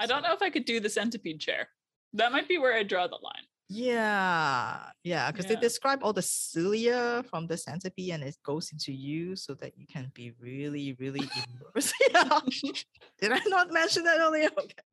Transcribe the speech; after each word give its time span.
I 0.00 0.06
don't 0.06 0.22
know 0.22 0.32
if 0.32 0.42
I 0.42 0.50
could 0.50 0.64
do 0.64 0.78
the 0.78 0.88
centipede 0.88 1.40
chair. 1.40 1.68
That 2.12 2.30
might 2.30 2.46
be 2.46 2.56
where 2.56 2.72
I 2.72 2.84
draw 2.84 3.08
the 3.08 3.18
line. 3.20 3.42
Yeah, 3.68 4.78
yeah, 5.02 5.28
because 5.32 5.46
Yeah. 5.46 5.56
they 5.56 5.60
describe 5.60 6.04
all 6.04 6.12
the 6.12 6.22
cilia 6.22 7.24
from 7.28 7.48
the 7.48 7.56
centipede 7.56 8.12
and 8.12 8.22
it 8.22 8.36
goes 8.44 8.70
into 8.70 8.92
you 8.92 9.34
so 9.34 9.54
that 9.54 9.76
you 9.76 9.88
can 9.88 10.12
be 10.14 10.30
really, 10.40 10.92
really 11.00 11.28
immersed. 11.74 11.94
yeah. 12.12 12.38
Did 13.20 13.32
I 13.32 13.40
not 13.48 13.72
mention 13.72 14.04
that 14.04 14.20
earlier? 14.20 14.50
Okay. 14.56 14.84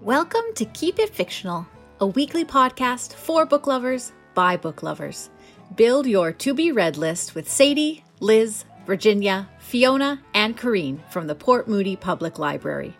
Welcome 0.00 0.44
to 0.54 0.64
Keep 0.66 1.00
It 1.00 1.12
Fictional, 1.12 1.66
a 2.00 2.06
weekly 2.06 2.44
podcast 2.44 3.12
for 3.14 3.44
book 3.44 3.66
lovers 3.66 4.12
by 4.34 4.56
book 4.56 4.84
lovers. 4.84 5.30
Build 5.74 6.06
your 6.06 6.30
to 6.30 6.54
be 6.54 6.70
read 6.70 6.96
list 6.96 7.34
with 7.34 7.50
Sadie, 7.50 8.04
Liz, 8.20 8.64
Virginia, 8.86 9.48
Fiona, 9.58 10.22
and 10.32 10.56
Corrine 10.56 11.00
from 11.10 11.26
the 11.26 11.34
Port 11.34 11.66
Moody 11.66 11.96
Public 11.96 12.38
Library. 12.38 12.96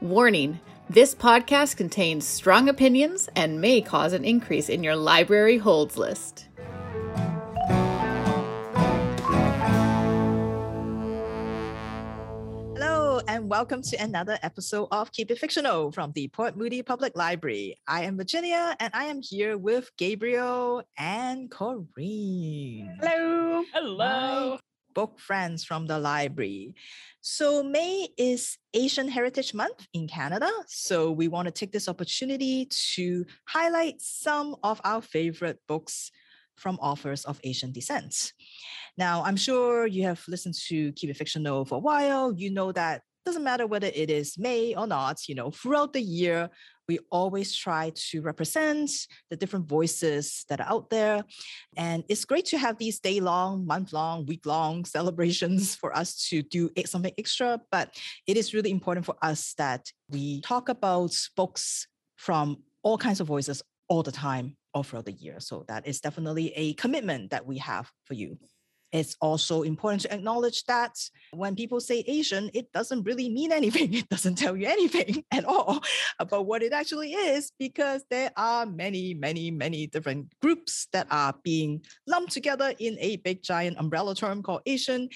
Warning 0.00 0.60
this 0.88 1.16
podcast 1.16 1.76
contains 1.76 2.24
strong 2.24 2.68
opinions 2.68 3.28
and 3.34 3.60
may 3.60 3.80
cause 3.80 4.12
an 4.12 4.24
increase 4.24 4.68
in 4.68 4.84
your 4.84 4.94
library 4.94 5.58
holds 5.58 5.98
list. 5.98 6.46
Hello, 12.76 13.20
and 13.26 13.50
welcome 13.50 13.82
to 13.82 13.96
another 13.96 14.38
episode 14.44 14.86
of 14.92 15.10
Keep 15.10 15.32
It 15.32 15.40
Fictional 15.40 15.90
from 15.90 16.12
the 16.12 16.28
Port 16.28 16.56
Moody 16.56 16.82
Public 16.82 17.16
Library. 17.16 17.76
I 17.88 18.04
am 18.04 18.16
Virginia, 18.16 18.76
and 18.78 18.92
I 18.94 19.06
am 19.06 19.20
here 19.22 19.58
with 19.58 19.90
Gabriel 19.96 20.84
and 20.96 21.50
Corinne. 21.50 22.96
Hello. 23.00 23.64
Hello. 23.74 24.58
Book 24.96 25.20
friends 25.20 25.62
from 25.62 25.86
the 25.86 25.98
library. 25.98 26.74
So, 27.20 27.62
May 27.62 28.08
is 28.16 28.56
Asian 28.72 29.08
Heritage 29.08 29.52
Month 29.52 29.86
in 29.92 30.08
Canada. 30.08 30.50
So, 30.66 31.12
we 31.12 31.28
want 31.28 31.46
to 31.46 31.52
take 31.52 31.70
this 31.70 31.88
opportunity 31.88 32.66
to 32.94 33.26
highlight 33.46 34.00
some 34.00 34.56
of 34.62 34.80
our 34.84 35.02
favorite 35.02 35.58
books 35.68 36.10
from 36.56 36.76
authors 36.80 37.26
of 37.26 37.38
Asian 37.44 37.72
descent. 37.72 38.32
Now, 38.96 39.22
I'm 39.22 39.36
sure 39.36 39.86
you 39.86 40.04
have 40.04 40.24
listened 40.26 40.54
to 40.68 40.92
Keep 40.92 41.10
It 41.10 41.18
Fictional 41.18 41.66
for 41.66 41.74
a 41.74 41.86
while. 41.90 42.32
You 42.34 42.50
know 42.50 42.72
that 42.72 43.02
doesn't 43.26 43.44
matter 43.44 43.66
whether 43.66 43.90
it 43.92 44.08
is 44.08 44.38
May 44.38 44.74
or 44.74 44.86
not, 44.86 45.28
you 45.28 45.34
know, 45.34 45.50
throughout 45.50 45.92
the 45.92 46.00
year, 46.00 46.48
we 46.88 46.98
always 47.10 47.54
try 47.54 47.92
to 47.94 48.22
represent 48.22 48.90
the 49.30 49.36
different 49.36 49.66
voices 49.66 50.44
that 50.48 50.60
are 50.60 50.68
out 50.68 50.90
there. 50.90 51.24
And 51.76 52.04
it's 52.08 52.24
great 52.24 52.46
to 52.46 52.58
have 52.58 52.78
these 52.78 53.00
day 53.00 53.20
long, 53.20 53.66
month 53.66 53.92
long, 53.92 54.26
week 54.26 54.46
long 54.46 54.84
celebrations 54.96 55.74
for 55.74 55.96
us 55.96 56.28
to 56.28 56.42
do 56.42 56.70
something 56.84 57.12
extra. 57.18 57.60
But 57.70 57.94
it 58.26 58.36
is 58.36 58.54
really 58.54 58.70
important 58.70 59.06
for 59.06 59.16
us 59.22 59.54
that 59.58 59.90
we 60.08 60.40
talk 60.42 60.68
about 60.68 61.16
books 61.36 61.86
from 62.16 62.58
all 62.82 62.98
kinds 62.98 63.20
of 63.20 63.26
voices 63.26 63.62
all 63.88 64.02
the 64.02 64.12
time, 64.12 64.56
all 64.74 64.82
throughout 64.82 65.06
the 65.06 65.12
year. 65.12 65.40
So 65.40 65.64
that 65.68 65.86
is 65.86 66.00
definitely 66.00 66.52
a 66.54 66.74
commitment 66.74 67.30
that 67.30 67.46
we 67.46 67.58
have 67.58 67.90
for 68.04 68.14
you. 68.14 68.38
It's 68.96 69.14
also 69.20 69.62
important 69.62 70.02
to 70.02 70.14
acknowledge 70.14 70.64
that 70.64 70.96
when 71.32 71.54
people 71.54 71.80
say 71.80 72.02
Asian, 72.06 72.50
it 72.54 72.72
doesn't 72.72 73.02
really 73.02 73.28
mean 73.28 73.52
anything. 73.60 73.92
It 73.92 74.08
doesn't 74.08 74.36
tell 74.36 74.56
you 74.56 74.66
anything 74.66 75.22
at 75.30 75.44
all 75.44 75.82
about 76.18 76.46
what 76.46 76.62
it 76.62 76.72
actually 76.72 77.12
is 77.12 77.52
because 77.58 78.04
there 78.10 78.32
are 78.36 78.64
many, 78.64 79.12
many, 79.12 79.50
many 79.50 79.86
different 79.86 80.32
groups 80.40 80.88
that 80.92 81.06
are 81.10 81.34
being 81.42 81.84
lumped 82.06 82.32
together 82.32 82.72
in 82.78 82.96
a 82.98 83.16
big 83.16 83.42
giant 83.42 83.76
umbrella 83.78 84.14
term 84.14 84.42
called 84.42 84.62
Asian. 84.64 85.10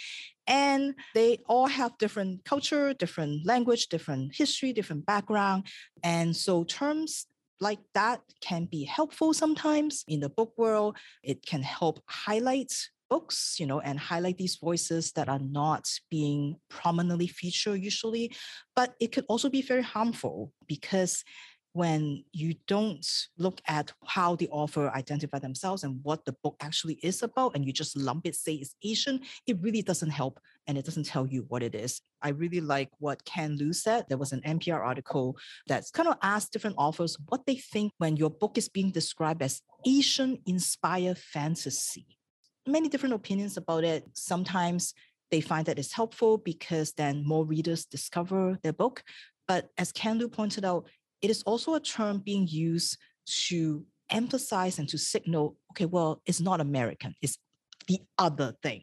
And 0.47 0.95
they 1.15 1.39
all 1.49 1.67
have 1.67 1.97
different 1.97 2.45
culture, 2.45 2.93
different 2.93 3.47
language, 3.47 3.87
different 3.87 4.35
history, 4.35 4.75
different 4.75 5.07
background. 5.07 5.67
And 6.03 6.37
so 6.37 6.65
terms 6.65 7.27
like 7.61 7.79
that 7.95 8.21
can 8.41 8.65
be 8.65 8.85
helpful 8.85 9.33
sometimes 9.33 10.05
in 10.07 10.21
the 10.21 10.29
book 10.29 10.53
world. 10.57 10.97
It 11.23 11.47
can 11.47 11.63
help 11.63 12.03
highlight 12.07 12.73
books, 13.11 13.57
you 13.59 13.67
know, 13.67 13.81
and 13.81 13.99
highlight 13.99 14.39
these 14.39 14.57
voices 14.57 15.13
that 15.13 15.29
are 15.29 15.41
not 15.41 15.91
being 16.11 16.57
prominently 16.71 17.27
featured 17.27 17.81
usually. 17.81 18.33
But 18.77 18.95
it 19.01 19.13
could 19.13 19.25
also 19.29 19.51
be 19.51 19.63
very 19.63 19.83
harmful 19.83 20.53
because 20.67 21.25
when 21.73 22.25
you 22.33 22.55
don't 22.67 23.07
look 23.39 23.61
at 23.69 23.93
how 24.05 24.35
the 24.35 24.49
author 24.49 24.91
identify 24.91 25.39
themselves 25.39 25.85
and 25.85 26.01
what 26.03 26.25
the 26.25 26.35
book 26.43 26.57
actually 26.61 26.95
is 27.03 27.23
about, 27.23 27.55
and 27.55 27.65
you 27.65 27.73
just 27.73 27.97
lump 27.97 28.27
it, 28.27 28.35
say 28.35 28.55
it's 28.55 28.75
Asian, 28.83 29.21
it 29.47 29.57
really 29.61 29.83
doesn't 29.83 30.11
help 30.11 30.41
and 30.67 30.77
it 30.77 30.85
doesn't 30.85 31.07
tell 31.07 31.27
you 31.27 31.45
what 31.49 31.63
it 31.63 31.75
is. 31.75 32.01
I 32.23 32.31
really 32.31 32.61
like 32.61 32.91
what 32.99 33.25
Ken 33.25 33.57
Liu 33.57 33.73
said. 33.73 34.07
There 34.09 34.19
was 34.19 34.33
an 34.33 34.41
NPR 34.41 34.81
article 34.81 35.37
that's 35.67 35.91
kind 35.91 36.09
of 36.09 36.17
asked 36.23 36.53
different 36.53 36.77
authors 36.77 37.17
what 37.29 37.47
they 37.47 37.57
think 37.57 37.93
when 37.99 38.17
your 38.17 38.31
book 38.31 38.59
is 38.59 38.69
being 38.69 38.91
described 38.91 39.43
as 39.43 39.63
Asian 39.87 40.39
inspired 40.47 41.19
fantasy. 41.19 42.20
Many 42.67 42.89
different 42.89 43.15
opinions 43.15 43.57
about 43.57 43.85
it. 43.85 44.05
Sometimes 44.15 44.95
they 45.31 45.41
find 45.41 45.67
that 45.67 45.79
it's 45.79 45.93
helpful 45.93 46.39
because 46.39 46.93
then 46.93 47.25
more 47.25 47.45
readers 47.45 47.85
discover 47.87 48.59
their 48.63 48.73
book. 48.73 49.03
But 49.47 49.69
as 49.79 49.93
Liu 50.05 50.29
pointed 50.29 50.65
out, 50.65 50.89
it 51.23 51.31
is 51.31 51.43
also 51.43 51.75
a 51.75 51.81
term 51.81 52.19
being 52.19 52.47
used 52.49 52.99
to 53.49 53.85
emphasize 54.11 54.79
and 54.79 54.89
to 54.89 54.99
signal, 54.99 55.57
okay, 55.73 55.87
well, 55.87 56.21
it's 56.27 56.41
not 56.41 56.61
American, 56.61 57.15
it's 57.23 57.39
the 57.87 58.01
other 58.19 58.55
thing. 58.63 58.83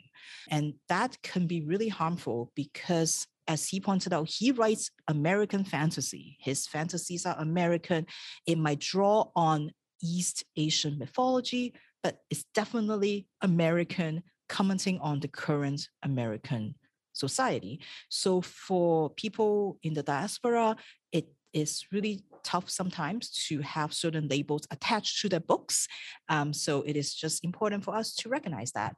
And 0.49 0.73
that 0.89 1.21
can 1.21 1.47
be 1.47 1.61
really 1.61 1.87
harmful 1.89 2.51
because, 2.55 3.27
as 3.47 3.67
he 3.67 3.79
pointed 3.79 4.13
out, 4.13 4.29
he 4.29 4.51
writes 4.51 4.91
American 5.07 5.63
fantasy. 5.63 6.37
His 6.39 6.67
fantasies 6.67 7.25
are 7.25 7.37
American. 7.39 8.05
It 8.45 8.57
might 8.57 8.79
draw 8.79 9.29
on 9.35 9.71
East 10.01 10.43
Asian 10.55 10.97
mythology, 10.97 11.73
but 12.03 12.19
it's 12.29 12.45
definitely 12.53 13.27
American, 13.41 14.23
commenting 14.49 14.99
on 14.99 15.19
the 15.19 15.27
current 15.27 15.87
American 16.03 16.75
society. 17.13 17.79
So, 18.09 18.41
for 18.41 19.09
people 19.11 19.79
in 19.83 19.93
the 19.93 20.03
diaspora, 20.03 20.75
it 21.11 21.27
is 21.53 21.85
really 21.91 22.23
tough 22.43 22.69
sometimes 22.69 23.29
to 23.47 23.59
have 23.61 23.93
certain 23.93 24.27
labels 24.27 24.67
attached 24.71 25.21
to 25.21 25.29
their 25.29 25.39
books. 25.39 25.87
Um, 26.29 26.53
so 26.53 26.83
it 26.83 26.95
is 26.95 27.13
just 27.13 27.43
important 27.43 27.83
for 27.83 27.95
us 27.95 28.13
to 28.15 28.29
recognize 28.29 28.71
that. 28.73 28.95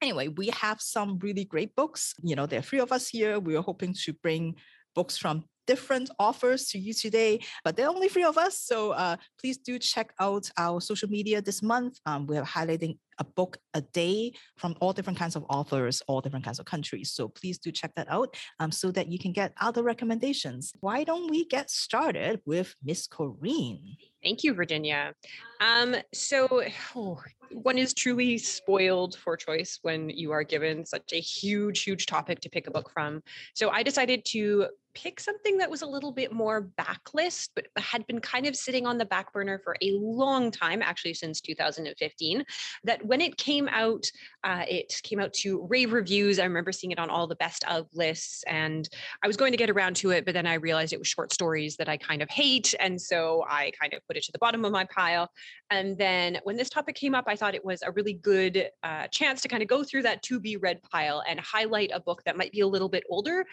Anyway, 0.00 0.28
we 0.28 0.48
have 0.48 0.80
some 0.80 1.18
really 1.18 1.44
great 1.44 1.74
books. 1.74 2.14
You 2.22 2.36
know, 2.36 2.46
there 2.46 2.58
are 2.58 2.62
three 2.62 2.80
of 2.80 2.92
us 2.92 3.08
here. 3.08 3.40
We 3.40 3.56
are 3.56 3.62
hoping 3.62 3.94
to 4.04 4.12
bring 4.12 4.54
books 4.94 5.16
from 5.16 5.44
different 5.66 6.10
offers 6.18 6.66
to 6.68 6.78
you 6.78 6.92
today, 6.92 7.40
but 7.64 7.76
there 7.76 7.86
are 7.86 7.94
only 7.94 8.08
three 8.08 8.24
of 8.24 8.38
us. 8.38 8.58
So 8.58 8.92
uh, 8.92 9.16
please 9.40 9.58
do 9.58 9.78
check 9.78 10.12
out 10.20 10.50
our 10.56 10.80
social 10.80 11.08
media 11.08 11.42
this 11.42 11.62
month. 11.62 11.98
Um, 12.06 12.26
we 12.26 12.38
are 12.38 12.44
highlighting 12.44 12.98
a 13.18 13.24
book 13.24 13.58
a 13.74 13.80
day 13.80 14.32
from 14.56 14.74
all 14.80 14.92
different 14.92 15.18
kinds 15.18 15.36
of 15.36 15.44
authors, 15.48 16.02
all 16.06 16.20
different 16.20 16.44
kinds 16.44 16.58
of 16.58 16.66
countries. 16.66 17.10
So 17.12 17.28
please 17.28 17.58
do 17.58 17.70
check 17.72 17.92
that 17.96 18.08
out 18.10 18.36
um, 18.60 18.70
so 18.70 18.90
that 18.90 19.08
you 19.08 19.18
can 19.18 19.32
get 19.32 19.52
other 19.60 19.82
recommendations. 19.82 20.72
Why 20.80 21.04
don't 21.04 21.30
we 21.30 21.46
get 21.46 21.70
started 21.70 22.40
with 22.44 22.74
Miss 22.84 23.06
Corrine? 23.08 23.96
Thank 24.22 24.44
you, 24.44 24.54
Virginia. 24.54 25.14
Um, 25.60 25.96
so 26.12 26.62
oh, 26.94 27.22
one 27.52 27.78
is 27.78 27.94
truly 27.94 28.38
spoiled 28.38 29.16
for 29.16 29.36
choice 29.36 29.78
when 29.82 30.10
you 30.10 30.32
are 30.32 30.42
given 30.42 30.84
such 30.84 31.12
a 31.12 31.20
huge, 31.20 31.84
huge 31.84 32.06
topic 32.06 32.40
to 32.40 32.50
pick 32.50 32.66
a 32.66 32.70
book 32.70 32.90
from. 32.92 33.22
So 33.54 33.70
I 33.70 33.82
decided 33.82 34.24
to 34.26 34.66
pick 34.96 35.20
something 35.20 35.58
that 35.58 35.70
was 35.70 35.82
a 35.82 35.86
little 35.86 36.10
bit 36.10 36.32
more 36.32 36.70
backlist, 36.78 37.50
but 37.54 37.66
had 37.76 38.06
been 38.06 38.18
kind 38.18 38.46
of 38.46 38.56
sitting 38.56 38.86
on 38.86 38.96
the 38.96 39.04
back 39.04 39.30
burner 39.32 39.60
for 39.62 39.76
a 39.82 39.92
long 39.92 40.50
time, 40.50 40.80
actually 40.80 41.12
since 41.12 41.42
2015. 41.42 42.42
That 42.84 43.04
when 43.04 43.20
it 43.20 43.36
came 43.36 43.68
out, 43.68 44.06
uh, 44.42 44.64
it 44.66 44.98
came 45.02 45.20
out 45.20 45.34
to 45.34 45.66
rave 45.68 45.92
reviews. 45.92 46.38
I 46.38 46.44
remember 46.44 46.72
seeing 46.72 46.92
it 46.92 46.98
on 46.98 47.10
all 47.10 47.26
the 47.26 47.36
best 47.36 47.62
of 47.68 47.86
lists, 47.92 48.42
and 48.46 48.88
I 49.22 49.26
was 49.26 49.36
going 49.36 49.52
to 49.52 49.58
get 49.58 49.68
around 49.68 49.96
to 49.96 50.12
it, 50.12 50.24
but 50.24 50.32
then 50.32 50.46
I 50.46 50.54
realized 50.54 50.94
it 50.94 50.98
was 50.98 51.08
short 51.08 51.30
stories 51.30 51.76
that 51.76 51.90
I 51.90 51.98
kind 51.98 52.22
of 52.22 52.30
hate, 52.30 52.74
and 52.80 52.98
so 52.98 53.44
I 53.46 53.72
kind 53.78 53.92
of 53.92 54.00
put 54.06 54.16
it 54.16 54.24
to 54.24 54.32
the 54.32 54.38
bottom 54.38 54.64
of 54.64 54.72
my 54.72 54.86
pile. 54.86 55.30
And 55.70 55.98
then 55.98 56.38
when 56.44 56.56
this 56.56 56.70
topic 56.70 56.94
came 56.94 57.14
up, 57.14 57.24
I 57.26 57.36
thought 57.36 57.54
it 57.54 57.64
was 57.64 57.82
a 57.82 57.92
really 57.92 58.14
good 58.14 58.70
uh, 58.82 59.08
chance 59.08 59.42
to 59.42 59.48
kind 59.48 59.62
of 59.62 59.68
go 59.68 59.84
through 59.84 60.02
that 60.02 60.22
to 60.22 60.40
be 60.40 60.56
read 60.56 60.80
pile 60.90 61.22
and 61.28 61.38
highlight 61.40 61.90
a 61.92 62.00
book 62.00 62.22
that 62.24 62.38
might 62.38 62.52
be 62.52 62.60
a 62.60 62.66
little 62.66 62.88
bit 62.88 63.04
older, 63.10 63.44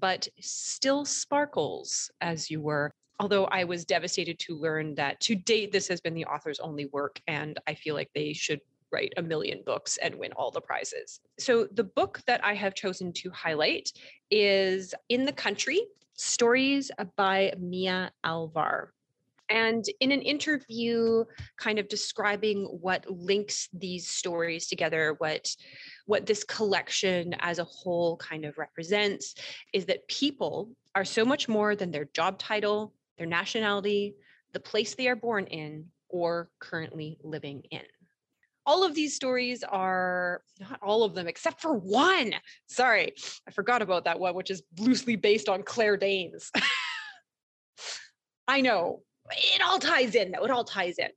but 0.00 0.26
still 0.40 0.87
sparkles 1.04 2.10
as 2.20 2.50
you 2.50 2.60
were. 2.60 2.90
Although 3.20 3.46
I 3.46 3.64
was 3.64 3.84
devastated 3.84 4.38
to 4.40 4.54
learn 4.54 4.94
that 4.94 5.20
to 5.20 5.34
date, 5.34 5.72
this 5.72 5.88
has 5.88 6.00
been 6.00 6.14
the 6.14 6.24
author's 6.24 6.60
only 6.60 6.86
work, 6.86 7.20
and 7.26 7.58
I 7.66 7.74
feel 7.74 7.94
like 7.94 8.10
they 8.14 8.32
should 8.32 8.60
write 8.92 9.12
a 9.16 9.22
million 9.22 9.62
books 9.66 9.98
and 9.98 10.14
win 10.14 10.32
all 10.32 10.50
the 10.50 10.60
prizes. 10.60 11.20
So, 11.38 11.66
the 11.72 11.84
book 11.84 12.22
that 12.26 12.44
I 12.44 12.54
have 12.54 12.74
chosen 12.74 13.12
to 13.14 13.30
highlight 13.30 13.92
is 14.30 14.94
In 15.08 15.24
the 15.24 15.32
Country 15.32 15.80
Stories 16.14 16.90
by 17.16 17.52
Mia 17.58 18.12
Alvar. 18.24 18.92
And 19.50 19.84
in 20.00 20.12
an 20.12 20.22
interview, 20.22 21.24
kind 21.56 21.78
of 21.78 21.88
describing 21.88 22.64
what 22.64 23.10
links 23.10 23.68
these 23.72 24.06
stories 24.06 24.66
together, 24.66 25.14
what 25.18 25.54
what 26.06 26.26
this 26.26 26.44
collection 26.44 27.34
as 27.40 27.58
a 27.58 27.64
whole 27.64 28.16
kind 28.18 28.44
of 28.44 28.58
represents, 28.58 29.34
is 29.72 29.86
that 29.86 30.06
people 30.08 30.70
are 30.94 31.04
so 31.04 31.24
much 31.24 31.48
more 31.48 31.74
than 31.76 31.90
their 31.90 32.06
job 32.14 32.38
title, 32.38 32.92
their 33.16 33.26
nationality, 33.26 34.14
the 34.52 34.60
place 34.60 34.94
they 34.94 35.08
are 35.08 35.16
born 35.16 35.46
in, 35.46 35.86
or 36.08 36.50
currently 36.58 37.18
living 37.22 37.62
in. 37.70 37.82
All 38.66 38.84
of 38.84 38.94
these 38.94 39.14
stories 39.14 39.64
are 39.64 40.42
not 40.60 40.78
all 40.82 41.02
of 41.04 41.14
them, 41.14 41.26
except 41.26 41.62
for 41.62 41.72
one. 41.72 42.34
Sorry, 42.66 43.14
I 43.46 43.50
forgot 43.50 43.80
about 43.80 44.04
that 44.04 44.20
one, 44.20 44.34
which 44.34 44.50
is 44.50 44.62
loosely 44.78 45.16
based 45.16 45.48
on 45.48 45.62
Claire 45.62 45.96
Danes. 45.96 46.50
I 48.48 48.60
know 48.60 49.02
it 49.36 49.62
all 49.62 49.78
ties 49.78 50.14
in, 50.14 50.32
though. 50.32 50.44
It 50.44 50.50
all 50.50 50.64
ties 50.64 50.98
in. 50.98 51.08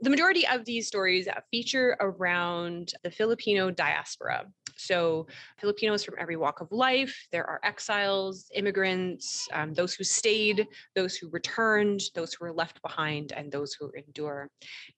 The 0.00 0.10
majority 0.10 0.46
of 0.48 0.64
these 0.64 0.88
stories 0.88 1.28
feature 1.50 1.96
around 2.00 2.92
the 3.04 3.10
Filipino 3.10 3.70
diaspora. 3.70 4.46
So, 4.76 5.28
Filipinos 5.58 6.02
from 6.02 6.16
every 6.18 6.36
walk 6.36 6.60
of 6.60 6.72
life. 6.72 7.28
There 7.30 7.46
are 7.46 7.60
exiles, 7.62 8.50
immigrants, 8.54 9.46
um, 9.52 9.74
those 9.74 9.94
who 9.94 10.02
stayed, 10.02 10.66
those 10.96 11.14
who 11.14 11.28
returned, 11.28 12.00
those 12.14 12.34
who 12.34 12.44
were 12.44 12.52
left 12.52 12.82
behind, 12.82 13.32
and 13.32 13.52
those 13.52 13.74
who 13.74 13.90
endure. 13.90 14.50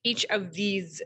Each 0.03 0.25
of 0.31 0.53
these 0.53 1.01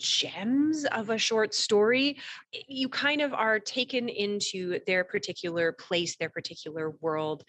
gems 0.00 0.84
of 0.86 1.10
a 1.10 1.18
short 1.18 1.54
story, 1.54 2.18
you 2.66 2.88
kind 2.88 3.20
of 3.20 3.32
are 3.32 3.60
taken 3.60 4.08
into 4.08 4.80
their 4.86 5.04
particular 5.04 5.72
place, 5.72 6.16
their 6.16 6.30
particular 6.30 6.90
world. 7.00 7.44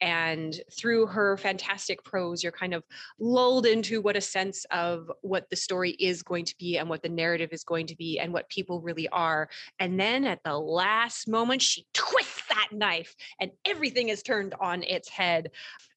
And 0.00 0.58
through 0.72 1.06
her 1.06 1.36
fantastic 1.36 2.02
prose, 2.04 2.42
you're 2.42 2.52
kind 2.52 2.74
of 2.74 2.84
lulled 3.18 3.66
into 3.66 4.00
what 4.00 4.16
a 4.16 4.20
sense 4.20 4.64
of 4.70 5.10
what 5.22 5.50
the 5.50 5.56
story 5.56 5.90
is 5.92 6.22
going 6.22 6.44
to 6.46 6.54
be 6.58 6.78
and 6.78 6.88
what 6.88 7.02
the 7.02 7.08
narrative 7.08 7.50
is 7.52 7.64
going 7.64 7.86
to 7.88 7.96
be 7.96 8.18
and 8.18 8.32
what 8.32 8.48
people 8.48 8.80
really 8.80 9.08
are. 9.08 9.48
And 9.78 9.98
then 9.98 10.24
at 10.24 10.42
the 10.44 10.58
last 10.58 11.28
moment, 11.28 11.62
she 11.62 11.86
twists 11.92 12.42
that 12.48 12.68
knife 12.72 13.14
and 13.40 13.50
everything 13.64 14.08
is 14.08 14.22
turned 14.22 14.54
on 14.60 14.82
its 14.82 15.08
head. 15.08 15.50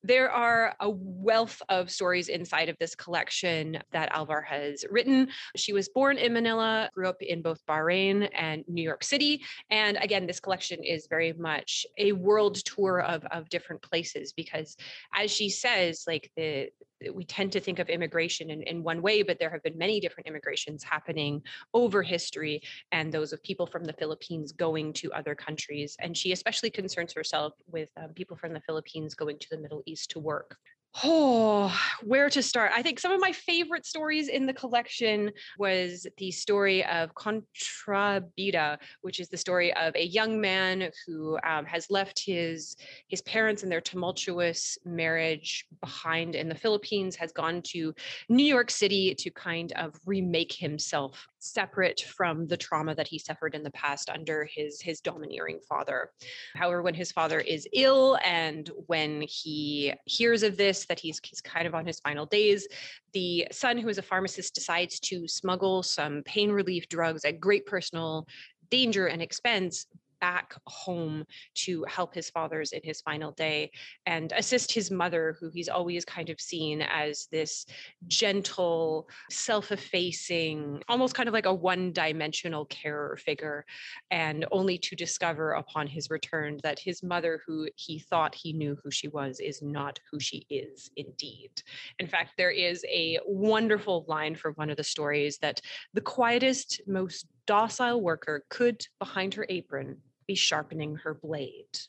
There 0.03 0.31
are 0.31 0.75
a 0.79 0.89
wealth 0.89 1.61
of 1.67 1.91
stories 1.91 2.29
inside 2.29 2.69
of 2.69 2.77
this 2.79 2.95
collection 2.95 3.79
that 3.91 4.11
Alvar 4.13 4.41
has 4.41 4.85
written. 4.89 5.29
She 5.55 5.73
was 5.73 5.89
born 5.89 6.17
in 6.17 6.33
Manila, 6.33 6.89
grew 6.93 7.09
up 7.09 7.21
in 7.21 7.41
both 7.41 7.65
Bahrain 7.67 8.29
and 8.33 8.63
New 8.67 8.81
York 8.81 9.03
City. 9.03 9.43
And 9.69 9.97
again, 9.97 10.25
this 10.25 10.39
collection 10.39 10.83
is 10.83 11.07
very 11.09 11.33
much 11.33 11.85
a 11.97 12.13
world 12.13 12.55
tour 12.55 13.01
of, 13.01 13.25
of 13.25 13.49
different 13.49 13.81
places 13.81 14.31
because, 14.31 14.77
as 15.13 15.31
she 15.31 15.49
says, 15.49 16.05
like 16.07 16.31
the 16.37 16.69
we 17.13 17.23
tend 17.23 17.51
to 17.53 17.59
think 17.59 17.79
of 17.79 17.89
immigration 17.89 18.49
in, 18.49 18.61
in 18.63 18.83
one 18.83 19.01
way, 19.01 19.23
but 19.23 19.39
there 19.39 19.49
have 19.49 19.63
been 19.63 19.77
many 19.77 19.99
different 19.99 20.27
immigrations 20.27 20.83
happening 20.83 21.41
over 21.73 22.03
history 22.03 22.61
and 22.91 23.11
those 23.11 23.33
of 23.33 23.41
people 23.43 23.65
from 23.65 23.85
the 23.85 23.93
Philippines 23.93 24.51
going 24.51 24.93
to 24.93 25.11
other 25.13 25.35
countries. 25.35 25.95
And 25.99 26.15
she 26.15 26.31
especially 26.31 26.69
concerns 26.69 27.13
herself 27.13 27.53
with 27.67 27.89
um, 27.97 28.09
people 28.13 28.37
from 28.37 28.53
the 28.53 28.61
Philippines 28.61 29.15
going 29.15 29.39
to 29.39 29.47
the 29.51 29.59
Middle 29.59 29.83
East 29.85 30.11
to 30.11 30.19
work. 30.19 30.57
Oh, 31.03 31.73
where 32.03 32.29
to 32.31 32.41
start? 32.41 32.71
I 32.75 32.81
think 32.81 32.99
some 32.99 33.11
of 33.11 33.21
my 33.21 33.31
favorite 33.31 33.85
stories 33.85 34.27
in 34.27 34.47
the 34.47 34.53
collection 34.53 35.31
was 35.57 36.07
the 36.17 36.31
story 36.31 36.83
of 36.83 37.13
Kontrabida, 37.13 38.79
which 39.01 39.19
is 39.19 39.29
the 39.29 39.37
story 39.37 39.71
of 39.75 39.95
a 39.95 40.05
young 40.05 40.41
man 40.41 40.89
who 41.05 41.37
um, 41.45 41.65
has 41.65 41.89
left 41.89 42.25
his 42.25 42.75
his 43.07 43.21
parents 43.21 43.63
and 43.63 43.71
their 43.71 43.81
tumultuous 43.81 44.77
marriage 44.83 45.65
behind 45.79 46.35
in 46.35 46.49
the 46.49 46.55
Philippines, 46.55 47.15
has 47.15 47.31
gone 47.31 47.61
to 47.67 47.93
New 48.27 48.45
York 48.45 48.71
City 48.71 49.13
to 49.15 49.29
kind 49.29 49.71
of 49.73 49.95
remake 50.05 50.51
himself 50.51 51.28
separate 51.39 52.01
from 52.01 52.47
the 52.47 52.57
trauma 52.57 52.93
that 52.95 53.07
he 53.07 53.17
suffered 53.17 53.55
in 53.55 53.63
the 53.63 53.71
past 53.71 54.09
under 54.09 54.45
his 54.45 54.81
his 54.81 55.01
domineering 55.01 55.59
father. 55.67 56.11
However, 56.55 56.81
when 56.81 56.93
his 56.93 57.11
father 57.11 57.39
is 57.39 57.67
ill 57.73 58.17
and 58.23 58.69
when 58.87 59.21
he 59.21 59.93
hears 60.05 60.43
of 60.43 60.57
this 60.57 60.85
that 60.85 60.99
he's 60.99 61.19
he's 61.23 61.41
kind 61.41 61.65
of 61.65 61.75
on 61.75 61.85
his 61.85 61.99
final 61.99 62.25
days, 62.25 62.67
the 63.13 63.47
son 63.51 63.77
who 63.77 63.89
is 63.89 63.97
a 63.97 64.03
pharmacist 64.03 64.53
decides 64.53 64.99
to 64.99 65.27
smuggle 65.27 65.81
some 65.83 66.21
pain 66.23 66.51
relief 66.51 66.87
drugs 66.89 67.25
at 67.25 67.39
great 67.39 67.65
personal 67.65 68.27
danger 68.69 69.07
and 69.07 69.21
expense 69.21 69.87
back 70.19 70.55
home 70.65 71.25
to 71.55 71.83
help 71.85 72.13
his 72.13 72.29
father's 72.29 72.71
in 72.71 72.81
his 72.83 73.01
final 73.01 73.31
day 73.31 73.71
and 74.05 74.31
assist 74.33 74.71
his 74.71 74.91
mother, 74.91 75.37
who 75.39 75.49
he's 75.49 75.69
always 75.69 76.05
kind 76.05 76.29
of 76.29 76.39
seen 76.39 76.81
as 76.81 77.27
this 77.31 77.65
gentle, 78.07 79.07
self 79.29 79.71
effacing, 79.71 80.81
almost 80.87 81.15
kind 81.15 81.27
of 81.27 81.33
like 81.33 81.45
a 81.45 81.53
one 81.53 81.91
dimensional 81.91 82.65
carer 82.65 83.17
figure. 83.17 83.65
And 84.11 84.45
only 84.51 84.77
to 84.79 84.95
discover 84.95 85.51
upon 85.51 85.87
his 85.87 86.09
return 86.09 86.59
that 86.63 86.79
his 86.79 87.03
mother, 87.03 87.41
who 87.45 87.67
he 87.75 87.99
thought 87.99 88.35
he 88.35 88.53
knew 88.53 88.77
who 88.83 88.91
she 88.91 89.07
was, 89.07 89.39
is 89.39 89.61
not 89.61 89.99
who 90.11 90.19
she 90.19 90.45
is 90.49 90.91
indeed. 90.95 91.51
In 91.99 92.07
fact, 92.07 92.31
there 92.37 92.51
is 92.51 92.85
a 92.89 93.19
wonderful 93.25 94.05
line 94.07 94.35
from 94.35 94.53
one 94.53 94.69
of 94.69 94.77
the 94.77 94.83
stories 94.83 95.37
that 95.39 95.61
the 95.93 96.01
quietest, 96.01 96.81
most 96.87 97.27
docile 97.45 98.01
worker 98.01 98.45
could, 98.49 98.85
behind 98.99 99.33
her 99.33 99.45
apron, 99.49 99.97
be 100.29 100.35
sharpening 100.35 100.95
her 100.97 101.15
blade. 101.15 101.79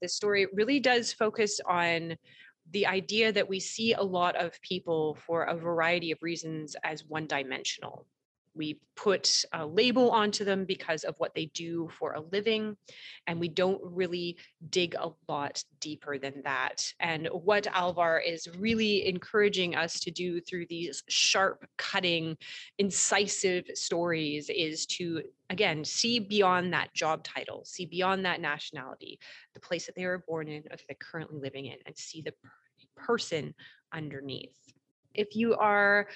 This 0.00 0.14
story 0.14 0.46
really 0.54 0.80
does 0.80 1.12
focus 1.12 1.60
on 1.68 2.16
the 2.70 2.86
idea 2.86 3.30
that 3.32 3.46
we 3.46 3.60
see 3.60 3.92
a 3.92 4.02
lot 4.02 4.34
of 4.34 4.58
people 4.62 5.18
for 5.26 5.42
a 5.42 5.54
variety 5.54 6.10
of 6.10 6.22
reasons 6.22 6.74
as 6.84 7.04
one 7.04 7.26
dimensional. 7.26 8.06
We 8.58 8.80
put 8.96 9.44
a 9.52 9.64
label 9.64 10.10
onto 10.10 10.44
them 10.44 10.64
because 10.64 11.04
of 11.04 11.14
what 11.18 11.34
they 11.34 11.46
do 11.46 11.88
for 11.96 12.14
a 12.14 12.20
living, 12.20 12.76
and 13.28 13.38
we 13.38 13.48
don't 13.48 13.80
really 13.82 14.36
dig 14.68 14.96
a 14.96 15.10
lot 15.28 15.62
deeper 15.80 16.18
than 16.18 16.42
that. 16.42 16.92
And 16.98 17.28
what 17.28 17.68
Alvar 17.68 18.18
is 18.18 18.48
really 18.58 19.06
encouraging 19.06 19.76
us 19.76 20.00
to 20.00 20.10
do 20.10 20.40
through 20.40 20.66
these 20.66 21.04
sharp, 21.08 21.64
cutting, 21.76 22.36
incisive 22.78 23.64
stories 23.74 24.50
is 24.50 24.84
to, 24.86 25.22
again, 25.48 25.84
see 25.84 26.18
beyond 26.18 26.72
that 26.72 26.92
job 26.92 27.22
title, 27.22 27.64
see 27.64 27.86
beyond 27.86 28.24
that 28.24 28.40
nationality, 28.40 29.20
the 29.54 29.60
place 29.60 29.86
that 29.86 29.94
they 29.94 30.04
were 30.04 30.24
born 30.26 30.48
in, 30.48 30.64
or 30.64 30.70
that 30.70 30.82
they're 30.88 30.96
currently 30.98 31.40
living 31.40 31.66
in, 31.66 31.78
and 31.86 31.96
see 31.96 32.22
the 32.22 32.34
person 32.96 33.54
underneath. 33.92 34.56
If 35.14 35.36
you 35.36 35.54
are 35.54 36.08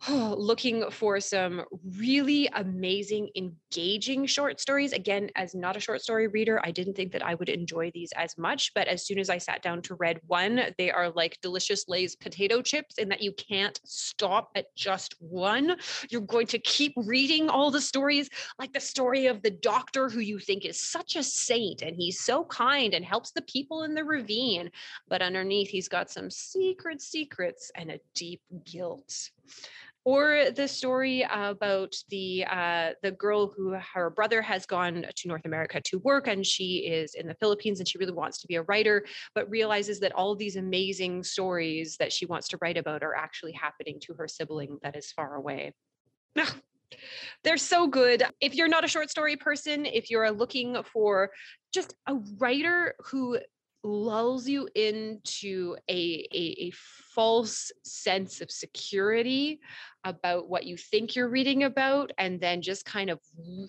looking 0.08 0.88
for 0.90 1.18
some 1.18 1.64
really 1.98 2.48
amazing, 2.54 3.30
engaging 3.34 4.26
short 4.26 4.60
stories. 4.60 4.92
Again, 4.92 5.28
as 5.34 5.54
not 5.54 5.76
a 5.76 5.80
short 5.80 6.02
story 6.02 6.28
reader, 6.28 6.60
I 6.62 6.70
didn't 6.70 6.94
think 6.94 7.10
that 7.12 7.24
I 7.24 7.34
would 7.34 7.48
enjoy 7.48 7.90
these 7.92 8.12
as 8.14 8.38
much. 8.38 8.72
But 8.74 8.86
as 8.86 9.04
soon 9.04 9.18
as 9.18 9.28
I 9.28 9.38
sat 9.38 9.60
down 9.60 9.82
to 9.82 9.96
read 9.96 10.20
one, 10.26 10.72
they 10.78 10.90
are 10.90 11.10
like 11.10 11.40
delicious 11.42 11.88
Lay's 11.88 12.14
potato 12.14 12.62
chips 12.62 12.98
in 12.98 13.08
that 13.08 13.22
you 13.22 13.32
can't 13.32 13.80
stop 13.84 14.50
at 14.54 14.74
just 14.76 15.16
one. 15.18 15.76
You're 16.10 16.20
going 16.20 16.46
to 16.48 16.58
keep 16.60 16.92
reading 16.96 17.48
all 17.48 17.70
the 17.72 17.80
stories, 17.80 18.30
like 18.58 18.72
the 18.72 18.80
story 18.80 19.26
of 19.26 19.42
the 19.42 19.50
doctor 19.50 20.08
who 20.08 20.20
you 20.20 20.38
think 20.38 20.64
is 20.64 20.80
such 20.80 21.16
a 21.16 21.24
saint 21.24 21.82
and 21.82 21.96
he's 21.96 22.20
so 22.20 22.44
kind 22.44 22.94
and 22.94 23.04
helps 23.04 23.32
the 23.32 23.42
people 23.42 23.82
in 23.82 23.94
the 23.94 24.04
ravine. 24.04 24.70
But 25.08 25.22
underneath, 25.22 25.70
he's 25.70 25.88
got 25.88 26.08
some 26.08 26.30
secret 26.30 27.02
secrets 27.02 27.72
and 27.74 27.90
a 27.90 27.98
deep 28.14 28.42
guilt 28.64 29.30
or 30.04 30.50
the 30.54 30.66
story 30.66 31.26
about 31.30 31.94
the 32.08 32.44
uh, 32.44 32.90
the 33.02 33.10
girl 33.10 33.52
who 33.54 33.76
her 33.94 34.10
brother 34.10 34.40
has 34.40 34.66
gone 34.66 35.04
to 35.14 35.28
North 35.28 35.44
America 35.44 35.80
to 35.84 35.98
work 35.98 36.28
and 36.28 36.46
she 36.46 36.86
is 36.86 37.14
in 37.14 37.26
the 37.26 37.34
Philippines 37.34 37.78
and 37.78 37.88
she 37.88 37.98
really 37.98 38.12
wants 38.12 38.38
to 38.38 38.46
be 38.46 38.56
a 38.56 38.62
writer, 38.62 39.04
but 39.34 39.50
realizes 39.50 40.00
that 40.00 40.12
all 40.12 40.34
these 40.34 40.56
amazing 40.56 41.22
stories 41.22 41.96
that 41.98 42.12
she 42.12 42.26
wants 42.26 42.48
to 42.48 42.58
write 42.60 42.76
about 42.76 43.02
are 43.02 43.14
actually 43.14 43.52
happening 43.52 43.98
to 44.00 44.14
her 44.14 44.28
sibling 44.28 44.78
that 44.82 44.96
is 44.96 45.12
far 45.12 45.34
away. 45.34 45.72
They're 47.44 47.56
so 47.58 47.86
good. 47.86 48.22
If 48.40 48.54
you're 48.54 48.68
not 48.68 48.84
a 48.84 48.88
short 48.88 49.10
story 49.10 49.36
person, 49.36 49.84
if 49.84 50.10
you're 50.10 50.30
looking 50.30 50.82
for 50.84 51.30
just 51.72 51.94
a 52.06 52.14
writer 52.38 52.94
who 53.10 53.38
lulls 53.84 54.48
you 54.48 54.68
into 54.74 55.76
a, 55.88 56.26
a, 56.32 56.66
a, 56.66 56.72
false 57.14 57.72
sense 57.82 58.40
of 58.40 58.48
security 58.48 59.58
about 60.04 60.48
what 60.48 60.64
you 60.64 60.76
think 60.76 61.16
you're 61.16 61.28
reading 61.28 61.64
about 61.64 62.12
and 62.16 62.40
then 62.40 62.62
just 62.62 62.84
kind 62.84 63.10
of 63.10 63.18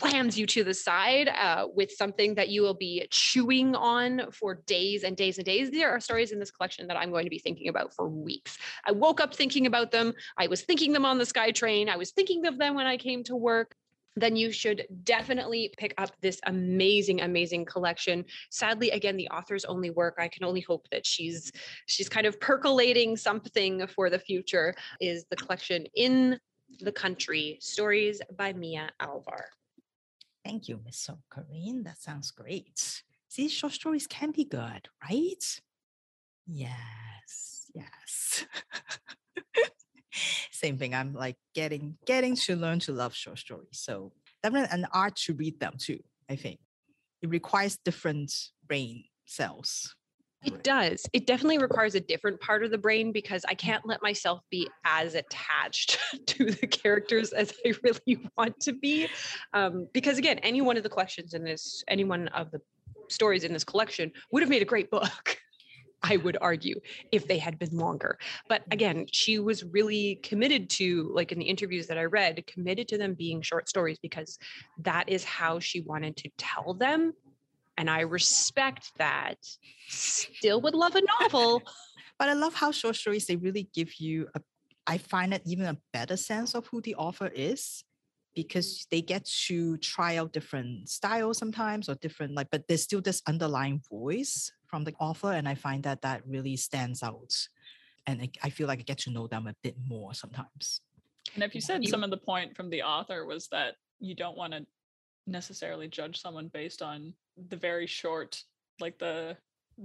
whams 0.03 0.37
you 0.37 0.45
to 0.45 0.63
the 0.63 0.73
side 0.73 1.27
uh, 1.27 1.65
with 1.73 1.89
something 1.91 2.35
that 2.35 2.49
you 2.49 2.61
will 2.61 2.75
be 2.75 3.07
chewing 3.09 3.73
on 3.73 4.29
for 4.31 4.61
days 4.67 5.03
and 5.03 5.17
days 5.17 5.39
and 5.39 5.45
days. 5.45 5.71
There 5.71 5.89
are 5.89 5.99
stories 5.99 6.31
in 6.31 6.37
this 6.37 6.51
collection 6.51 6.85
that 6.87 6.97
i'm 6.97 7.09
going 7.09 7.25
to 7.25 7.31
be 7.31 7.39
thinking 7.39 7.69
about 7.69 7.91
for 7.95 8.07
weeks. 8.07 8.59
I 8.85 8.91
woke 8.91 9.19
up 9.19 9.33
thinking 9.33 9.65
about 9.65 9.89
them. 9.89 10.13
I 10.37 10.45
was 10.45 10.61
thinking 10.61 10.93
them 10.93 11.05
on 11.05 11.17
the 11.17 11.23
skytrain 11.23 11.89
i 11.89 11.97
was 11.97 12.11
thinking 12.11 12.45
of 12.45 12.57
them 12.57 12.75
when 12.75 12.85
i 12.85 12.97
came 12.97 13.23
to 13.23 13.35
work 13.35 13.75
then 14.19 14.35
you 14.35 14.51
should 14.51 14.85
definitely 15.03 15.73
pick 15.77 15.93
up 15.97 16.11
this 16.21 16.39
amazing 16.45 17.21
amazing 17.21 17.65
collection 17.65 18.23
sadly 18.49 18.91
again 18.91 19.17
the 19.17 19.27
author's 19.29 19.65
only 19.65 19.89
work 19.89 20.15
i 20.19 20.27
can 20.27 20.43
only 20.43 20.61
hope 20.61 20.87
that 20.91 21.05
she's 21.05 21.51
she's 21.85 22.09
kind 22.09 22.25
of 22.25 22.39
percolating 22.39 23.15
something 23.15 23.85
for 23.87 24.09
the 24.09 24.19
future 24.19 24.75
is 24.99 25.25
the 25.29 25.35
collection 25.35 25.85
in 25.95 26.39
the 26.81 26.91
country 26.91 27.57
stories 27.61 28.21
by 28.37 28.53
mia 28.53 28.89
alvar 28.99 29.45
thank 30.45 30.67
you 30.67 30.79
miss 30.85 31.09
Corinne. 31.29 31.83
that 31.83 31.97
sounds 31.97 32.31
great 32.31 33.03
see, 33.29 33.47
short 33.47 33.73
stories 33.73 34.07
can 34.07 34.31
be 34.31 34.43
good, 34.43 34.89
right? 35.09 35.61
Yes, 36.47 37.71
yes. 37.73 38.45
Same 40.59 40.77
thing. 40.77 40.93
I'm 40.93 41.13
like 41.13 41.37
getting 41.55 41.95
getting 42.05 42.35
to 42.35 42.55
learn 42.57 42.79
to 42.79 42.91
love 42.91 43.15
short 43.15 43.39
stories. 43.39 43.69
So 43.79 44.11
definitely 44.43 44.67
an 44.77 44.87
art 44.91 45.15
to 45.23 45.33
read 45.33 45.57
them 45.61 45.75
too. 45.77 45.99
I 46.29 46.35
think 46.35 46.59
it 47.21 47.29
requires 47.29 47.77
different 47.77 48.33
brain 48.67 49.05
cells. 49.25 49.95
It 50.43 50.61
does. 50.63 51.05
It 51.13 51.25
definitely 51.25 51.59
requires 51.59 51.95
a 51.95 52.01
different 52.01 52.41
part 52.41 52.65
of 52.65 52.71
the 52.71 52.77
brain 52.77 53.13
because 53.13 53.45
I 53.47 53.53
can't 53.53 53.85
let 53.85 54.01
myself 54.01 54.41
be 54.51 54.67
as 54.83 55.15
attached 55.15 55.97
to 56.27 56.51
the 56.51 56.67
characters 56.67 57.31
as 57.31 57.53
I 57.65 57.73
really 57.81 58.19
want 58.37 58.59
to 58.61 58.73
be. 58.73 59.07
Um, 59.53 59.87
because 59.93 60.17
again, 60.17 60.39
any 60.39 60.59
one 60.59 60.75
of 60.75 60.83
the 60.83 60.89
collections 60.89 61.35
in 61.35 61.45
this, 61.45 61.85
any 61.87 62.03
one 62.03 62.27
of 62.29 62.51
the 62.51 62.59
stories 63.07 63.45
in 63.45 63.53
this 63.53 63.63
collection 63.63 64.11
would 64.33 64.43
have 64.43 64.49
made 64.49 64.61
a 64.61 64.65
great 64.65 64.91
book. 64.91 65.38
I 66.03 66.17
would 66.17 66.37
argue 66.39 66.79
if 67.11 67.27
they 67.27 67.37
had 67.37 67.59
been 67.59 67.75
longer. 67.77 68.17
But 68.47 68.63
again, 68.71 69.05
she 69.11 69.39
was 69.39 69.63
really 69.63 70.15
committed 70.23 70.69
to, 70.71 71.09
like 71.13 71.31
in 71.31 71.39
the 71.39 71.45
interviews 71.45 71.87
that 71.87 71.97
I 71.97 72.05
read, 72.05 72.45
committed 72.47 72.87
to 72.89 72.97
them 72.97 73.13
being 73.13 73.41
short 73.41 73.69
stories 73.69 73.97
because 74.01 74.37
that 74.79 75.09
is 75.09 75.23
how 75.23 75.59
she 75.59 75.81
wanted 75.81 76.15
to 76.17 76.29
tell 76.37 76.73
them. 76.73 77.13
And 77.77 77.89
I 77.89 78.01
respect 78.01 78.91
that. 78.97 79.37
Still 79.87 80.61
would 80.61 80.75
love 80.75 80.95
a 80.95 81.01
novel. 81.21 81.61
But 82.17 82.27
I 82.27 82.33
love 82.33 82.53
how 82.53 82.73
short 82.73 82.97
stories 82.97 83.27
they 83.27 83.37
really 83.37 83.69
give 83.73 83.97
you 83.97 84.27
a 84.35 84.41
I 84.89 84.97
find 84.97 85.35
it 85.35 85.43
even 85.45 85.65
a 85.67 85.77
better 85.93 86.17
sense 86.17 86.55
of 86.55 86.65
who 86.67 86.81
the 86.81 86.95
author 86.95 87.27
is 87.27 87.83
because 88.43 88.87
they 88.91 89.01
get 89.01 89.25
to 89.47 89.77
try 89.77 90.17
out 90.17 90.33
different 90.33 90.89
styles 90.89 91.37
sometimes 91.37 91.89
or 91.89 91.95
different 91.95 92.33
like 92.33 92.49
but 92.51 92.67
there's 92.67 92.83
still 92.83 93.01
this 93.01 93.21
underlying 93.27 93.81
voice 93.89 94.51
from 94.65 94.83
the 94.83 94.93
author 94.99 95.31
and 95.31 95.47
i 95.47 95.55
find 95.55 95.83
that 95.83 96.01
that 96.01 96.21
really 96.25 96.55
stands 96.55 97.03
out 97.03 97.33
and 98.07 98.21
I, 98.21 98.29
I 98.43 98.49
feel 98.49 98.67
like 98.67 98.79
i 98.79 98.83
get 98.83 98.99
to 98.99 99.11
know 99.11 99.27
them 99.27 99.47
a 99.47 99.55
bit 99.61 99.75
more 99.87 100.13
sometimes. 100.13 100.81
And 101.35 101.43
if 101.43 101.53
you 101.53 101.61
said 101.61 101.85
some 101.87 102.03
of 102.03 102.09
the 102.09 102.17
point 102.17 102.55
from 102.55 102.69
the 102.69 102.81
author 102.81 103.25
was 103.25 103.47
that 103.49 103.75
you 103.99 104.15
don't 104.15 104.37
want 104.37 104.53
to 104.53 104.65
necessarily 105.27 105.87
judge 105.87 106.19
someone 106.19 106.49
based 106.53 106.81
on 106.81 107.13
the 107.49 107.55
very 107.55 107.85
short, 107.85 108.41
like 108.79 108.97
the 108.97 109.37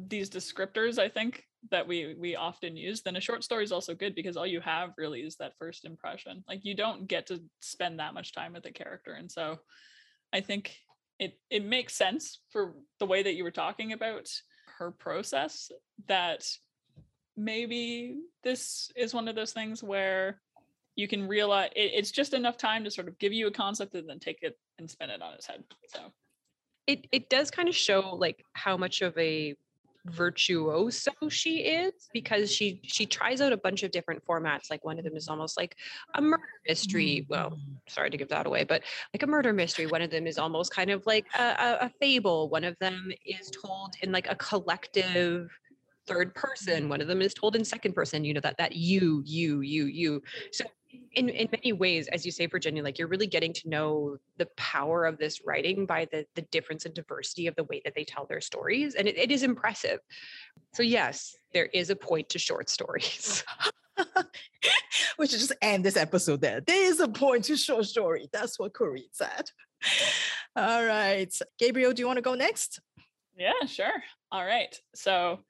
these 0.09 0.31
descriptors, 0.31 0.99
I 0.99 1.09
think 1.09 1.45
that 1.71 1.87
we 1.87 2.15
we 2.19 2.37
often 2.37 2.77
use, 2.77 3.03
then 3.03 3.17
a 3.17 3.21
short 3.21 3.45
story 3.45 3.65
is 3.65 3.73
also 3.73 3.95
good 3.95 4.15
because 4.15 4.37
all 4.37 4.47
you 4.47 4.61
have 4.61 4.91
really 4.99 5.21
is 5.21 5.37
that 5.37 5.57
first 5.59 5.85
impression. 5.85 6.45
Like 6.49 6.65
you 6.65 6.75
don't 6.75 7.07
get 7.07 7.27
to 7.29 7.43
spend 7.61 7.99
that 7.99 8.15
much 8.15 8.33
time 8.33 8.53
with 8.53 8.63
the 8.63 8.71
character, 8.73 9.15
and 9.15 9.31
so 9.31 9.59
I 10.33 10.41
think 10.41 10.77
it 11.19 11.39
it 11.51 11.65
makes 11.65 11.95
sense 11.95 12.41
for 12.51 12.75
the 12.99 13.07
way 13.07 13.23
that 13.23 13.35
you 13.35 13.45
were 13.45 13.51
talking 13.51 13.93
about 13.93 14.29
her 14.79 14.91
process 14.91 15.71
that 16.09 16.47
maybe 17.37 18.19
this 18.43 18.91
is 18.97 19.15
one 19.15 19.29
of 19.29 19.37
those 19.37 19.53
things 19.53 19.83
where 19.83 20.41
you 20.97 21.09
can 21.09 21.27
realize 21.27 21.71
it, 21.75 21.93
it's 21.95 22.11
just 22.11 22.35
enough 22.35 22.57
time 22.57 22.85
to 22.85 22.91
sort 22.91 23.09
of 23.09 23.19
give 23.19 23.33
you 23.33 23.47
a 23.47 23.51
concept 23.51 23.95
and 23.95 24.09
then 24.09 24.19
take 24.19 24.39
it 24.43 24.59
and 24.79 24.91
spin 24.91 25.11
it 25.11 25.23
on 25.23 25.35
its 25.35 25.47
head. 25.47 25.65
So 25.89 26.13
it 26.87 27.07
it 27.13 27.31
does 27.31 27.51
kind 27.51 27.69
of 27.69 27.75
show 27.75 28.17
like 28.17 28.45
how 28.53 28.77
much 28.77 29.03
of 29.03 29.17
a 29.19 29.55
virtuoso 30.07 31.13
she 31.31 31.61
is 31.61 31.93
because 32.13 32.53
she 32.53 32.81
she 32.85 33.07
tries 33.07 33.41
out 33.41 33.53
a 33.53 33.57
bunch 33.57 33.83
of 33.83 33.91
different 33.91 34.23
formats 34.25 34.71
like 34.71 34.85
one 34.85 34.99
of 34.99 35.05
them 35.05 35.17
is 35.17 35.29
almost 35.29 35.57
like 35.57 35.77
a 36.15 36.21
murder 36.21 36.43
mystery 36.69 37.27
well 37.29 37.51
Mm. 37.53 37.79
sorry 37.89 38.11
to 38.11 38.17
give 38.17 38.29
that 38.29 38.47
away 38.47 38.65
but 38.65 38.83
like 39.15 39.23
a 39.23 39.27
murder 39.27 39.53
mystery 39.53 39.87
one 39.87 40.03
of 40.03 40.11
them 40.11 40.27
is 40.27 40.39
almost 40.39 40.75
kind 40.75 40.91
of 40.91 41.05
like 41.07 41.27
a, 41.39 41.43
a, 41.43 41.79
a 41.87 41.91
fable 42.01 42.49
one 42.51 42.65
of 42.65 42.77
them 42.81 43.11
is 43.25 43.51
told 43.51 43.95
in 44.03 44.13
like 44.13 44.29
a 44.31 44.35
collective 44.37 45.49
third 46.07 46.35
person 46.35 46.89
one 46.89 47.01
of 47.01 47.09
them 47.09 47.23
is 47.23 47.33
told 47.33 47.57
in 47.57 47.65
second 47.65 47.95
person 47.95 48.25
you 48.25 48.35
know 48.35 48.41
that 48.41 48.57
that 48.59 48.77
you 48.77 49.23
you 49.25 49.61
you 49.63 49.87
you 49.87 50.23
so 50.53 50.65
in 51.13 51.29
in 51.29 51.49
many 51.51 51.73
ways 51.73 52.09
as 52.09 52.25
you 52.27 52.33
say 52.33 52.47
virginia 52.47 52.83
like 52.83 52.99
you're 52.99 53.09
really 53.09 53.27
getting 53.27 53.53
to 53.53 53.69
know 53.69 54.17
the 54.39 54.47
power 54.57 55.05
of 55.05 55.19
this 55.19 55.43
writing 55.45 55.87
by 55.87 56.07
the 56.11 56.27
the 56.35 56.43
difference 56.43 56.85
and 56.85 56.95
diversity 56.95 57.47
of 57.47 57.55
the 57.57 57.65
way 57.65 57.81
that 57.85 57.95
they 57.95 58.05
tell 58.05 58.27
their 58.27 58.41
stories 58.41 58.95
and 58.95 59.07
it, 59.09 59.17
it 59.17 59.31
is 59.31 59.43
impressive 59.43 60.01
so 60.73 60.83
yes 60.83 61.37
there 61.53 61.67
is 61.67 61.91
a 61.91 61.97
point 61.97 62.29
to 62.29 62.39
short 62.39 62.69
stories 62.69 63.45
we 65.19 65.27
should 65.27 65.39
just 65.39 65.53
end 65.63 65.85
this 65.85 65.97
episode 65.97 66.41
there. 66.41 66.61
There 66.61 66.87
is 66.87 67.01
a 67.01 67.09
point 67.09 67.45
to 67.45 67.57
short 67.57 67.85
story. 67.87 68.29
That's 68.33 68.59
what 68.59 68.75
Corinne 68.75 69.05
said. 69.13 69.51
All 70.57 70.85
right. 70.85 71.33
Gabriel, 71.59 71.93
do 71.93 72.03
you 72.03 72.07
want 72.07 72.19
to 72.19 72.23
go 72.23 72.35
next? 72.35 72.81
Yeah, 73.37 73.67
sure. 73.67 74.03
All 74.31 74.45
right. 74.45 74.75
So 74.95 75.41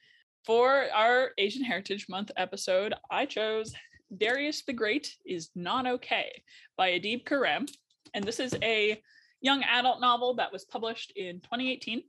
for 0.45 0.87
our 0.95 1.31
Asian 1.39 1.65
Heritage 1.65 2.07
Month 2.09 2.31
episode, 2.37 2.95
I 3.11 3.27
chose 3.27 3.75
Darius 4.17 4.63
the 4.65 4.73
Great 4.73 5.15
is 5.25 5.51
Not 5.55 5.87
Okay 5.87 6.43
by 6.77 6.91
Adib 6.91 7.25
Khorram. 7.25 7.69
And 8.13 8.25
this 8.25 8.41
is 8.41 8.55
a 8.63 9.01
young 9.41 9.63
adult 9.65 10.01
novel 10.01 10.35
that 10.35 10.53
was 10.53 10.65
published 10.65 11.13
in 11.17 11.41
2018. 11.41 12.03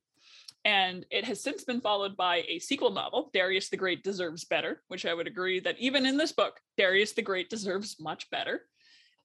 And 0.63 1.05
it 1.11 1.25
has 1.25 1.43
since 1.43 1.63
been 1.63 1.81
followed 1.81 2.17
by 2.17 2.43
a 2.47 2.57
sequel 2.57 2.91
novel, 2.91 3.29
Darius 3.33 3.69
the 3.69 3.77
Great 3.77 4.03
Deserves 4.03 4.45
Better, 4.45 4.81
which 4.87 5.05
I 5.05 5.13
would 5.13 5.27
agree 5.27 5.59
that 5.59 5.77
even 5.77 6.05
in 6.05 6.17
this 6.17 6.31
book, 6.31 6.59
Darius 6.77 7.13
the 7.13 7.21
Great 7.21 7.49
deserves 7.49 7.97
much 7.99 8.29
better 8.31 8.61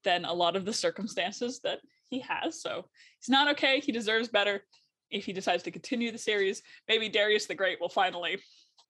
than 0.05 0.25
a 0.25 0.33
lot 0.33 0.57
of 0.57 0.65
the 0.65 0.73
circumstances 0.73 1.61
that 1.65 1.81
he 2.11 2.21
has. 2.21 2.61
So 2.61 2.87
he's 3.19 3.31
not 3.31 3.49
okay. 3.53 3.81
He 3.81 3.93
deserves 3.93 4.29
better. 4.29 4.65
If 5.11 5.25
he 5.25 5.33
decides 5.33 5.62
to 5.65 5.71
continue 5.71 6.12
the 6.12 6.19
series, 6.19 6.62
maybe 6.89 7.09
Darius 7.09 7.47
the 7.47 7.55
Great 7.55 7.81
will 7.81 7.89
finally 7.89 8.39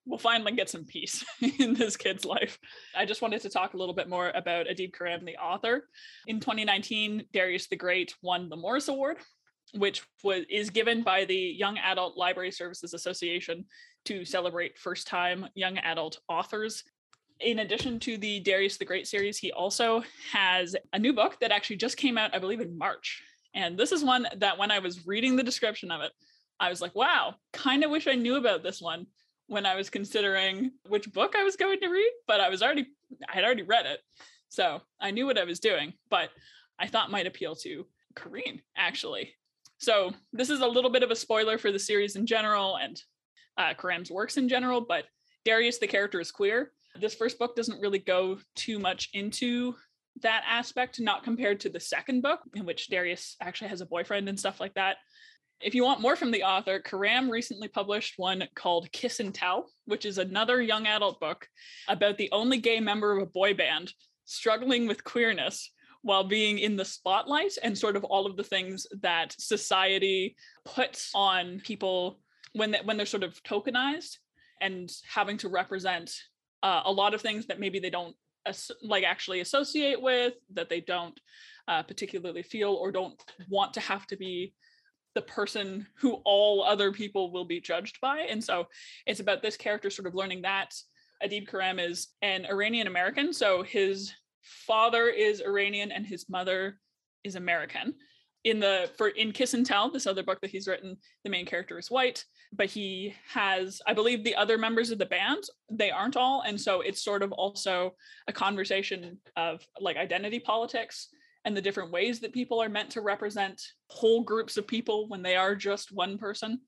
will 0.07 0.19
finally 0.19 0.53
get 0.53 0.69
some 0.69 0.85
peace 0.85 1.25
in 1.59 1.75
this 1.75 1.97
kid's 1.97 2.25
life. 2.25 2.59
I 2.97 3.05
just 3.05 3.23
wanted 3.23 3.43
to 3.43 3.51
talk 3.51 3.75
a 3.75 3.77
little 3.77 3.95
bit 3.95 4.09
more 4.09 4.31
about 4.35 4.67
Adib 4.67 4.93
Khorram, 4.93 5.25
the 5.25 5.37
author. 5.37 5.89
In 6.27 6.41
2019, 6.41 7.25
Darius 7.33 7.69
the 7.69 7.77
Great 7.77 8.15
won 8.23 8.49
the 8.49 8.57
Morris 8.57 8.89
Award, 8.89 9.19
which 9.75 10.03
was 10.25 10.45
is 10.51 10.71
given 10.71 11.03
by 11.03 11.25
the 11.25 11.37
Young 11.37 11.79
Adult 11.79 12.17
Library 12.17 12.51
Services 12.51 12.95
Association 12.95 13.65
to 14.07 14.25
celebrate 14.25 14.79
first-time 14.79 15.47
young 15.55 15.79
adult 15.79 16.21
authors. 16.29 16.83
In 17.41 17.61
addition 17.61 17.99
to 18.01 18.19
the 18.19 18.41
Darius 18.41 18.77
the 18.77 18.85
Great 18.85 19.07
series, 19.07 19.39
he 19.39 19.53
also 19.53 20.03
has 20.33 20.77
a 20.93 20.99
new 20.99 21.13
book 21.13 21.39
that 21.41 21.53
actually 21.53 21.77
just 21.77 21.97
came 21.97 22.19
out, 22.19 22.35
I 22.35 22.39
believe, 22.39 22.61
in 22.61 22.77
March. 22.77 23.23
And 23.55 23.79
this 23.79 23.93
is 23.93 24.05
one 24.05 24.27
that 24.37 24.59
when 24.59 24.71
I 24.71 24.79
was 24.79 25.07
reading 25.07 25.37
the 25.37 25.43
description 25.43 25.91
of 25.91 26.03
it, 26.03 26.13
I 26.59 26.69
was 26.69 26.81
like, 26.81 26.95
wow, 26.95 27.35
kind 27.53 27.83
of 27.83 27.91
wish 27.91 28.07
I 28.07 28.15
knew 28.15 28.37
about 28.37 28.63
this 28.63 28.81
one 28.81 29.07
when 29.51 29.67
I 29.67 29.75
was 29.75 29.91
considering 29.91 30.71
which 30.89 31.13
book 31.13 31.35
I 31.37 31.43
was 31.43 31.57
going 31.57 31.81
to 31.81 31.89
read, 31.89 32.13
but 32.29 32.41
I 32.41 32.49
was 32.49 32.63
already 32.63 32.87
I 33.29 33.35
had 33.35 33.45
already 33.45 33.65
read 33.65 33.85
it. 33.85 33.99
So 34.49 34.81
I 35.01 35.11
knew 35.11 35.27
what 35.27 35.39
I 35.39 35.45
was 35.45 35.59
doing, 35.59 35.93
but 36.09 36.31
I 36.79 36.87
thought 36.87 37.11
might 37.11 37.27
appeal 37.27 37.57
to 37.57 37.85
Kareen 38.15 38.61
actually. 38.77 39.35
So 39.79 40.13
this 40.33 40.51
is 40.51 40.61
a 40.61 40.67
little 40.67 40.91
bit 40.91 41.03
of 41.03 41.11
a 41.11 41.17
spoiler 41.17 41.59
for 41.59 41.73
the 41.73 41.79
series 41.79 42.15
in 42.15 42.27
general 42.27 42.77
and 42.77 43.03
uh, 43.59 43.75
Khorram's 43.75 44.11
works 44.11 44.37
in 44.37 44.49
general, 44.49 44.81
but 44.81 45.07
Darius, 45.45 45.79
the 45.79 45.87
character, 45.87 46.21
is 46.21 46.31
queer. 46.31 46.73
This 47.01 47.15
first 47.15 47.39
book 47.39 47.57
doesn't 47.57 47.81
really 47.81 47.99
go 47.99 48.39
too 48.55 48.79
much 48.79 49.11
into 49.15 49.75
that 50.23 50.45
aspect, 50.47 51.01
not 51.01 51.25
compared 51.25 51.61
to 51.61 51.69
the 51.69 51.81
second 51.81 52.23
book, 52.23 52.41
in 52.55 52.65
which 52.67 52.89
Darius 52.89 53.37
actually 53.41 53.69
has 53.69 53.81
a 53.81 53.87
boyfriend 53.87 54.29
and 54.29 54.39
stuff 54.39 54.61
like 54.61 54.75
that. 54.75 54.99
If 55.61 55.75
you 55.75 55.85
want 55.85 56.01
more 56.01 56.17
from 56.17 56.31
the 56.31 56.43
author, 56.43 56.81
Khorram 56.81 57.29
recently 57.29 57.69
published 57.69 58.15
one 58.17 58.49
called 58.55 58.91
Kiss 58.93 59.21
and 59.21 59.35
Tell, 59.35 59.71
which 59.85 60.07
is 60.07 60.17
another 60.17 60.63
young 60.63 60.87
adult 60.87 61.21
book 61.21 61.47
about 61.87 62.17
the 62.17 62.31
only 62.33 62.57
gay 62.57 62.81
member 62.81 63.15
of 63.15 63.23
a 63.23 63.31
boy 63.31 63.53
band 63.53 63.93
struggling 64.25 64.87
with 64.87 65.05
queerness 65.05 65.71
while 66.01 66.25
being 66.25 66.59
in 66.59 66.77
the 66.77 66.85
spotlight 66.85 67.53
and 67.63 67.77
sort 67.77 67.95
of 67.95 68.05
all 68.05 68.25
of 68.25 68.39
the 68.39 68.43
things 68.43 68.87
that 69.03 69.35
society 69.39 70.35
puts 70.65 71.11
on 71.15 71.61
people 71.61 72.21
when 72.55 72.71
they, 72.71 72.79
when 72.85 72.97
they're 72.97 73.05
sort 73.05 73.23
of 73.23 73.43
tokenized 73.43 74.17
and 74.63 74.91
having 75.13 75.37
to 75.37 75.51
represent 75.51 76.11
uh, 76.63 76.83
a 76.87 76.93
lot 76.93 77.13
of 77.13 77.21
things 77.21 77.47
that 77.47 77.61
maybe 77.61 77.79
they 77.79 77.91
don't 77.91 78.17
as- 78.47 78.71
like 78.83 79.05
actually 79.05 79.41
associate 79.41 80.01
with 80.01 80.33
that 80.55 80.71
they 80.71 80.81
don't 80.81 81.21
uh, 81.69 81.83
particularly 81.83 82.43
feel 82.43 82.73
or 82.73 82.91
don't 82.91 83.23
want 83.51 83.75
to 83.75 83.81
have 83.81 84.07
to 84.07 84.17
be 84.17 84.55
the 85.15 85.23
person 85.23 85.87
who 85.97 86.15
all 86.25 86.63
other 86.63 86.93
people 86.93 87.33
will 87.33 87.45
be 87.45 87.61
judged 87.61 88.01
by 88.01 88.21
and 88.21 88.43
so 88.43 88.67
it's 89.07 89.21
about 89.21 89.43
this 89.43 89.57
character 89.57 89.91
sort 89.91 90.07
of 90.07 90.15
learning 90.15 90.43
that 90.43 90.75
adib 91.25 91.49
khorram 91.49 91.81
is 91.81 92.09
an 92.23 92.47
iranian 92.47 92.87
american 92.87 93.33
so 93.33 93.63
his 93.63 94.13
father 94.43 95.09
is 95.09 95.41
iranian 95.41 95.93
and 95.93 96.07
his 96.07 96.29
mother 96.29 96.79
is 97.25 97.37
american. 97.37 97.95
In 98.43 98.59
the 98.59 98.91
for 98.97 99.09
in 99.09 99.33
kiss 99.33 99.53
and 99.53 99.67
tell 99.67 99.91
this 99.91 100.07
other 100.07 100.23
book 100.23 100.41
that 100.41 100.51
he's 100.51 100.67
written 100.67 100.97
the 101.25 101.31
main 101.31 101.45
character 101.45 101.79
is 101.79 101.91
white 101.91 102.25
but 102.55 102.71
he 102.71 103.15
has 103.29 103.83
i 103.87 103.93
believe 103.93 104.25
the 104.25 104.35
other 104.35 104.57
members 104.57 104.91
of 104.91 104.99
the 104.99 105.05
band 105.05 105.45
they 105.71 105.91
aren't 105.91 106.17
all 106.17 106.41
and 106.47 106.59
so 106.59 106.81
it's 106.81 107.05
sort 107.05 107.23
of 107.23 107.33
also 107.33 107.95
a 108.29 108.33
conversation 108.33 109.19
of 109.37 109.61
like 109.79 109.99
identity 109.99 110.39
politics 110.39 111.09
and 111.45 111.57
the 111.57 111.63
different 111.63 111.91
ways 111.91 112.21
that 112.21 112.33
people 112.33 112.63
are 112.63 112.69
meant 112.69 112.91
to 112.91 113.01
represent 113.01 113.61
whole 113.89 114.23
groups 114.23 114.57
of 114.57 114.67
people 114.67 115.09
when 115.09 115.23
they 115.23 115.37
are 115.37 115.55
just 115.55 115.93
one 115.93 116.19
person. 116.19 116.61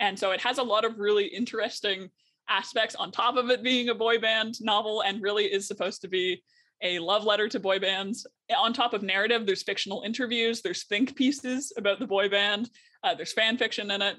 And 0.00 0.18
so 0.18 0.32
it 0.32 0.40
has 0.40 0.58
a 0.58 0.62
lot 0.62 0.84
of 0.84 0.98
really 0.98 1.26
interesting 1.26 2.10
aspects 2.48 2.94
on 2.94 3.10
top 3.10 3.36
of 3.36 3.50
it 3.50 3.62
being 3.62 3.88
a 3.88 3.94
boy 3.94 4.18
band 4.18 4.54
novel 4.60 5.02
and 5.02 5.22
really 5.22 5.44
is 5.44 5.66
supposed 5.66 6.00
to 6.02 6.08
be 6.08 6.42
a 6.82 6.98
love 6.98 7.24
letter 7.24 7.48
to 7.48 7.58
boy 7.58 7.78
bands. 7.78 8.26
On 8.56 8.72
top 8.72 8.94
of 8.94 9.02
narrative, 9.02 9.46
there's 9.46 9.62
fictional 9.62 10.02
interviews, 10.02 10.62
there's 10.62 10.84
think 10.84 11.16
pieces 11.16 11.72
about 11.76 11.98
the 11.98 12.06
boy 12.06 12.28
band, 12.28 12.70
uh, 13.02 13.14
there's 13.14 13.32
fan 13.32 13.56
fiction 13.58 13.90
in 13.90 14.02
it, 14.02 14.16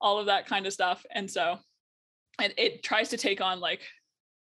all 0.00 0.18
of 0.18 0.26
that 0.26 0.46
kind 0.46 0.66
of 0.66 0.72
stuff. 0.72 1.04
And 1.12 1.30
so 1.30 1.58
it, 2.40 2.54
it 2.56 2.82
tries 2.82 3.10
to 3.10 3.16
take 3.16 3.40
on 3.40 3.60
like 3.60 3.82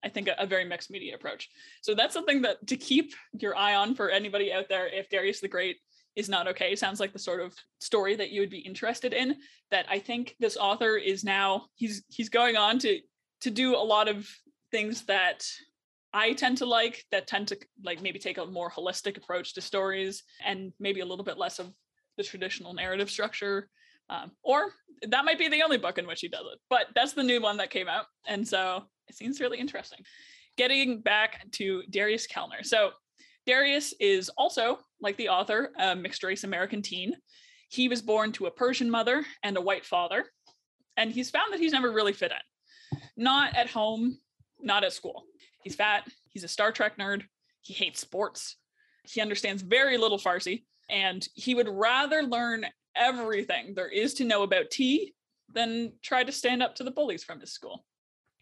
I 0.05 0.09
think 0.09 0.29
a, 0.29 0.35
a, 0.39 0.47
very 0.47 0.65
mixed 0.65 0.91
media 0.91 1.15
approach. 1.15 1.49
So 1.83 1.95
that's 1.95 2.15
something 2.15 2.43
that 2.43 2.67
to 2.69 2.77
keep 2.77 3.15
your 3.33 3.57
eye 3.57 3.75
on 3.75 3.95
for 3.95 4.11
anybody 4.11 4.53
out 4.53 4.69
there. 4.69 4.87
If 4.87 5.09
Darius 5.09 5.41
the 5.41 5.49
Great 5.49 5.79
is 6.15 6.29
not 6.29 6.49
okay, 6.49 6.75
sounds 6.77 7.01
like 7.01 7.13
the 7.13 7.19
sort 7.19 7.41
of 7.41 7.55
story 7.81 8.15
that 8.17 8.31
you 8.31 8.41
would 8.41 8.51
be 8.51 8.59
interested 8.59 9.13
in. 9.13 9.37
That 9.71 9.87
I 9.89 9.99
think 9.99 10.37
this 10.39 10.57
author 10.57 10.97
is 10.97 11.25
now 11.25 11.67
he's 11.75 12.05
he's 12.09 12.29
going 12.29 12.57
on 12.57 12.79
to 12.81 13.01
to 13.43 13.51
do 13.51 13.77
a 13.77 13.79
lot 13.79 14.09
of 14.09 14.29
things 14.71 15.03
that 15.07 15.45
I 16.13 16.33
tend 16.33 16.59
to 16.59 16.67
like 16.67 17.05
that 17.11 17.27
tend 17.27 17.49
to 17.49 17.59
like 17.85 18.03
maybe 18.03 18.19
take 18.19 18.39
a 18.39 18.47
more 18.47 18.71
holistic 18.71 19.17
approach 19.17 19.55
to 19.55 19.61
stories 19.61 20.23
and 20.45 20.73
maybe 20.81 21.01
a 21.01 21.07
little 21.07 21.25
bit 21.25 21.39
less 21.39 21.59
of 21.59 21.73
the 22.17 22.25
traditional 22.25 22.73
narrative 22.73 23.11
structure. 23.11 23.69
Um, 24.11 24.33
or 24.43 24.71
that 25.03 25.25
might 25.25 25.39
be 25.39 25.49
the 25.49 25.63
only 25.63 25.77
book 25.77 25.99
in 25.99 26.07
which 26.07 26.21
he 26.21 26.29
does 26.29 26.47
it, 26.53 26.59
but 26.71 26.87
that's 26.95 27.13
the 27.13 27.23
new 27.23 27.41
one 27.41 27.59
that 27.59 27.71
came 27.71 27.89
out. 27.89 28.07
And 28.27 28.47
so 28.47 28.85
it 29.09 29.15
seems 29.15 29.41
really 29.41 29.59
interesting. 29.59 30.01
Getting 30.57 31.01
back 31.01 31.51
to 31.53 31.83
Darius 31.91 32.27
Kellner. 32.27 32.63
So 32.63 32.91
Darius 33.47 33.95
is 34.01 34.29
also, 34.37 34.79
like 35.01 35.17
the 35.17 35.29
author, 35.29 35.71
a 35.79 35.95
mixed 35.95 36.23
race 36.23 36.45
American 36.45 36.83
teen. 36.83 37.15
He 37.71 37.89
was 37.89 38.03
born 38.03 38.33
to 38.33 38.47
a 38.47 38.51
Persian 38.51 38.91
mother 38.91 39.25
and 39.43 39.57
a 39.57 39.61
white 39.61 39.85
father, 39.85 40.25
and 40.97 41.11
he's 41.13 41.31
found 41.31 41.53
that 41.53 41.61
he's 41.61 41.73
never 41.73 41.93
really 41.93 42.13
fit 42.13 42.33
in. 42.33 42.99
Not 43.17 43.55
at 43.55 43.71
home, 43.71 44.19
not 44.61 44.85
at 44.85 44.93
school. 44.93 45.25
He's 45.63 45.75
fat, 45.75 46.07
he's 46.29 46.45
a 46.45 46.49
Star 46.49 46.73
Trek 46.73 46.99
nerd, 46.99 47.23
he 47.63 47.75
hates 47.75 48.01
sports, 48.01 48.57
he 49.05 49.21
understands 49.21 49.63
very 49.63 49.97
little 49.97 50.19
Farsi, 50.19 50.65
and 50.91 51.27
he 51.35 51.55
would 51.55 51.69
rather 51.69 52.23
learn 52.23 52.67
everything 52.99 53.75
there 53.75 53.89
is 53.89 54.15
to 54.15 54.25
know 54.25 54.43
about 54.43 54.71
tea 54.71 55.15
than 55.53 55.93
try 56.03 56.25
to 56.25 56.33
stand 56.33 56.63
up 56.63 56.75
to 56.77 56.85
the 56.85 56.91
bullies 56.91 57.25
from 57.25 57.41
his 57.41 57.53
school. 57.53 57.85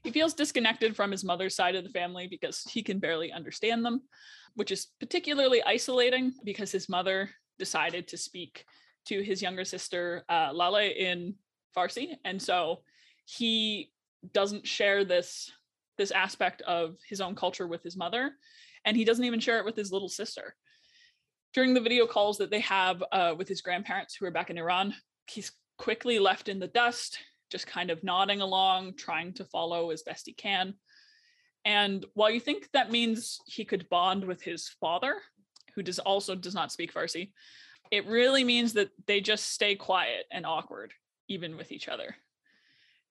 He 0.02 0.10
feels 0.10 0.34
disconnected 0.34 0.94
from 0.94 1.10
his 1.10 1.24
mother's 1.24 1.54
side 1.54 1.74
of 1.74 1.84
the 1.84 1.90
family 1.90 2.28
because 2.28 2.62
he 2.62 2.82
can 2.82 2.98
barely 2.98 3.32
understand 3.32 3.84
them, 3.84 4.02
which 4.54 4.70
is 4.70 4.88
particularly 5.00 5.62
isolating 5.64 6.32
because 6.44 6.70
his 6.70 6.88
mother 6.88 7.30
decided 7.58 8.08
to 8.08 8.16
speak 8.16 8.64
to 9.06 9.22
his 9.22 9.42
younger 9.42 9.64
sister, 9.64 10.24
uh, 10.28 10.50
Laleh, 10.50 10.94
in 10.94 11.34
Farsi. 11.76 12.16
And 12.24 12.40
so 12.40 12.82
he 13.24 13.90
doesn't 14.32 14.66
share 14.66 15.04
this 15.04 15.50
this 15.98 16.10
aspect 16.10 16.62
of 16.62 16.96
his 17.08 17.20
own 17.20 17.34
culture 17.34 17.66
with 17.66 17.82
his 17.82 17.96
mother 17.96 18.32
and 18.84 18.96
he 18.96 19.04
doesn't 19.04 19.24
even 19.24 19.40
share 19.40 19.58
it 19.58 19.64
with 19.64 19.76
his 19.76 19.92
little 19.92 20.08
sister 20.08 20.54
during 21.56 21.74
the 21.74 21.80
video 21.80 22.06
calls 22.06 22.38
that 22.38 22.50
they 22.50 22.60
have 22.60 23.02
uh, 23.10 23.34
with 23.36 23.48
his 23.48 23.60
grandparents 23.60 24.14
who 24.14 24.24
are 24.24 24.30
back 24.30 24.50
in 24.50 24.58
iran 24.58 24.94
he's 25.26 25.50
quickly 25.78 26.20
left 26.20 26.48
in 26.48 26.60
the 26.60 26.68
dust 26.68 27.18
just 27.50 27.66
kind 27.66 27.90
of 27.90 28.02
nodding 28.02 28.40
along, 28.40 28.94
trying 28.96 29.32
to 29.34 29.44
follow 29.44 29.90
as 29.90 30.02
best 30.02 30.26
he 30.26 30.32
can. 30.32 30.74
And 31.64 32.04
while 32.14 32.30
you 32.30 32.40
think 32.40 32.68
that 32.72 32.90
means 32.90 33.40
he 33.46 33.64
could 33.64 33.88
bond 33.88 34.24
with 34.24 34.42
his 34.42 34.68
father, 34.80 35.16
who 35.74 35.82
does 35.82 35.98
also 35.98 36.34
does 36.34 36.54
not 36.54 36.72
speak 36.72 36.92
Farsi, 36.92 37.32
it 37.90 38.06
really 38.06 38.44
means 38.44 38.72
that 38.74 38.90
they 39.06 39.20
just 39.20 39.52
stay 39.52 39.74
quiet 39.74 40.26
and 40.30 40.46
awkward, 40.46 40.92
even 41.28 41.56
with 41.56 41.72
each 41.72 41.88
other. 41.88 42.16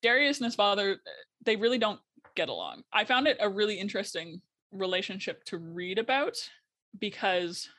Darius 0.01 0.37
and 0.37 0.45
his 0.45 0.55
father, 0.55 0.97
they 1.45 1.55
really 1.55 1.77
don't 1.77 1.99
get 2.35 2.49
along. 2.49 2.83
I 2.91 3.05
found 3.05 3.27
it 3.27 3.37
a 3.39 3.49
really 3.49 3.75
interesting 3.75 4.41
relationship 4.71 5.43
to 5.45 5.57
read 5.57 5.97
about 5.97 6.37
because 6.99 7.69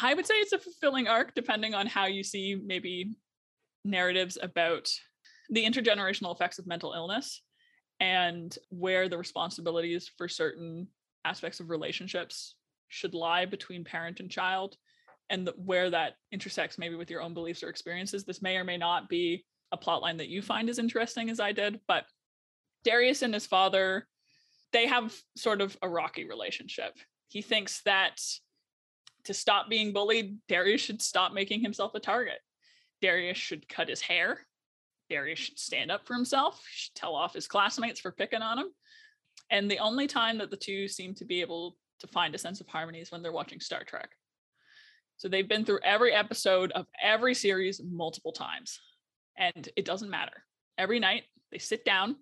I 0.00 0.14
would 0.14 0.26
say 0.26 0.34
it's 0.34 0.52
a 0.52 0.58
fulfilling 0.58 1.08
arc, 1.08 1.34
depending 1.34 1.74
on 1.74 1.86
how 1.86 2.06
you 2.06 2.22
see 2.22 2.60
maybe 2.62 3.16
narratives 3.84 4.38
about 4.40 4.88
the 5.50 5.64
intergenerational 5.64 6.34
effects 6.34 6.58
of 6.58 6.66
mental 6.66 6.92
illness 6.92 7.42
and 8.00 8.56
where 8.70 9.08
the 9.08 9.18
responsibilities 9.18 10.10
for 10.16 10.28
certain 10.28 10.88
aspects 11.24 11.60
of 11.60 11.70
relationships 11.70 12.54
should 12.88 13.14
lie 13.14 13.44
between 13.44 13.84
parent 13.84 14.20
and 14.20 14.30
child 14.30 14.76
and 15.30 15.46
the, 15.46 15.52
where 15.56 15.90
that 15.90 16.14
intersects 16.32 16.78
maybe 16.78 16.94
with 16.94 17.10
your 17.10 17.20
own 17.20 17.34
beliefs 17.34 17.62
or 17.62 17.68
experiences. 17.68 18.24
This 18.24 18.40
may 18.40 18.56
or 18.56 18.64
may 18.64 18.76
not 18.76 19.08
be 19.08 19.44
a 19.72 19.76
plot 19.76 20.00
line 20.00 20.16
that 20.16 20.28
you 20.28 20.40
find 20.40 20.70
as 20.70 20.78
interesting 20.78 21.28
as 21.28 21.40
i 21.40 21.52
did 21.52 21.78
but 21.86 22.06
darius 22.84 23.20
and 23.20 23.34
his 23.34 23.44
father 23.44 24.06
they 24.72 24.86
have 24.86 25.14
sort 25.36 25.60
of 25.60 25.76
a 25.82 25.88
rocky 25.88 26.26
relationship. 26.26 26.96
He 27.28 27.42
thinks 27.42 27.82
that 27.82 28.20
to 29.28 29.34
stop 29.34 29.70
being 29.70 29.92
bullied 29.92 30.36
darius 30.48 30.80
should 30.80 31.00
stop 31.00 31.32
making 31.32 31.60
himself 31.60 31.94
a 31.94 32.00
target 32.00 32.40
darius 33.00 33.38
should 33.38 33.68
cut 33.68 33.88
his 33.88 34.00
hair 34.00 34.40
Darius 35.08 35.38
should 35.38 35.58
stand 35.58 35.90
up 35.90 36.06
for 36.06 36.14
himself, 36.14 36.62
should 36.70 36.94
tell 36.94 37.14
off 37.14 37.34
his 37.34 37.48
classmates 37.48 38.00
for 38.00 38.12
picking 38.12 38.42
on 38.42 38.58
him. 38.58 38.66
And 39.50 39.70
the 39.70 39.78
only 39.78 40.06
time 40.06 40.38
that 40.38 40.50
the 40.50 40.56
two 40.56 40.88
seem 40.88 41.14
to 41.14 41.24
be 41.24 41.40
able 41.40 41.76
to 42.00 42.06
find 42.06 42.34
a 42.34 42.38
sense 42.38 42.60
of 42.60 42.68
harmony 42.68 43.00
is 43.00 43.10
when 43.10 43.22
they're 43.22 43.32
watching 43.32 43.60
Star 43.60 43.84
Trek. 43.84 44.10
So 45.16 45.28
they've 45.28 45.48
been 45.48 45.64
through 45.64 45.80
every 45.82 46.12
episode 46.12 46.70
of 46.72 46.86
every 47.02 47.34
series 47.34 47.80
multiple 47.82 48.32
times. 48.32 48.78
And 49.36 49.68
it 49.76 49.84
doesn't 49.84 50.10
matter. 50.10 50.44
Every 50.76 51.00
night 51.00 51.24
they 51.50 51.58
sit 51.58 51.84
down 51.84 52.16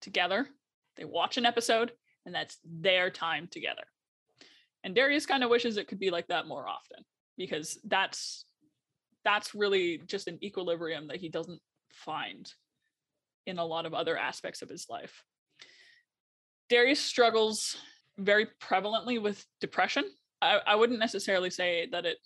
together, 0.00 0.48
they 0.96 1.04
watch 1.04 1.36
an 1.36 1.46
episode, 1.46 1.92
and 2.24 2.34
that's 2.34 2.58
their 2.64 3.10
time 3.10 3.48
together. 3.48 3.84
And 4.84 4.94
Darius 4.94 5.26
kind 5.26 5.44
of 5.44 5.50
wishes 5.50 5.76
it 5.76 5.88
could 5.88 6.00
be 6.00 6.10
like 6.10 6.26
that 6.28 6.46
more 6.46 6.68
often 6.68 7.04
because 7.36 7.78
that's 7.84 8.44
that's 9.24 9.54
really 9.54 9.98
just 10.06 10.26
an 10.26 10.38
equilibrium 10.42 11.06
that 11.06 11.18
he 11.18 11.28
doesn't 11.28 11.60
find 11.92 12.52
in 13.46 13.58
a 13.58 13.64
lot 13.64 13.86
of 13.86 13.94
other 13.94 14.16
aspects 14.16 14.62
of 14.62 14.68
his 14.68 14.86
life. 14.88 15.22
Darius 16.68 17.00
struggles 17.00 17.76
very 18.18 18.48
prevalently 18.60 19.20
with 19.20 19.44
depression. 19.60 20.04
I, 20.40 20.60
I 20.66 20.74
wouldn't 20.74 20.98
necessarily 20.98 21.50
say 21.50 21.88
that 21.92 22.06
it 22.06 22.18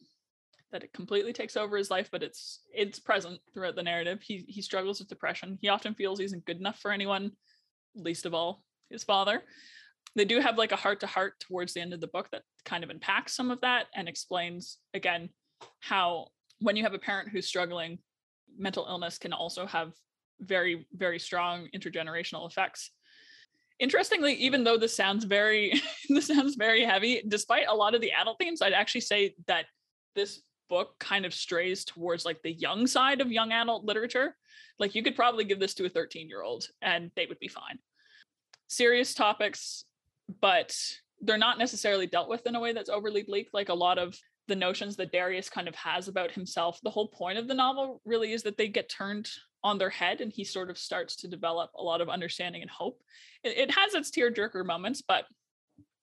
that 0.72 0.82
it 0.82 0.92
completely 0.92 1.32
takes 1.32 1.56
over 1.56 1.76
his 1.76 1.90
life, 1.90 2.08
but 2.10 2.22
it's 2.22 2.60
it's 2.74 2.98
present 2.98 3.40
throughout 3.52 3.76
the 3.76 3.82
narrative. 3.82 4.20
He 4.22 4.44
he 4.48 4.62
struggles 4.62 4.98
with 4.98 5.08
depression. 5.08 5.58
He 5.60 5.68
often 5.68 5.94
feels 5.94 6.18
he's 6.18 6.30
isn't 6.30 6.44
good 6.44 6.58
enough 6.58 6.78
for 6.78 6.90
anyone, 6.90 7.32
least 7.94 8.26
of 8.26 8.34
all 8.34 8.62
his 8.90 9.04
father. 9.04 9.42
They 10.16 10.24
do 10.24 10.40
have 10.40 10.58
like 10.58 10.72
a 10.72 10.76
heart 10.76 11.00
to 11.00 11.06
heart 11.06 11.34
towards 11.40 11.74
the 11.74 11.80
end 11.80 11.92
of 11.92 12.00
the 12.00 12.08
book 12.08 12.28
that 12.32 12.42
kind 12.64 12.82
of 12.82 12.90
unpacks 12.90 13.36
some 13.36 13.50
of 13.50 13.60
that 13.60 13.86
and 13.94 14.08
explains 14.08 14.78
again 14.94 15.28
how 15.80 16.28
when 16.60 16.76
you 16.76 16.82
have 16.82 16.94
a 16.94 16.98
parent 16.98 17.28
who's 17.28 17.46
struggling 17.46 17.98
mental 18.58 18.86
illness 18.88 19.18
can 19.18 19.32
also 19.32 19.66
have 19.66 19.92
very 20.40 20.86
very 20.92 21.18
strong 21.18 21.68
intergenerational 21.74 22.48
effects. 22.48 22.90
Interestingly 23.78 24.34
even 24.34 24.64
though 24.64 24.78
this 24.78 24.96
sounds 24.96 25.24
very 25.24 25.80
this 26.08 26.26
sounds 26.26 26.56
very 26.56 26.84
heavy 26.84 27.22
despite 27.28 27.68
a 27.68 27.74
lot 27.74 27.94
of 27.94 28.00
the 28.00 28.12
adult 28.12 28.38
themes 28.38 28.62
i'd 28.62 28.72
actually 28.72 29.02
say 29.02 29.34
that 29.46 29.66
this 30.14 30.40
book 30.68 30.98
kind 30.98 31.24
of 31.24 31.34
strays 31.34 31.84
towards 31.84 32.24
like 32.24 32.42
the 32.42 32.52
young 32.52 32.86
side 32.86 33.20
of 33.20 33.32
young 33.32 33.52
adult 33.52 33.84
literature. 33.84 34.36
Like 34.78 34.94
you 34.94 35.02
could 35.02 35.16
probably 35.16 35.44
give 35.44 35.60
this 35.60 35.74
to 35.74 35.86
a 35.86 35.88
13 35.88 36.28
year 36.28 36.42
old 36.42 36.66
and 36.82 37.10
they 37.16 37.26
would 37.26 37.38
be 37.38 37.48
fine. 37.48 37.78
Serious 38.68 39.14
topics 39.14 39.84
but 40.40 40.76
they're 41.20 41.38
not 41.38 41.58
necessarily 41.58 42.06
dealt 42.06 42.28
with 42.28 42.46
in 42.46 42.54
a 42.54 42.60
way 42.60 42.72
that's 42.72 42.90
overly 42.90 43.22
bleak 43.22 43.48
like 43.52 43.68
a 43.68 43.74
lot 43.74 43.98
of 43.98 44.18
the 44.48 44.56
notions 44.56 44.96
that 44.96 45.12
Darius 45.12 45.48
kind 45.48 45.66
of 45.66 45.74
has 45.74 46.08
about 46.08 46.30
himself. 46.30 46.80
The 46.82 46.90
whole 46.90 47.08
point 47.08 47.38
of 47.38 47.48
the 47.48 47.54
novel 47.54 48.00
really 48.04 48.32
is 48.32 48.42
that 48.44 48.56
they 48.56 48.68
get 48.68 48.88
turned 48.88 49.28
on 49.64 49.78
their 49.78 49.90
head 49.90 50.20
and 50.20 50.32
he 50.32 50.44
sort 50.44 50.70
of 50.70 50.78
starts 50.78 51.16
to 51.16 51.28
develop 51.28 51.70
a 51.76 51.82
lot 51.82 52.00
of 52.00 52.08
understanding 52.08 52.62
and 52.62 52.70
hope. 52.70 53.02
It, 53.42 53.56
it 53.56 53.70
has 53.72 53.94
its 53.94 54.10
tearjerker 54.10 54.64
moments, 54.64 55.02
but 55.06 55.24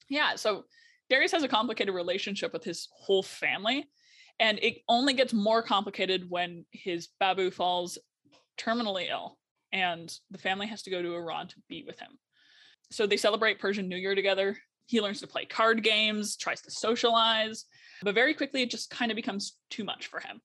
yeah, 0.09 0.36
so 0.36 0.65
Darius 1.09 1.31
has 1.31 1.43
a 1.43 1.47
complicated 1.47 1.93
relationship 1.93 2.51
with 2.51 2.63
his 2.63 2.89
whole 2.91 3.23
family. 3.23 3.89
And 4.39 4.59
it 4.62 4.79
only 4.89 5.13
gets 5.13 5.31
more 5.31 5.62
complicated 5.62 6.29
when 6.29 6.65
his 6.71 7.09
babu 7.19 7.51
falls 7.51 7.97
terminally 8.57 9.09
ill 9.09 9.38
and 9.71 10.13
the 10.31 10.38
family 10.38 10.67
has 10.67 10.83
to 10.83 10.89
go 10.89 11.01
to 11.01 11.15
Iran 11.15 11.47
to 11.49 11.55
be 11.69 11.83
with 11.86 11.99
him. 11.99 12.19
So 12.91 13.08
they 13.08 13.17
celebrate 13.17 13.60
Persian 13.60 13.88
New 13.88 13.98
Year 13.98 14.15
together. 14.15 14.58
He 14.86 15.02
learns 15.02 15.22
to 15.22 15.28
play 15.28 15.46
card 15.46 15.84
games, 15.84 16.36
tries 16.36 16.62
to 16.62 16.72
socialize, 16.72 17.65
but 18.04 18.15
very 18.15 18.34
quickly 18.34 18.62
it 18.62 18.69
just 18.69 18.89
kind 18.89 19.12
of 19.12 19.15
becomes 19.15 19.58
too 19.69 19.84
much 19.84 20.08
for 20.08 20.19
him. 20.19 20.41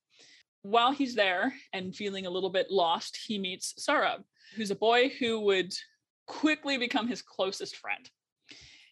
While 0.62 0.92
he's 0.92 1.14
there 1.14 1.52
and 1.72 1.94
feeling 1.94 2.26
a 2.26 2.30
little 2.30 2.50
bit 2.50 2.70
lost, 2.70 3.18
he 3.26 3.38
meets 3.38 3.74
Sohrab, 3.78 4.22
who's 4.54 4.70
a 4.70 4.76
boy 4.76 5.10
who 5.18 5.40
would 5.40 5.72
quickly 6.26 6.78
become 6.78 7.08
his 7.08 7.22
closest 7.22 7.76
friend. 7.76 8.08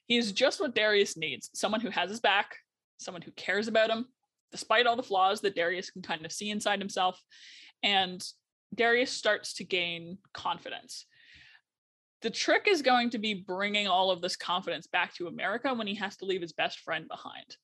He's 0.06 0.32
just 0.32 0.60
what 0.60 0.74
Darius 0.74 1.16
needs 1.16 1.50
someone 1.54 1.80
who 1.80 1.90
has 1.90 2.10
his 2.10 2.20
back, 2.20 2.56
someone 2.98 3.22
who 3.22 3.32
cares 3.32 3.68
about 3.68 3.90
him, 3.90 4.06
despite 4.52 4.86
all 4.86 4.96
the 4.96 5.02
flaws 5.02 5.40
that 5.40 5.56
Darius 5.56 5.90
can 5.90 6.02
kind 6.02 6.24
of 6.24 6.32
see 6.32 6.50
inside 6.50 6.78
himself. 6.78 7.20
And 7.82 8.24
Darius 8.74 9.10
starts 9.10 9.54
to 9.54 9.64
gain 9.64 10.18
confidence. 10.32 11.06
The 12.22 12.30
trick 12.30 12.66
is 12.68 12.82
going 12.82 13.10
to 13.10 13.18
be 13.18 13.34
bringing 13.34 13.86
all 13.86 14.10
of 14.10 14.20
this 14.20 14.36
confidence 14.36 14.86
back 14.86 15.14
to 15.14 15.26
America 15.28 15.72
when 15.74 15.86
he 15.86 15.94
has 15.96 16.16
to 16.18 16.24
leave 16.24 16.40
his 16.40 16.52
best 16.52 16.80
friend 16.80 17.06
behind. 17.08 17.56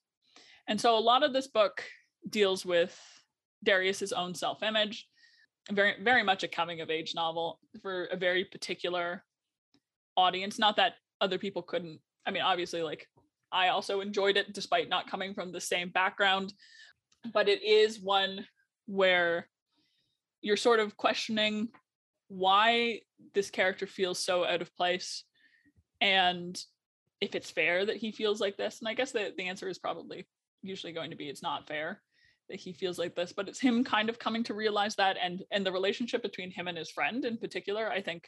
And 0.67 0.79
so 0.79 0.97
a 0.97 0.99
lot 0.99 1.23
of 1.23 1.33
this 1.33 1.47
book 1.47 1.83
deals 2.29 2.65
with 2.65 2.97
Darius's 3.63 4.13
own 4.13 4.35
self-image, 4.35 5.07
very 5.71 5.95
very 6.01 6.23
much 6.23 6.43
a 6.43 6.47
coming 6.47 6.81
of 6.81 6.89
age 6.89 7.13
novel 7.15 7.59
for 7.81 8.05
a 8.05 8.17
very 8.17 8.45
particular 8.45 9.23
audience. 10.15 10.59
Not 10.59 10.75
that 10.77 10.93
other 11.19 11.37
people 11.37 11.61
couldn't. 11.61 11.99
I 12.25 12.31
mean, 12.31 12.43
obviously, 12.43 12.81
like 12.81 13.07
I 13.51 13.69
also 13.69 14.01
enjoyed 14.01 14.37
it 14.37 14.53
despite 14.53 14.89
not 14.89 15.09
coming 15.09 15.33
from 15.33 15.51
the 15.51 15.61
same 15.61 15.89
background, 15.89 16.53
but 17.33 17.49
it 17.49 17.63
is 17.63 17.99
one 17.99 18.45
where 18.85 19.47
you're 20.41 20.57
sort 20.57 20.79
of 20.79 20.97
questioning 20.97 21.69
why 22.33 22.99
this 23.33 23.51
character 23.51 23.85
feels 23.85 24.17
so 24.17 24.43
out 24.43 24.61
of 24.61 24.75
place 24.75 25.23
and 26.01 26.59
if 27.21 27.35
it's 27.35 27.51
fair 27.51 27.85
that 27.85 27.97
he 27.97 28.11
feels 28.11 28.41
like 28.41 28.57
this. 28.57 28.79
And 28.79 28.87
I 28.87 28.95
guess 28.95 29.11
the, 29.11 29.33
the 29.37 29.47
answer 29.47 29.69
is 29.69 29.77
probably 29.77 30.27
usually 30.61 30.93
going 30.93 31.11
to 31.11 31.15
be 31.15 31.29
it's 31.29 31.43
not 31.43 31.67
fair 31.67 32.01
that 32.49 32.59
he 32.59 32.73
feels 32.73 32.99
like 32.99 33.15
this, 33.15 33.31
but 33.31 33.47
it's 33.47 33.59
him 33.59 33.83
kind 33.83 34.09
of 34.09 34.19
coming 34.19 34.43
to 34.43 34.53
realize 34.53 34.95
that 34.95 35.15
and 35.21 35.43
and 35.51 35.65
the 35.65 35.71
relationship 35.71 36.21
between 36.21 36.51
him 36.51 36.67
and 36.67 36.77
his 36.77 36.89
friend 36.89 37.23
in 37.23 37.37
particular, 37.37 37.89
I 37.89 38.01
think 38.01 38.27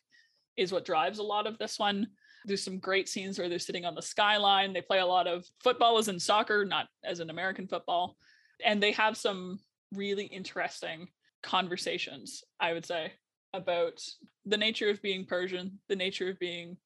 is 0.55 0.71
what 0.71 0.85
drives 0.85 1.19
a 1.19 1.23
lot 1.23 1.47
of 1.47 1.57
this 1.57 1.79
one. 1.79 2.07
There's 2.45 2.63
some 2.63 2.79
great 2.79 3.09
scenes 3.09 3.37
where 3.37 3.49
they're 3.49 3.59
sitting 3.59 3.85
on 3.85 3.95
the 3.95 4.01
skyline. 4.01 4.71
They 4.71 4.81
play 4.81 4.99
a 4.99 5.05
lot 5.05 5.27
of 5.27 5.45
football 5.63 5.97
as 5.97 6.07
in 6.07 6.19
soccer, 6.19 6.63
not 6.63 6.87
as 7.03 7.19
an 7.19 7.29
American 7.31 7.67
football. 7.67 8.15
And 8.63 8.81
they 8.81 8.91
have 8.93 9.17
some 9.17 9.59
really 9.91 10.25
interesting 10.25 11.07
conversations, 11.43 12.43
I 12.59 12.71
would 12.71 12.85
say, 12.85 13.13
about 13.55 14.01
the 14.45 14.57
nature 14.57 14.89
of 14.89 15.01
being 15.01 15.25
Persian, 15.25 15.79
the 15.89 15.95
nature 15.95 16.29
of 16.29 16.39
being 16.39 16.77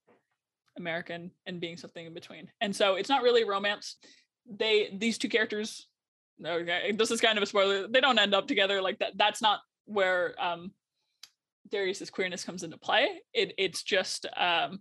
American, 0.77 1.31
and 1.45 1.59
being 1.59 1.77
something 1.77 2.05
in 2.05 2.13
between. 2.13 2.49
And 2.61 2.75
so 2.75 2.95
it's 2.95 3.09
not 3.09 3.23
really 3.23 3.43
romance. 3.43 3.97
They 4.49 4.89
these 4.97 5.17
two 5.17 5.29
characters, 5.29 5.87
okay, 6.43 6.91
this 6.91 7.11
is 7.11 7.21
kind 7.21 7.37
of 7.37 7.43
a 7.43 7.47
spoiler. 7.47 7.87
They 7.87 8.01
don't 8.01 8.19
end 8.19 8.33
up 8.33 8.47
together 8.47 8.81
like 8.81 8.99
that. 8.99 9.17
That's 9.17 9.41
not 9.41 9.59
where 9.85 10.35
um 10.39 10.71
Darius's 11.71 12.09
queerness 12.09 12.43
comes 12.43 12.63
into 12.63 12.77
play. 12.77 13.07
It 13.33 13.53
it's 13.57 13.83
just 13.83 14.25
um 14.37 14.79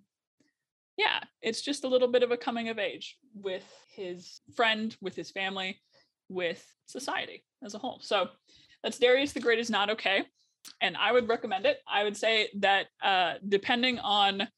yeah, 0.97 1.21
it's 1.43 1.63
just 1.63 1.85
a 1.85 1.89
little 1.89 2.09
bit 2.09 2.25
of 2.25 2.33
a 2.33 2.37
coming 2.37 2.69
of 2.69 2.79
age 2.79 3.17
with 3.33 3.65
his 3.95 4.41
friend, 4.57 4.97
with 5.01 5.15
his 5.15 5.31
family, 5.31 5.81
with 6.29 6.65
society 6.87 7.45
as 7.65 7.75
a 7.75 7.79
whole. 7.79 8.01
So 8.03 8.29
that's 8.83 8.99
Darius 8.99 9.33
the 9.33 9.41
Great 9.41 9.59
is 9.59 9.71
not 9.71 9.91
okay. 9.91 10.25
And 10.81 10.97
I 10.97 11.13
would 11.13 11.29
recommend 11.29 11.67
it. 11.67 11.79
I 11.87 12.05
would 12.05 12.17
say 12.17 12.51
that 12.59 12.87
uh, 13.03 13.35
depending 13.49 13.99
on 13.99 14.49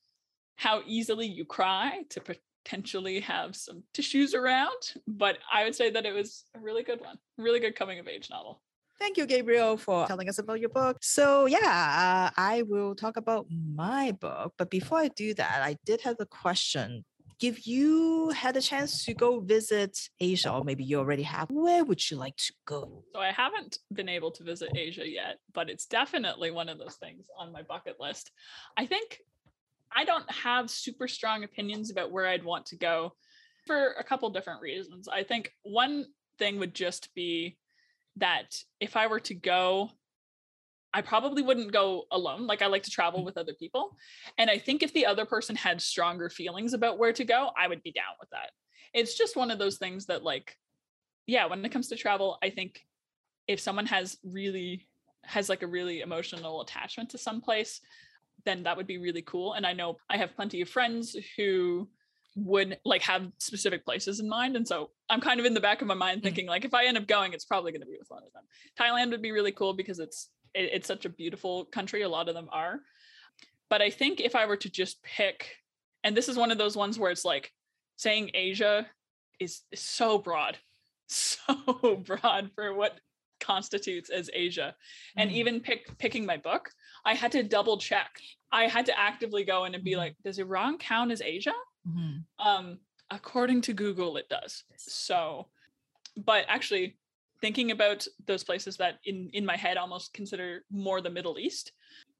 how 0.56 0.82
easily 0.86 1.26
you 1.26 1.44
cry, 1.44 2.02
to 2.10 2.20
potentially 2.20 3.20
have 3.20 3.56
some 3.56 3.82
tissues 3.94 4.34
around. 4.34 4.94
But 5.06 5.38
I 5.52 5.64
would 5.64 5.74
say 5.74 5.90
that 5.90 6.04
it 6.04 6.12
was 6.12 6.44
a 6.54 6.60
really 6.60 6.82
good 6.82 7.00
one, 7.00 7.18
really 7.38 7.60
good 7.60 7.74
coming 7.74 7.98
of 7.98 8.06
age 8.06 8.28
novel. 8.30 8.60
Thank 8.98 9.16
you, 9.16 9.24
Gabriel, 9.24 9.78
for 9.78 10.06
telling 10.06 10.28
us 10.28 10.38
about 10.38 10.60
your 10.60 10.68
book. 10.68 10.98
So, 11.00 11.46
yeah, 11.46 11.58
uh, 11.58 12.30
I 12.36 12.62
will 12.68 12.94
talk 12.94 13.16
about 13.16 13.46
my 13.50 14.12
book. 14.12 14.52
But 14.58 14.70
before 14.70 14.98
I 14.98 15.08
do 15.08 15.32
that, 15.34 15.62
I 15.62 15.76
did 15.86 16.02
have 16.02 16.16
a 16.20 16.26
question 16.26 17.06
if 17.42 17.66
you 17.66 18.30
had 18.30 18.56
a 18.56 18.60
chance 18.60 19.04
to 19.04 19.14
go 19.14 19.40
visit 19.40 19.98
Asia, 20.20 20.52
or 20.52 20.64
maybe 20.64 20.84
you 20.84 20.98
already 20.98 21.22
have, 21.22 21.50
where 21.50 21.84
would 21.84 22.10
you 22.10 22.16
like 22.16 22.36
to 22.36 22.52
go? 22.66 23.04
So 23.14 23.20
I 23.20 23.32
haven't 23.32 23.78
been 23.92 24.08
able 24.08 24.30
to 24.32 24.44
visit 24.44 24.70
Asia 24.76 25.08
yet, 25.08 25.38
but 25.52 25.70
it's 25.70 25.86
definitely 25.86 26.50
one 26.50 26.68
of 26.68 26.78
those 26.78 26.96
things 26.96 27.26
on 27.38 27.52
my 27.52 27.62
bucket 27.62 27.96
list. 27.98 28.30
I 28.76 28.86
think 28.86 29.18
I 29.94 30.04
don't 30.04 30.30
have 30.30 30.70
super 30.70 31.08
strong 31.08 31.42
opinions 31.44 31.90
about 31.90 32.12
where 32.12 32.26
I'd 32.26 32.44
want 32.44 32.66
to 32.66 32.76
go 32.76 33.14
for 33.66 33.92
a 33.98 34.04
couple 34.04 34.30
different 34.30 34.60
reasons. 34.60 35.08
I 35.08 35.22
think 35.22 35.52
one 35.62 36.06
thing 36.38 36.58
would 36.58 36.74
just 36.74 37.12
be 37.14 37.56
that 38.16 38.56
if 38.80 38.96
I 38.96 39.06
were 39.06 39.20
to 39.20 39.34
go 39.34 39.90
I 40.92 41.02
probably 41.02 41.42
wouldn't 41.42 41.72
go 41.72 42.04
alone. 42.10 42.46
Like 42.46 42.62
I 42.62 42.66
like 42.66 42.82
to 42.84 42.90
travel 42.90 43.20
mm. 43.20 43.24
with 43.24 43.38
other 43.38 43.54
people. 43.54 43.96
And 44.38 44.50
I 44.50 44.58
think 44.58 44.82
if 44.82 44.92
the 44.92 45.06
other 45.06 45.24
person 45.24 45.56
had 45.56 45.80
stronger 45.80 46.28
feelings 46.28 46.74
about 46.74 46.98
where 46.98 47.12
to 47.12 47.24
go, 47.24 47.50
I 47.56 47.68
would 47.68 47.82
be 47.82 47.92
down 47.92 48.14
with 48.18 48.30
that. 48.30 48.50
It's 48.92 49.14
just 49.14 49.36
one 49.36 49.50
of 49.50 49.58
those 49.58 49.78
things 49.78 50.06
that 50.06 50.24
like 50.24 50.56
yeah, 51.26 51.46
when 51.46 51.64
it 51.64 51.70
comes 51.70 51.88
to 51.88 51.96
travel, 51.96 52.38
I 52.42 52.50
think 52.50 52.80
if 53.46 53.60
someone 53.60 53.86
has 53.86 54.18
really 54.24 54.88
has 55.24 55.48
like 55.48 55.62
a 55.62 55.66
really 55.66 56.00
emotional 56.00 56.62
attachment 56.62 57.10
to 57.10 57.18
some 57.18 57.40
place, 57.40 57.80
then 58.44 58.64
that 58.64 58.76
would 58.76 58.86
be 58.86 58.98
really 58.98 59.22
cool. 59.22 59.52
And 59.52 59.66
I 59.66 59.72
know 59.72 59.96
I 60.08 60.16
have 60.16 60.34
plenty 60.34 60.60
of 60.60 60.68
friends 60.68 61.14
who 61.36 61.88
would 62.36 62.78
like 62.84 63.02
have 63.02 63.30
specific 63.38 63.84
places 63.84 64.20
in 64.20 64.28
mind 64.28 64.54
and 64.54 64.66
so 64.66 64.90
i'm 65.10 65.20
kind 65.20 65.40
of 65.40 65.46
in 65.46 65.52
the 65.52 65.60
back 65.60 65.82
of 65.82 65.88
my 65.88 65.94
mind 65.94 66.20
mm. 66.20 66.22
thinking 66.22 66.46
like 66.46 66.64
if 66.64 66.72
i 66.72 66.86
end 66.86 66.96
up 66.96 67.08
going 67.08 67.32
it's 67.32 67.44
probably 67.44 67.72
going 67.72 67.80
to 67.80 67.88
be 67.88 67.96
with 67.98 68.08
one 68.08 68.22
of 68.22 68.32
them 68.32 68.44
thailand 68.78 69.10
would 69.10 69.20
be 69.20 69.32
really 69.32 69.50
cool 69.50 69.74
because 69.74 69.98
it's 69.98 70.30
it, 70.54 70.70
it's 70.72 70.88
such 70.88 71.04
a 71.04 71.10
beautiful 71.10 71.64
country. 71.66 72.02
A 72.02 72.08
lot 72.08 72.28
of 72.28 72.34
them 72.34 72.48
are. 72.52 72.80
But 73.68 73.82
I 73.82 73.90
think 73.90 74.20
if 74.20 74.34
I 74.34 74.46
were 74.46 74.56
to 74.56 74.70
just 74.70 75.02
pick, 75.02 75.56
and 76.02 76.16
this 76.16 76.28
is 76.28 76.36
one 76.36 76.50
of 76.50 76.58
those 76.58 76.76
ones 76.76 76.98
where 76.98 77.10
it's 77.10 77.24
like 77.24 77.52
saying 77.96 78.30
Asia 78.34 78.86
is, 79.38 79.62
is 79.70 79.80
so 79.80 80.18
broad, 80.18 80.58
so 81.06 82.02
broad 82.04 82.50
for 82.54 82.74
what 82.74 82.98
constitutes 83.40 84.10
as 84.10 84.30
Asia. 84.32 84.74
And 85.16 85.30
mm. 85.30 85.34
even 85.34 85.60
pick 85.60 85.98
picking 85.98 86.26
my 86.26 86.36
book, 86.36 86.70
I 87.04 87.14
had 87.14 87.32
to 87.32 87.42
double 87.42 87.78
check. 87.78 88.10
I 88.52 88.64
had 88.64 88.86
to 88.86 88.98
actively 88.98 89.44
go 89.44 89.64
in 89.64 89.74
and 89.74 89.84
be 89.84 89.94
mm. 89.94 89.98
like, 89.98 90.16
does 90.24 90.38
Iran 90.38 90.78
count 90.78 91.12
as 91.12 91.22
Asia? 91.22 91.54
Mm-hmm. 91.88 92.46
Um, 92.46 92.78
according 93.10 93.62
to 93.62 93.72
Google, 93.72 94.16
it 94.16 94.28
does. 94.28 94.64
So, 94.76 95.48
but 96.16 96.44
actually, 96.48 96.96
thinking 97.40 97.70
about 97.70 98.06
those 98.26 98.44
places 98.44 98.76
that 98.76 98.98
in 99.04 99.30
in 99.32 99.44
my 99.44 99.56
head 99.56 99.76
almost 99.76 100.14
consider 100.14 100.64
more 100.70 101.00
the 101.00 101.10
Middle 101.10 101.38
East, 101.38 101.72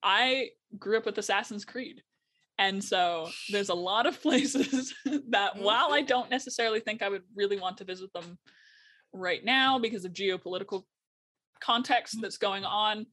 I 0.03 0.51
grew 0.79 0.99
up 0.99 1.07
with 1.07 1.19
Assassin's 1.19 1.65
Creed. 1.65 2.03
And 2.59 2.83
so 2.85 3.29
there's 3.51 3.71
a 3.71 3.75
lot 3.75 4.07
of 4.07 4.21
places 4.23 4.95
that 5.29 5.57
while 5.57 5.93
I 5.93 6.03
don't 6.03 6.31
necessarily 6.31 6.81
think 6.81 7.03
I 7.03 7.09
would 7.09 7.23
really 7.35 7.59
want 7.59 7.79
to 7.79 7.85
visit 7.85 8.13
them 8.13 8.39
right 9.13 9.45
now 9.45 9.79
because 9.79 10.05
of 10.05 10.13
geopolitical 10.13 10.85
context 11.61 12.19
that's 12.21 12.39
going 12.39 12.65
on, 12.65 13.07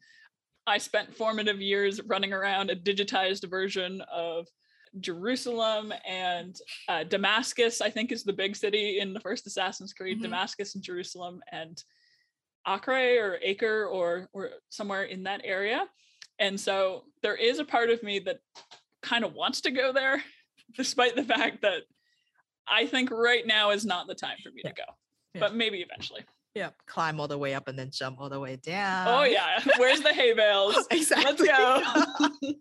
I 0.68 0.78
spent 0.78 1.16
formative 1.16 1.62
years 1.62 2.02
running 2.06 2.34
around 2.34 2.70
a 2.70 2.76
digitized 2.76 3.50
version 3.50 4.02
of 4.12 4.48
Jerusalem 5.00 5.94
and 6.06 6.56
uh, 6.90 7.04
Damascus, 7.04 7.82
I 7.82 7.90
think 7.90 8.12
is 8.12 8.24
the 8.24 8.34
big 8.34 8.56
city 8.56 9.00
in 9.00 9.14
the 9.14 9.20
first 9.20 9.48
Assassin's 9.48 9.94
Creed, 9.94 10.18
mm-hmm. 10.18 10.24
Damascus 10.24 10.76
and 10.76 10.84
Jerusalem. 10.84 11.42
And 11.52 11.82
Acre 12.68 13.18
or 13.20 13.40
Acre 13.42 13.86
or 13.86 14.30
or 14.34 14.50
somewhere 14.70 15.04
in 15.04 15.24
that 15.24 15.42
area. 15.44 15.86
And 16.40 16.60
so 16.60 17.06
there 17.24 17.36
is 17.36 17.60
a 17.60 17.66
part 17.66 17.90
of 17.90 18.04
me 18.04 18.20
that 18.20 18.40
kind 19.02 19.24
of 19.24 19.34
wants 19.34 19.62
to 19.62 19.72
go 19.72 19.92
there, 19.92 20.24
despite 20.76 21.16
the 21.16 21.24
fact 21.24 21.62
that 21.62 21.84
I 22.68 22.86
think 22.86 23.10
right 23.12 23.46
now 23.46 23.72
is 23.72 23.86
not 23.86 24.08
the 24.08 24.16
time 24.16 24.38
for 24.44 24.50
me 24.50 24.62
yeah. 24.64 24.70
to 24.70 24.76
go. 24.76 24.84
Yeah. 25.34 25.40
But 25.42 25.56
maybe 25.56 25.80
eventually. 25.80 26.22
Yeah, 26.54 26.72
climb 26.88 27.20
all 27.20 27.28
the 27.28 27.38
way 27.38 27.54
up 27.54 27.68
and 27.68 27.78
then 27.78 27.92
jump 27.92 28.20
all 28.20 28.30
the 28.30 28.40
way 28.40 28.56
down. 28.56 29.08
Oh 29.08 29.24
yeah, 29.24 29.62
where's 29.78 30.02
the 30.02 30.12
hay 30.14 30.34
bales? 30.34 30.76
exactly. 30.92 31.48
Let's 31.48 31.84
go. 32.42 32.54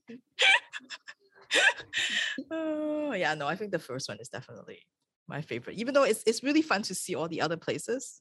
oh 2.50 3.12
yeah, 3.12 3.34
no, 3.34 3.46
I 3.46 3.56
think 3.56 3.70
the 3.72 3.78
first 3.78 4.08
one 4.08 4.18
is 4.20 4.28
definitely 4.28 4.80
my 5.26 5.40
favorite. 5.40 5.78
Even 5.78 5.94
though 5.94 6.02
it's 6.02 6.22
it's 6.26 6.42
really 6.42 6.60
fun 6.60 6.82
to 6.82 6.94
see 6.94 7.14
all 7.14 7.26
the 7.26 7.40
other 7.40 7.56
places 7.56 8.20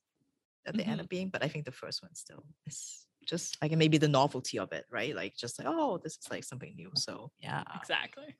at 0.65 0.75
the 0.75 0.81
mm-hmm. 0.81 0.91
end 0.91 1.01
up 1.01 1.09
being, 1.09 1.29
but 1.29 1.43
I 1.43 1.47
think 1.47 1.65
the 1.65 1.71
first 1.71 2.01
one 2.01 2.13
still 2.15 2.43
is 2.65 3.05
just 3.25 3.57
like 3.61 3.71
maybe 3.71 3.97
the 3.97 4.07
novelty 4.07 4.59
of 4.59 4.71
it, 4.71 4.85
right? 4.91 5.15
Like 5.15 5.35
just 5.35 5.59
like, 5.59 5.67
oh, 5.69 5.99
this 6.03 6.13
is 6.13 6.29
like 6.29 6.43
something 6.43 6.73
new. 6.75 6.91
So 6.95 7.31
yeah. 7.39 7.63
Exactly. 7.75 8.35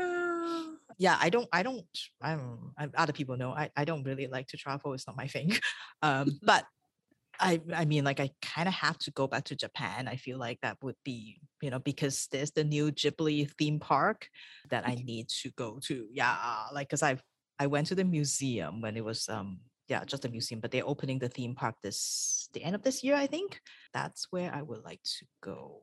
Uh, 0.00 0.64
yeah, 0.98 1.16
I 1.20 1.30
don't, 1.30 1.48
I 1.52 1.62
don't, 1.62 1.84
I 2.20 2.32
don't, 2.32 2.72
I, 2.78 2.88
other 2.96 3.12
people 3.12 3.36
know 3.36 3.52
I, 3.52 3.70
I 3.76 3.84
don't 3.84 4.04
really 4.04 4.26
like 4.26 4.48
to 4.48 4.56
travel. 4.56 4.92
It's 4.94 5.06
not 5.06 5.16
my 5.16 5.26
thing. 5.26 5.52
Um, 6.02 6.38
but 6.42 6.64
I, 7.38 7.60
I 7.74 7.84
mean, 7.84 8.04
like 8.04 8.20
I 8.20 8.30
kind 8.40 8.68
of 8.68 8.72
have 8.72 8.96
to 9.00 9.10
go 9.10 9.26
back 9.26 9.44
to 9.44 9.56
Japan. 9.56 10.08
I 10.08 10.16
feel 10.16 10.38
like 10.38 10.58
that 10.62 10.78
would 10.82 10.96
be, 11.04 11.40
you 11.60 11.68
know, 11.68 11.78
because 11.78 12.26
there's 12.32 12.52
the 12.52 12.64
new 12.64 12.90
Ghibli 12.90 13.50
theme 13.58 13.78
park 13.78 14.28
that 14.70 14.86
I 14.86 14.94
need 14.94 15.28
to 15.42 15.50
go 15.50 15.78
to. 15.84 16.06
Yeah, 16.10 16.36
like 16.72 16.88
because 16.88 17.02
I 17.02 17.18
I 17.58 17.66
went 17.66 17.88
to 17.88 17.94
the 17.94 18.04
museum 18.04 18.80
when 18.80 18.96
it 18.96 19.04
was 19.04 19.28
um 19.28 19.60
yeah, 19.90 20.04
just 20.04 20.24
a 20.24 20.28
museum, 20.28 20.60
but 20.60 20.70
they're 20.70 20.86
opening 20.86 21.18
the 21.18 21.28
theme 21.28 21.54
park 21.54 21.74
this 21.82 22.48
the 22.52 22.62
end 22.62 22.74
of 22.74 22.82
this 22.82 23.02
year, 23.02 23.16
I 23.16 23.26
think. 23.26 23.60
That's 23.92 24.28
where 24.30 24.54
I 24.54 24.62
would 24.62 24.84
like 24.84 25.02
to 25.02 25.26
go. 25.42 25.82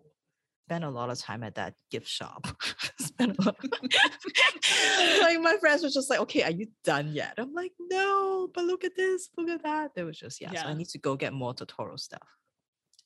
Spend 0.67 0.83
a 0.83 0.89
lot 0.89 1.09
of 1.09 1.19
time 1.19 1.43
at 1.43 1.55
that 1.55 1.75
gift 1.91 2.07
shop. 2.07 2.47
a 3.19 3.27
lot. 3.27 3.55
like 5.21 5.39
my 5.41 5.57
friends 5.59 5.83
were 5.83 5.89
just 5.89 6.09
like, 6.09 6.19
"Okay, 6.21 6.43
are 6.43 6.51
you 6.51 6.67
done 6.83 7.09
yet?" 7.13 7.33
I'm 7.37 7.53
like, 7.53 7.73
"No, 7.79 8.49
but 8.53 8.63
look 8.63 8.83
at 8.83 8.95
this, 8.95 9.29
look 9.37 9.49
at 9.49 9.63
that." 9.63 9.91
It 9.95 10.03
was 10.03 10.17
just 10.17 10.41
yeah. 10.41 10.53
So 10.53 10.67
I 10.67 10.73
need 10.73 10.89
to 10.89 10.99
go 10.99 11.15
get 11.15 11.33
more 11.33 11.53
Totoro 11.53 11.99
stuff. 11.99 12.27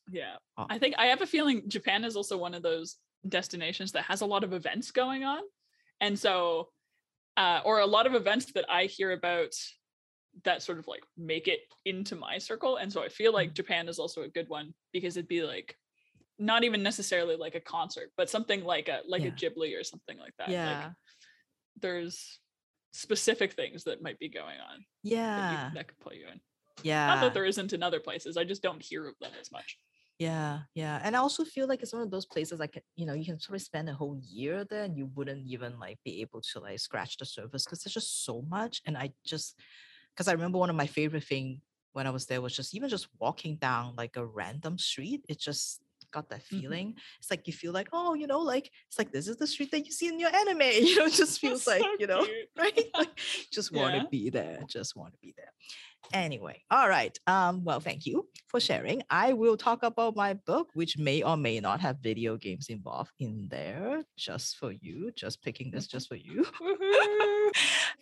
Yeah. 0.09 0.35
Oh. 0.57 0.67
I 0.69 0.77
think 0.77 0.95
I 0.97 1.07
have 1.07 1.21
a 1.21 1.27
feeling 1.27 1.63
Japan 1.67 2.03
is 2.03 2.15
also 2.15 2.37
one 2.37 2.53
of 2.53 2.63
those 2.63 2.97
destinations 3.27 3.91
that 3.93 4.03
has 4.03 4.21
a 4.21 4.25
lot 4.25 4.43
of 4.43 4.53
events 4.53 4.91
going 4.91 5.23
on. 5.23 5.41
And 5.99 6.17
so, 6.17 6.69
uh, 7.37 7.61
or 7.63 7.79
a 7.79 7.85
lot 7.85 8.07
of 8.07 8.13
events 8.13 8.51
that 8.53 8.65
I 8.69 8.85
hear 8.85 9.11
about 9.11 9.53
that 10.43 10.61
sort 10.61 10.79
of 10.79 10.87
like 10.87 11.03
make 11.17 11.47
it 11.47 11.61
into 11.85 12.15
my 12.15 12.37
circle. 12.37 12.77
And 12.77 12.91
so 12.91 13.03
I 13.03 13.09
feel 13.09 13.33
like 13.33 13.51
Mhm. 13.51 13.55
Japan 13.55 13.87
is 13.89 13.99
also 13.99 14.21
a 14.23 14.29
good 14.29 14.47
one 14.49 14.73
because 14.93 15.17
it'd 15.17 15.27
be 15.27 15.43
like, 15.43 15.77
not 16.39 16.63
even 16.63 16.81
necessarily 16.83 17.35
like 17.35 17.55
a 17.55 17.59
concert, 17.61 18.11
but 18.17 18.29
something 18.29 18.63
like 18.63 18.87
a 18.89 19.01
like 19.05 19.21
a 19.23 19.25
Yeah. 19.25 19.31
Ghibli 19.31 19.79
or 19.79 19.83
something 19.83 20.17
like 20.17 20.35
that. 20.37 20.49
yeah, 20.49 20.85
Like 20.87 20.93
there's 21.75 22.39
specific 22.93 23.53
things 23.53 23.83
that 23.85 24.01
might 24.01 24.19
be 24.19 24.29
going 24.29 24.59
on 24.59 24.79
that, 24.79 24.85
yeah, 25.03 25.67
you, 25.69 25.75
that 25.75 25.87
could 25.87 25.99
pull 25.99 26.13
you 26.13 26.27
in. 26.27 26.41
yeah. 26.83 27.07
Not 27.07 27.21
that 27.21 27.33
there 27.33 27.45
isn't 27.45 27.73
in 27.73 27.83
other 27.83 27.99
places. 27.99 28.37
I 28.37 28.43
just 28.43 28.61
don't 28.63 28.81
hear 28.81 29.07
of 29.07 29.15
them 29.19 29.31
as 29.39 29.51
much. 29.51 29.77
Yeah, 30.19 30.61
yeah. 30.75 30.99
And 31.03 31.15
I 31.15 31.19
also 31.19 31.43
feel 31.43 31.67
like 31.67 31.81
it's 31.81 31.93
one 31.93 32.03
of 32.03 32.11
those 32.11 32.25
places 32.27 32.59
like 32.59 32.81
you 32.95 33.05
know, 33.05 33.13
you 33.13 33.25
can 33.25 33.39
sort 33.39 33.55
of 33.55 33.61
spend 33.63 33.89
a 33.89 33.93
whole 33.93 34.19
year 34.23 34.65
there 34.65 34.83
and 34.83 34.95
you 34.97 35.07
wouldn't 35.15 35.47
even 35.47 35.79
like 35.79 35.99
be 36.03 36.21
able 36.21 36.41
to 36.41 36.59
like 36.59 36.79
scratch 36.79 37.17
the 37.17 37.25
surface 37.25 37.65
because 37.65 37.83
there's 37.83 37.93
just 37.93 38.23
so 38.25 38.41
much. 38.43 38.81
And 38.85 38.97
I 38.97 39.13
just 39.25 39.59
because 40.13 40.27
I 40.27 40.33
remember 40.33 40.57
one 40.57 40.69
of 40.69 40.75
my 40.75 40.87
favorite 40.87 41.23
thing 41.23 41.61
when 41.93 42.07
I 42.07 42.09
was 42.11 42.25
there 42.25 42.41
was 42.41 42.55
just 42.55 42.73
even 42.73 42.89
just 42.89 43.07
walking 43.19 43.57
down 43.57 43.95
like 43.97 44.15
a 44.15 44.25
random 44.25 44.77
street, 44.77 45.25
it 45.27 45.39
just 45.39 45.81
got 46.11 46.29
that 46.29 46.41
Mhm. 46.41 46.61
feeling. 46.61 46.95
It's 47.19 47.29
like 47.31 47.47
you 47.47 47.53
feel 47.53 47.71
like, 47.73 47.89
oh, 47.93 48.13
you 48.13 48.27
know, 48.27 48.39
like 48.39 48.71
it's 48.87 48.97
like 48.97 49.11
this 49.11 49.27
is 49.27 49.37
the 49.37 49.47
street 49.47 49.71
that 49.71 49.85
you 49.85 49.91
see 49.91 50.07
in 50.07 50.19
your 50.19 50.33
anime. 50.35 50.61
You 50.87 50.95
know, 50.97 51.05
it 51.05 51.13
just 51.13 51.39
feels 51.39 51.65
That's 51.65 51.79
like, 51.79 51.81
so 51.81 51.95
you 51.99 52.07
know, 52.07 52.23
cute. 52.25 52.49
right? 52.57 52.85
Like 52.97 53.19
just 53.51 53.71
want 53.73 53.93
Yeah. 53.95 54.03
to 54.03 54.09
be 54.09 54.29
there. 54.29 54.63
Just 54.67 54.95
want 54.95 55.13
to 55.13 55.19
be 55.21 55.33
there. 55.37 55.51
Anyway, 56.13 56.61
all 56.69 56.89
right. 56.89 57.17
Um, 57.27 57.63
well, 57.63 57.79
thank 57.79 58.05
you 58.05 58.27
for 58.47 58.59
sharing. 58.59 59.01
I 59.09 59.31
will 59.31 59.55
talk 59.55 59.83
about 59.83 60.15
my 60.15 60.33
book, 60.33 60.69
which 60.73 60.97
may 60.97 61.23
or 61.23 61.37
may 61.37 61.59
not 61.61 61.79
have 61.79 61.99
video 61.99 62.35
games 62.35 62.67
involved 62.67 63.11
in 63.19 63.47
there, 63.49 64.03
just 64.17 64.57
for 64.57 64.73
you. 64.73 65.11
Just 65.15 65.41
picking 65.41 65.71
this 65.71 65.87
just 65.93 66.09
for 66.09 66.15
you. 66.17 66.45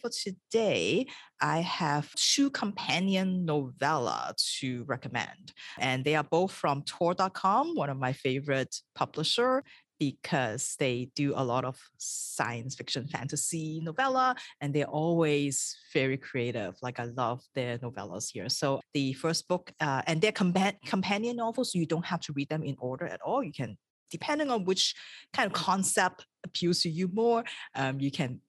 For 0.02 0.10
today, 0.10 1.08
I 1.42 1.60
have 1.60 2.14
two 2.16 2.50
companion 2.50 3.46
novella 3.46 4.34
to 4.60 4.84
recommend, 4.86 5.54
and 5.78 6.06
they 6.06 6.16
are 6.16 6.24
both 6.24 6.52
from 6.52 6.84
Tor.com, 6.84 7.76
one 7.76 7.90
of 7.90 7.98
my 7.98 8.14
favorite 8.14 8.76
publisher, 8.96 9.64
because 10.00 10.76
they 10.80 11.10
do 11.16 11.34
a 11.36 11.44
lot 11.44 11.66
of 11.66 11.78
science 11.98 12.76
fiction 12.76 13.06
fantasy 13.08 13.82
novella 13.84 14.34
and 14.62 14.74
they're 14.74 14.86
always 14.86 15.76
very 15.94 16.16
creative 16.18 16.74
like 16.82 17.00
i 17.02 17.04
love 17.04 17.42
their 17.54 17.78
novellas 17.80 18.32
here. 18.32 18.50
So 18.50 18.80
the 18.94 19.14
first 19.14 19.48
book 19.48 19.72
uh, 19.82 20.02
and 20.08 20.22
they're 20.22 20.32
compa- 20.32 20.80
companion 20.86 21.36
novels 21.36 21.74
so 21.74 21.80
you 21.80 21.86
don't 21.86 22.06
have 22.06 22.22
to 22.22 22.34
read 22.34 22.50
them 22.50 22.64
in 22.64 22.78
order 22.80 23.06
at 23.06 23.22
all. 23.22 23.44
You 23.44 23.52
can 23.52 23.78
depending 24.10 24.50
on 24.50 24.66
which 24.66 24.96
kind 25.34 25.46
of 25.46 25.54
concept 25.54 26.26
appeals 26.44 26.80
to 26.82 26.90
you 26.90 27.10
more 27.14 27.44
um, 27.76 28.00
you 28.00 28.10
can 28.10 28.42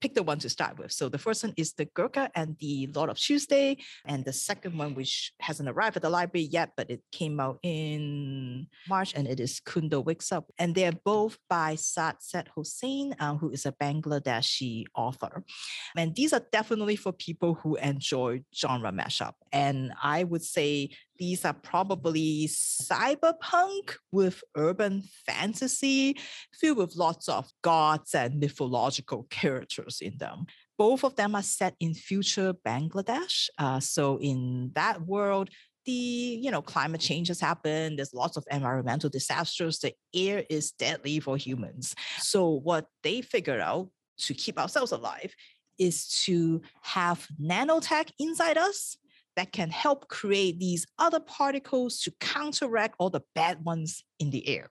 pick 0.00 0.14
the 0.14 0.22
one 0.22 0.38
to 0.38 0.48
start 0.48 0.78
with. 0.78 0.92
So 0.92 1.08
the 1.08 1.18
first 1.18 1.42
one 1.42 1.54
is 1.56 1.72
the 1.72 1.86
Gurkha 1.86 2.30
and 2.34 2.56
the 2.58 2.88
Lord 2.94 3.10
of 3.10 3.18
Tuesday, 3.18 3.78
and 4.04 4.24
the 4.24 4.32
second 4.32 4.76
one, 4.78 4.94
which 4.94 5.32
hasn't 5.40 5.68
arrived 5.68 5.96
at 5.96 6.02
the 6.02 6.10
library 6.10 6.46
yet, 6.50 6.72
but 6.76 6.90
it 6.90 7.02
came 7.12 7.40
out 7.40 7.58
in 7.62 8.66
March, 8.88 9.14
and 9.14 9.26
it 9.26 9.40
is 9.40 9.60
Kundo 9.60 10.04
Wakes 10.04 10.32
Up. 10.32 10.50
And 10.58 10.74
they're 10.74 10.92
both 10.92 11.38
by 11.48 11.74
Saad 11.74 12.16
Z. 12.22 12.40
Hossain, 12.56 13.14
uh, 13.18 13.36
who 13.36 13.50
is 13.50 13.66
a 13.66 13.72
Bangladeshi 13.72 14.84
author. 14.94 15.44
And 15.96 16.14
these 16.14 16.32
are 16.32 16.42
definitely 16.52 16.96
for 16.96 17.12
people 17.12 17.54
who 17.54 17.76
enjoy 17.76 18.42
genre 18.54 18.92
mashup. 18.92 19.34
And 19.52 19.92
I 20.02 20.24
would 20.24 20.44
say 20.44 20.90
these 21.18 21.44
are 21.44 21.54
probably 21.54 22.48
cyberpunk 22.48 23.96
with 24.12 24.42
urban 24.56 25.02
fantasy 25.26 26.16
filled 26.52 26.78
with 26.78 26.96
lots 26.96 27.28
of 27.28 27.50
gods 27.62 28.14
and 28.14 28.38
mythological 28.40 29.24
characters 29.30 29.98
in 30.00 30.16
them. 30.18 30.46
Both 30.76 31.02
of 31.04 31.16
them 31.16 31.34
are 31.34 31.42
set 31.42 31.74
in 31.80 31.94
future 31.94 32.54
Bangladesh. 32.54 33.48
Uh, 33.58 33.80
so 33.80 34.18
in 34.18 34.70
that 34.74 35.02
world, 35.02 35.50
the 35.84 35.92
you 35.92 36.50
know 36.50 36.62
climate 36.62 37.00
change 37.00 37.28
has 37.28 37.40
happened. 37.40 37.98
There's 37.98 38.14
lots 38.14 38.36
of 38.36 38.44
environmental 38.50 39.10
disasters. 39.10 39.78
The 39.78 39.94
air 40.14 40.44
is 40.48 40.72
deadly 40.72 41.18
for 41.18 41.36
humans. 41.36 41.94
So 42.18 42.48
what 42.48 42.86
they 43.02 43.22
figure 43.22 43.60
out 43.60 43.88
to 44.18 44.34
keep 44.34 44.58
ourselves 44.58 44.92
alive 44.92 45.34
is 45.78 46.22
to 46.24 46.60
have 46.82 47.26
nanotech 47.40 48.10
inside 48.18 48.58
us 48.58 48.96
that 49.38 49.52
can 49.52 49.70
help 49.70 50.08
create 50.08 50.58
these 50.58 50.84
other 50.98 51.20
particles 51.20 52.00
to 52.00 52.10
counteract 52.18 52.96
all 52.98 53.08
the 53.08 53.22
bad 53.36 53.64
ones 53.64 54.02
in 54.18 54.30
the 54.30 54.46
air. 54.48 54.68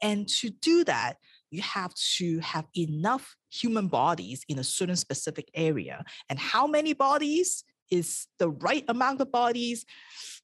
And 0.00 0.28
to 0.28 0.50
do 0.50 0.84
that, 0.84 1.16
you 1.50 1.60
have 1.62 1.92
to 2.16 2.38
have 2.38 2.66
enough 2.78 3.34
human 3.50 3.88
bodies 3.88 4.44
in 4.48 4.60
a 4.60 4.64
certain 4.64 4.94
specific 4.94 5.50
area. 5.54 6.04
And 6.28 6.38
how 6.38 6.68
many 6.68 6.92
bodies 6.92 7.64
is 7.90 8.28
the 8.38 8.50
right 8.50 8.84
amount 8.86 9.20
of 9.20 9.32
bodies? 9.32 9.84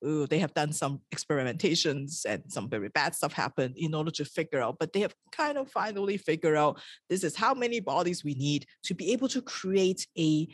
Ooh, 0.05 0.27
they 0.27 0.41
have 0.41 0.53
done 0.53 0.73
some 0.73 1.01
experimentations 1.15 2.25
and 2.25 2.43
some 2.49 2.69
very 2.69 2.89
bad 2.89 3.15
stuff 3.15 3.33
happened 3.33 3.75
in 3.77 3.95
order 3.95 4.11
to 4.11 4.25
figure 4.25 4.61
out, 4.61 4.77
but 4.81 4.93
they 4.93 5.01
have 5.01 5.15
kind 5.31 5.57
of 5.57 5.71
finally 5.71 6.17
figured 6.17 6.57
out 6.57 6.81
this 7.09 7.23
is 7.23 7.37
how 7.37 7.55
many 7.55 7.79
bodies 7.79 8.25
we 8.25 8.35
need 8.35 8.67
to 8.83 8.95
be 8.95 9.13
able 9.13 9.29
to 9.29 9.41
create 9.41 10.09
a 10.19 10.49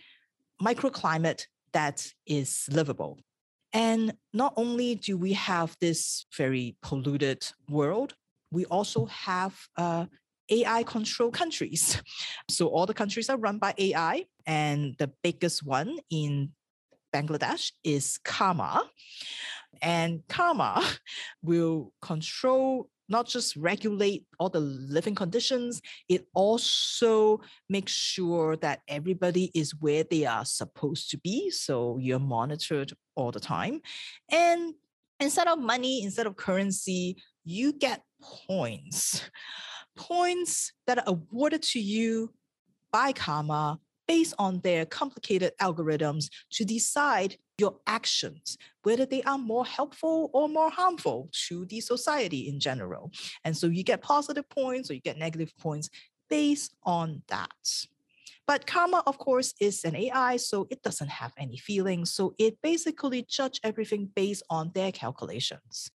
microclimate 0.62 1.46
that 1.72 2.12
is 2.26 2.68
livable. 2.70 3.18
And 3.72 4.14
not 4.32 4.52
only 4.56 4.96
do 4.96 5.16
we 5.16 5.32
have 5.32 5.76
this 5.80 6.26
very 6.36 6.76
polluted 6.82 7.46
world, 7.70 8.14
we 8.50 8.66
also 8.66 9.06
have 9.06 9.58
uh, 9.76 10.06
AI 10.50 10.82
controlled 10.82 11.34
countries. 11.34 12.00
So 12.50 12.68
all 12.68 12.84
the 12.86 12.94
countries 12.94 13.30
are 13.30 13.38
run 13.38 13.58
by 13.58 13.72
AI, 13.78 14.26
and 14.46 14.94
the 14.98 15.10
biggest 15.22 15.64
one 15.64 15.98
in 16.10 16.52
Bangladesh 17.14 17.72
is 17.82 18.18
Karma. 18.24 18.82
And 19.80 20.22
Karma 20.28 20.84
will 21.42 21.92
control, 22.02 22.90
not 23.08 23.26
just 23.26 23.56
regulate 23.56 24.24
all 24.38 24.48
the 24.48 24.60
living 24.60 25.14
conditions, 25.14 25.80
it 26.08 26.26
also 26.34 27.40
makes 27.68 27.92
sure 27.92 28.56
that 28.56 28.80
everybody 28.88 29.50
is 29.54 29.74
where 29.80 30.04
they 30.04 30.24
are 30.24 30.44
supposed 30.44 31.10
to 31.10 31.18
be. 31.18 31.50
So 31.50 31.98
you're 31.98 32.18
monitored 32.18 32.92
all 33.14 33.32
the 33.32 33.40
time. 33.40 33.80
And 34.30 34.74
instead 35.20 35.48
of 35.48 35.58
money, 35.58 36.02
instead 36.02 36.26
of 36.26 36.36
currency, 36.36 37.16
you 37.44 37.72
get 37.72 38.02
points. 38.22 39.22
Points 39.96 40.72
that 40.86 40.98
are 40.98 41.04
awarded 41.06 41.62
to 41.62 41.80
you 41.80 42.32
by 42.92 43.12
Karma 43.12 43.78
based 44.08 44.34
on 44.38 44.60
their 44.60 44.84
complicated 44.84 45.52
algorithms 45.60 46.28
to 46.50 46.64
decide 46.64 47.36
your 47.62 47.76
actions, 47.86 48.58
whether 48.82 49.06
they 49.06 49.22
are 49.22 49.38
more 49.38 49.64
helpful 49.64 50.30
or 50.32 50.48
more 50.48 50.70
harmful 50.70 51.30
to 51.46 51.64
the 51.66 51.80
society 51.80 52.48
in 52.48 52.58
general. 52.58 53.12
And 53.44 53.56
so 53.56 53.68
you 53.68 53.84
get 53.84 54.02
positive 54.02 54.48
points 54.48 54.90
or 54.90 54.94
you 54.94 55.00
get 55.00 55.16
negative 55.16 55.52
points 55.56 55.88
based 56.28 56.74
on 56.82 57.22
that. 57.28 57.86
But 58.48 58.66
Karma, 58.66 59.04
of 59.06 59.16
course, 59.18 59.54
is 59.60 59.84
an 59.84 59.94
AI, 59.94 60.36
so 60.36 60.66
it 60.68 60.82
doesn't 60.82 61.12
have 61.22 61.32
any 61.38 61.56
feelings. 61.56 62.10
So 62.10 62.34
it 62.36 62.58
basically 62.60 63.22
judge 63.22 63.60
everything 63.62 64.10
based 64.16 64.42
on 64.50 64.72
their 64.74 64.90
calculations. 64.90 65.92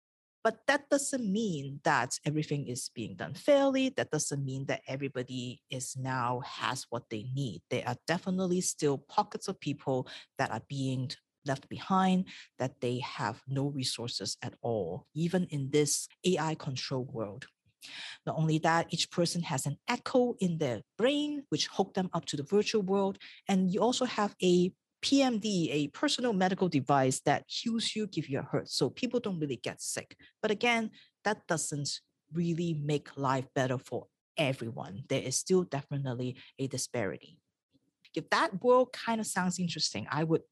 But 0.44 0.66
that 0.66 0.90
doesn't 0.90 1.24
mean 1.24 1.80
that 1.84 2.18
everything 2.26 2.68
is 2.68 2.90
being 2.94 3.16
done 3.16 3.32
fairly. 3.32 3.88
That 3.96 4.10
doesn't 4.10 4.44
mean 4.44 4.66
that 4.66 4.82
everybody 4.86 5.62
is 5.70 5.96
now 5.96 6.42
has 6.44 6.84
what 6.90 7.08
they 7.08 7.24
need. 7.34 7.62
There 7.70 7.84
are 7.86 7.96
definitely 8.06 8.60
still 8.60 8.98
pockets 8.98 9.48
of 9.48 9.58
people 9.58 10.06
that 10.36 10.50
are 10.50 10.62
being 10.68 11.10
left 11.46 11.68
behind, 11.68 12.26
that 12.58 12.80
they 12.80 12.98
have 13.00 13.42
no 13.48 13.66
resources 13.66 14.36
at 14.42 14.54
all, 14.62 15.06
even 15.14 15.44
in 15.50 15.70
this 15.70 16.08
AI 16.24 16.54
controlled 16.54 17.12
world. 17.12 17.46
Not 18.26 18.36
only 18.38 18.58
that, 18.58 18.86
each 18.90 19.10
person 19.10 19.42
has 19.42 19.66
an 19.66 19.76
echo 19.88 20.34
in 20.40 20.58
their 20.58 20.82
brain, 20.96 21.44
which 21.50 21.66
hook 21.66 21.94
them 21.94 22.08
up 22.12 22.24
to 22.26 22.36
the 22.36 22.42
virtual 22.42 22.82
world. 22.82 23.18
And 23.48 23.70
you 23.70 23.80
also 23.80 24.04
have 24.06 24.34
a 24.42 24.72
PMD, 25.04 25.68
a 25.70 25.88
personal 25.88 26.32
medical 26.32 26.68
device 26.68 27.20
that 27.26 27.44
heals 27.46 27.94
you, 27.94 28.06
give 28.06 28.28
you 28.28 28.38
a 28.38 28.42
hurt. 28.42 28.70
So 28.70 28.88
people 28.88 29.20
don't 29.20 29.38
really 29.38 29.60
get 29.62 29.82
sick. 29.82 30.16
But 30.40 30.50
again, 30.50 30.90
that 31.24 31.46
doesn't 31.46 32.00
really 32.32 32.80
make 32.82 33.16
life 33.16 33.46
better 33.54 33.76
for 33.76 34.06
everyone. 34.38 35.04
There 35.08 35.20
is 35.20 35.36
still 35.36 35.64
definitely 35.64 36.36
a 36.58 36.66
disparity. 36.66 37.38
If 38.14 38.30
that 38.30 38.62
world 38.62 38.92
kind 38.92 39.20
of 39.20 39.26
sounds 39.26 39.58
interesting, 39.58 40.06
I 40.10 40.24
would 40.24 40.42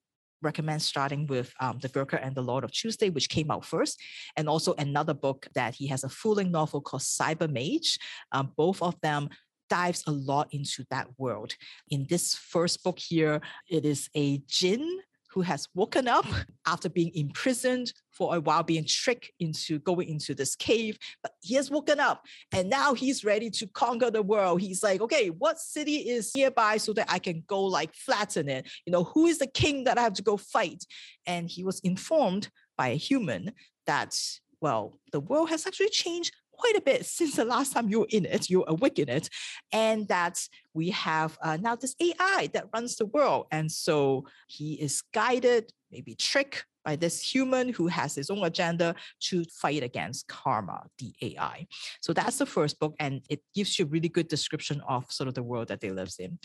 recommend 0.42 0.82
starting 0.82 1.26
with 1.26 1.52
um, 1.60 1.78
The 1.80 1.88
Gurkha 1.88 2.22
and 2.22 2.34
the 2.34 2.42
Lord 2.42 2.64
of 2.64 2.72
Tuesday, 2.72 3.10
which 3.10 3.28
came 3.28 3.50
out 3.50 3.64
first, 3.64 4.00
and 4.36 4.48
also 4.48 4.74
another 4.74 5.14
book 5.14 5.46
that 5.54 5.74
he 5.74 5.86
has 5.88 6.04
a 6.04 6.08
full 6.08 6.34
length 6.34 6.50
novel 6.50 6.80
called 6.80 7.02
Cyber 7.02 7.50
Mage. 7.50 7.98
Um, 8.32 8.52
both 8.56 8.82
of 8.82 9.00
them 9.00 9.28
dives 9.70 10.04
a 10.06 10.10
lot 10.10 10.48
into 10.52 10.84
that 10.90 11.08
world. 11.18 11.54
In 11.88 12.06
this 12.08 12.34
first 12.34 12.84
book 12.84 12.98
here, 12.98 13.40
it 13.70 13.84
is 13.84 14.10
a 14.14 14.42
jinn 14.46 15.00
who 15.32 15.40
has 15.40 15.66
woken 15.74 16.08
up 16.08 16.26
after 16.66 16.88
being 16.88 17.10
imprisoned 17.14 17.92
for 18.10 18.36
a 18.36 18.40
while, 18.40 18.62
being 18.62 18.84
tricked 18.84 19.30
into 19.40 19.78
going 19.80 20.08
into 20.08 20.34
this 20.34 20.54
cave. 20.54 20.98
But 21.22 21.32
he 21.40 21.54
has 21.54 21.70
woken 21.70 21.98
up 22.00 22.26
and 22.52 22.68
now 22.68 22.92
he's 22.92 23.24
ready 23.24 23.48
to 23.50 23.66
conquer 23.68 24.10
the 24.10 24.22
world. 24.22 24.60
He's 24.60 24.82
like, 24.82 25.00
okay, 25.00 25.30
what 25.30 25.58
city 25.58 26.10
is 26.10 26.32
nearby 26.36 26.76
so 26.76 26.92
that 26.94 27.06
I 27.10 27.18
can 27.18 27.44
go 27.46 27.62
like 27.62 27.94
flatten 27.94 28.48
it? 28.48 28.68
You 28.84 28.92
know, 28.92 29.04
who 29.04 29.26
is 29.26 29.38
the 29.38 29.46
king 29.46 29.84
that 29.84 29.96
I 29.96 30.02
have 30.02 30.14
to 30.14 30.22
go 30.22 30.36
fight? 30.36 30.84
And 31.26 31.48
he 31.48 31.64
was 31.64 31.80
informed 31.80 32.50
by 32.76 32.88
a 32.88 32.96
human 32.96 33.52
that, 33.86 34.18
well, 34.60 34.98
the 35.12 35.20
world 35.20 35.48
has 35.48 35.66
actually 35.66 35.90
changed 35.90 36.34
quite 36.52 36.76
a 36.76 36.80
bit 36.80 37.04
since 37.06 37.36
the 37.36 37.44
last 37.44 37.72
time 37.72 37.88
you 37.88 38.00
were 38.00 38.08
in 38.10 38.24
it, 38.24 38.48
you 38.48 38.64
awake 38.66 38.98
in 38.98 39.08
it, 39.08 39.28
and 39.72 40.08
that 40.08 40.38
we 40.74 40.90
have 40.90 41.38
uh, 41.42 41.56
now 41.60 41.74
this 41.76 41.94
AI 42.00 42.48
that 42.52 42.68
runs 42.72 42.96
the 42.96 43.06
world. 43.06 43.46
And 43.50 43.70
so 43.70 44.26
he 44.46 44.74
is 44.74 45.02
guided, 45.12 45.72
maybe 45.90 46.14
tricked 46.14 46.64
by 46.84 46.96
this 46.96 47.20
human 47.20 47.68
who 47.68 47.86
has 47.86 48.14
his 48.14 48.30
own 48.30 48.42
agenda 48.44 48.94
to 49.20 49.44
fight 49.44 49.82
against 49.82 50.26
karma, 50.28 50.84
the 50.98 51.14
AI. 51.22 51.66
So 52.00 52.12
that's 52.12 52.38
the 52.38 52.46
first 52.46 52.78
book, 52.80 52.94
and 52.98 53.22
it 53.28 53.40
gives 53.54 53.78
you 53.78 53.84
a 53.84 53.88
really 53.88 54.08
good 54.08 54.28
description 54.28 54.80
of 54.88 55.10
sort 55.10 55.28
of 55.28 55.34
the 55.34 55.42
world 55.42 55.68
that 55.68 55.80
they 55.80 55.90
lives 55.90 56.18
in. 56.18 56.38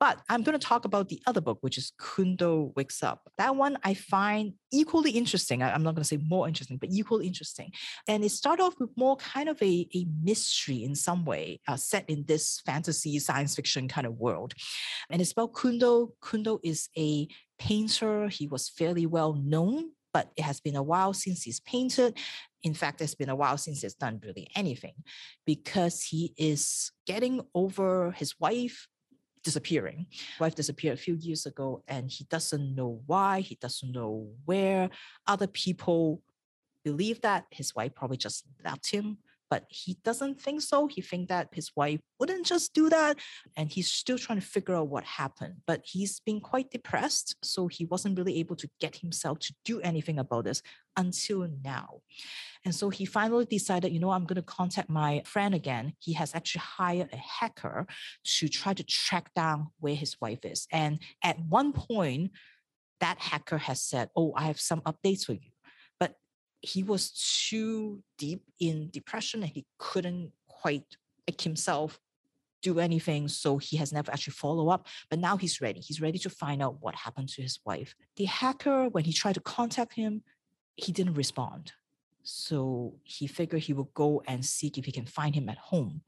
But 0.00 0.18
I'm 0.30 0.42
going 0.42 0.58
to 0.58 0.66
talk 0.66 0.86
about 0.86 1.10
the 1.10 1.22
other 1.26 1.42
book, 1.42 1.58
which 1.60 1.76
is 1.76 1.92
Kundo 2.00 2.74
Wakes 2.74 3.02
Up. 3.02 3.30
That 3.36 3.54
one 3.54 3.76
I 3.84 3.92
find 3.92 4.54
equally 4.72 5.10
interesting. 5.10 5.62
I, 5.62 5.74
am 5.74 5.82
not 5.82 5.94
going 5.94 6.02
to 6.02 6.08
say 6.08 6.16
more 6.16 6.48
interesting, 6.48 6.78
but 6.78 6.88
equally 6.90 7.26
interesting. 7.26 7.70
And 8.08 8.24
it 8.24 8.30
started 8.30 8.62
off 8.62 8.80
with 8.80 8.88
more 8.96 9.16
kind 9.16 9.50
of 9.50 9.60
a, 9.62 9.86
a 9.94 10.06
mystery 10.22 10.82
in 10.82 10.94
some 10.94 11.26
way, 11.26 11.60
uh, 11.68 11.76
set 11.76 12.08
in 12.08 12.24
this 12.26 12.60
fantasy 12.64 13.18
science 13.18 13.54
fiction 13.54 13.88
kind 13.88 14.06
of 14.06 14.14
world. 14.14 14.54
And 15.10 15.20
it's 15.20 15.32
about 15.32 15.52
Kundo. 15.52 16.12
Kundo 16.22 16.60
is 16.64 16.88
a 16.96 17.28
painter. 17.58 18.28
He 18.28 18.46
was 18.46 18.70
fairly 18.70 19.04
well 19.04 19.34
known 19.34 19.90
but 20.12 20.32
it 20.36 20.42
has 20.42 20.58
been 20.58 20.74
a 20.74 20.82
while 20.82 21.12
since 21.12 21.44
he's 21.44 21.60
painted. 21.60 22.18
In 22.64 22.74
fact, 22.74 23.00
it's 23.00 23.14
been 23.14 23.28
a 23.28 23.36
while 23.36 23.56
since 23.56 23.82
he's 23.82 23.94
done 23.94 24.20
really 24.24 24.48
anything 24.56 24.94
because 25.46 26.02
he 26.02 26.34
is 26.36 26.90
getting 27.06 27.42
over 27.54 28.10
his 28.10 28.34
wife 28.40 28.88
disappearing. 29.42 30.06
Wife 30.38 30.54
disappeared 30.54 30.94
a 30.94 31.00
few 31.00 31.14
years 31.14 31.46
ago, 31.46 31.82
and 31.88 32.10
he 32.10 32.24
doesn't 32.24 32.74
know 32.74 33.02
why. 33.06 33.40
He 33.40 33.56
doesn't 33.56 33.92
know 33.92 34.28
where. 34.44 34.90
Other 35.26 35.46
people 35.46 36.22
believe 36.84 37.20
that 37.22 37.46
his 37.50 37.74
wife 37.74 37.94
probably 37.94 38.16
just 38.16 38.44
left 38.64 38.90
him 38.90 39.18
but 39.50 39.64
he 39.68 39.98
doesn't 40.04 40.40
think 40.40 40.62
so. 40.62 40.86
He 40.86 41.02
thinks 41.02 41.28
that 41.28 41.48
his 41.52 41.72
wife 41.74 41.98
wouldn't 42.20 42.46
just 42.46 42.72
do 42.72 42.88
that. 42.88 43.18
And 43.56 43.68
he's 43.68 43.90
still 43.90 44.16
trying 44.16 44.40
to 44.40 44.46
figure 44.46 44.76
out 44.76 44.88
what 44.88 45.04
happened. 45.04 45.56
But 45.66 45.82
he's 45.84 46.20
been 46.20 46.40
quite 46.40 46.70
depressed. 46.70 47.34
So 47.42 47.66
he 47.66 47.84
wasn't 47.84 48.16
really 48.16 48.38
able 48.38 48.54
to 48.56 48.70
get 48.80 48.96
himself 48.96 49.40
to 49.40 49.54
do 49.64 49.80
anything 49.80 50.20
about 50.20 50.44
this 50.44 50.62
until 50.96 51.48
now. 51.64 52.00
And 52.64 52.74
so 52.74 52.90
he 52.90 53.04
finally 53.04 53.44
decided, 53.44 53.92
you 53.92 53.98
know, 53.98 54.10
I'm 54.10 54.24
going 54.24 54.36
to 54.36 54.42
contact 54.42 54.88
my 54.88 55.22
friend 55.24 55.54
again. 55.54 55.94
He 55.98 56.12
has 56.12 56.34
actually 56.34 56.60
hired 56.60 57.08
a 57.12 57.16
hacker 57.16 57.86
to 58.36 58.48
try 58.48 58.72
to 58.72 58.84
track 58.84 59.34
down 59.34 59.68
where 59.80 59.96
his 59.96 60.16
wife 60.20 60.44
is. 60.44 60.68
And 60.70 61.00
at 61.24 61.40
one 61.40 61.72
point, 61.72 62.30
that 63.00 63.18
hacker 63.18 63.58
has 63.58 63.82
said, 63.82 64.10
Oh, 64.14 64.32
I 64.36 64.44
have 64.44 64.60
some 64.60 64.82
updates 64.82 65.24
for 65.24 65.32
you 65.32 65.50
he 66.62 66.82
was 66.82 67.10
too 67.48 68.02
deep 68.18 68.42
in 68.58 68.90
depression 68.90 69.42
and 69.42 69.52
he 69.52 69.66
couldn't 69.78 70.32
quite 70.48 70.96
make 71.26 71.40
himself 71.40 71.98
do 72.62 72.78
anything 72.78 73.26
so 73.26 73.56
he 73.56 73.78
has 73.78 73.92
never 73.92 74.12
actually 74.12 74.32
follow 74.32 74.68
up 74.68 74.86
but 75.08 75.18
now 75.18 75.36
he's 75.36 75.60
ready. 75.60 75.80
He's 75.80 76.00
ready 76.00 76.18
to 76.18 76.30
find 76.30 76.62
out 76.62 76.76
what 76.80 76.94
happened 76.94 77.30
to 77.30 77.42
his 77.42 77.58
wife. 77.64 77.94
The 78.16 78.26
hacker 78.26 78.88
when 78.88 79.04
he 79.04 79.12
tried 79.12 79.34
to 79.34 79.40
contact 79.40 79.94
him 79.94 80.22
he 80.76 80.92
didn't 80.92 81.14
respond. 81.14 81.72
So 82.22 82.96
he 83.02 83.26
figured 83.26 83.62
he 83.62 83.72
would 83.72 83.92
go 83.94 84.22
and 84.26 84.44
seek 84.44 84.76
if 84.76 84.84
he 84.84 84.92
can 84.92 85.06
find 85.06 85.34
him 85.34 85.48
at 85.48 85.58
home. 85.58 86.02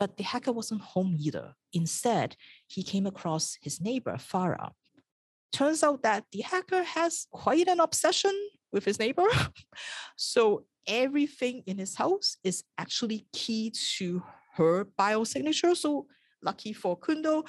But 0.00 0.16
the 0.16 0.22
hacker 0.24 0.52
wasn't 0.52 0.80
home 0.80 1.16
either. 1.18 1.54
Instead 1.72 2.36
he 2.66 2.82
came 2.82 3.06
across 3.06 3.58
his 3.60 3.80
neighbor 3.80 4.16
farah. 4.16 4.70
Turns 5.52 5.82
out 5.82 6.02
that 6.02 6.24
the 6.32 6.40
hacker 6.40 6.82
has 6.82 7.26
quite 7.30 7.68
an 7.68 7.80
obsession 7.80 8.34
with 8.72 8.84
his 8.84 8.98
neighbor. 8.98 9.26
so 10.16 10.64
everything 10.86 11.62
in 11.66 11.78
his 11.78 11.94
house 11.94 12.36
is 12.44 12.64
actually 12.78 13.26
key 13.32 13.72
to 13.96 14.22
her 14.54 14.86
biosignature. 14.98 15.76
So 15.76 16.06
lucky 16.42 16.72
for 16.72 16.98
Kundo, 16.98 17.46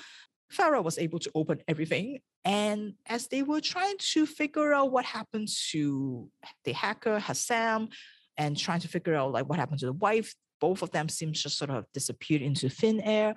Farah 0.53 0.83
was 0.83 0.97
able 0.97 1.19
to 1.19 1.31
open 1.35 1.61
everything. 1.67 2.19
And 2.45 2.93
as 3.05 3.27
they 3.27 3.43
were 3.43 3.61
trying 3.61 3.97
to 3.97 4.25
figure 4.25 4.73
out 4.73 4.91
what 4.91 5.05
happened 5.05 5.49
to 5.71 6.29
the 6.63 6.71
hacker, 6.71 7.19
Hassam, 7.19 7.89
and 8.37 8.57
trying 8.57 8.79
to 8.79 8.87
figure 8.87 9.15
out 9.15 9.33
like 9.33 9.47
what 9.47 9.59
happened 9.59 9.79
to 9.79 9.87
the 9.87 9.93
wife, 9.93 10.33
both 10.61 10.81
of 10.81 10.91
them 10.91 11.09
seem 11.09 11.33
to 11.33 11.49
sort 11.49 11.69
of 11.69 11.85
disappeared 11.93 12.41
into 12.41 12.69
thin 12.69 13.01
air. 13.01 13.35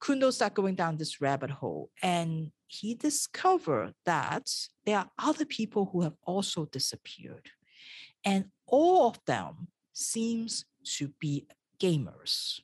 Kundo 0.00 0.32
started 0.32 0.54
going 0.54 0.74
down 0.74 0.96
this 0.96 1.20
rabbit 1.20 1.50
hole 1.50 1.90
and 2.02 2.52
he 2.80 2.94
discovered 2.94 3.94
that 4.04 4.50
there 4.84 4.98
are 4.98 5.10
other 5.18 5.44
people 5.44 5.90
who 5.92 6.02
have 6.02 6.16
also 6.24 6.66
disappeared. 6.66 7.50
And 8.24 8.46
all 8.66 9.08
of 9.08 9.20
them 9.26 9.68
seems 9.92 10.64
to 10.96 11.08
be 11.20 11.46
gamers. 11.78 12.60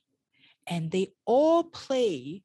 And 0.67 0.91
they 0.91 1.13
all 1.25 1.63
play 1.63 2.43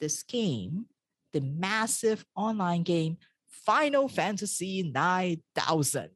this 0.00 0.22
game, 0.22 0.86
the 1.32 1.40
massive 1.40 2.24
online 2.36 2.82
game 2.82 3.18
Final 3.48 4.08
Fantasy 4.08 4.82
9000, 4.82 6.10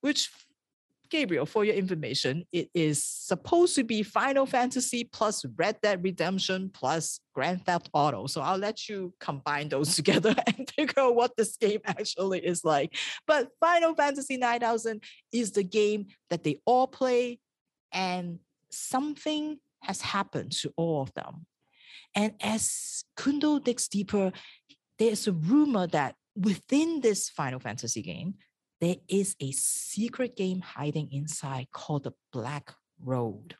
which 0.00 0.30
Gabriel, 1.14 1.46
for 1.46 1.64
your 1.64 1.76
information, 1.76 2.44
it 2.50 2.70
is 2.74 3.04
supposed 3.04 3.76
to 3.76 3.84
be 3.84 4.02
Final 4.02 4.46
Fantasy 4.46 5.04
plus 5.04 5.44
Red 5.56 5.80
Dead 5.80 6.02
Redemption 6.02 6.72
plus 6.74 7.20
Grand 7.32 7.64
Theft 7.64 7.88
Auto. 7.92 8.26
So 8.26 8.40
I'll 8.40 8.58
let 8.58 8.88
you 8.88 9.14
combine 9.20 9.68
those 9.68 9.94
together 10.00 10.34
and 10.44 10.68
figure 10.68 11.04
out 11.04 11.14
what 11.14 11.36
this 11.36 11.56
game 11.56 11.78
actually 11.86 12.44
is 12.44 12.64
like. 12.64 12.96
But 13.28 13.50
Final 13.60 13.94
Fantasy 13.94 14.36
9000 14.36 15.04
is 15.30 15.52
the 15.52 15.62
game 15.62 16.06
that 16.30 16.42
they 16.42 16.60
all 16.64 16.88
play, 16.88 17.38
and 17.92 18.40
something 18.72 19.60
has 19.82 20.00
happened 20.00 20.50
to 20.62 20.72
all 20.76 21.02
of 21.02 21.14
them. 21.14 21.46
And 22.16 22.32
as 22.40 23.04
Kundo 23.16 23.62
digs 23.62 23.86
deeper, 23.86 24.32
there's 24.98 25.28
a 25.28 25.32
rumor 25.32 25.86
that 25.86 26.16
within 26.34 27.02
this 27.02 27.28
Final 27.28 27.60
Fantasy 27.60 28.02
game, 28.02 28.34
there 28.84 28.96
is 29.08 29.34
a 29.40 29.50
secret 29.52 30.36
game 30.36 30.60
hiding 30.60 31.08
inside 31.10 31.66
called 31.72 32.04
the 32.04 32.12
Black 32.34 32.74
Road. 33.02 33.56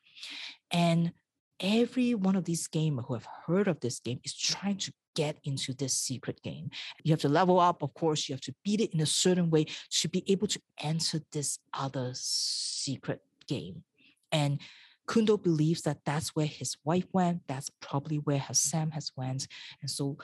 And 0.70 1.12
every 1.58 2.14
one 2.14 2.36
of 2.36 2.44
these 2.44 2.68
gamers 2.68 3.06
who 3.06 3.14
have 3.14 3.26
heard 3.46 3.66
of 3.66 3.80
this 3.80 4.00
game 4.00 4.20
is 4.22 4.36
trying 4.36 4.76
to 4.76 4.92
get 5.16 5.38
into 5.44 5.72
this 5.72 5.94
secret 5.94 6.42
game. 6.42 6.68
You 7.04 7.12
have 7.12 7.20
to 7.20 7.30
level 7.30 7.58
up, 7.58 7.82
of 7.82 7.94
course, 7.94 8.28
you 8.28 8.34
have 8.34 8.42
to 8.42 8.54
beat 8.64 8.82
it 8.82 8.92
in 8.92 9.00
a 9.00 9.06
certain 9.06 9.48
way 9.48 9.64
to 9.92 10.08
be 10.10 10.30
able 10.30 10.48
to 10.48 10.60
enter 10.82 11.20
this 11.32 11.58
other 11.72 12.10
secret 12.12 13.22
game. 13.48 13.82
And 14.30 14.60
Kundo 15.08 15.42
believes 15.42 15.82
that 15.82 16.04
that's 16.04 16.36
where 16.36 16.46
his 16.46 16.76
wife 16.84 17.06
went. 17.14 17.40
That's 17.48 17.70
probably 17.80 18.18
where 18.18 18.38
Hassam 18.38 18.90
has 18.90 19.10
went. 19.16 19.48
And 19.80 19.90
so 19.90 20.18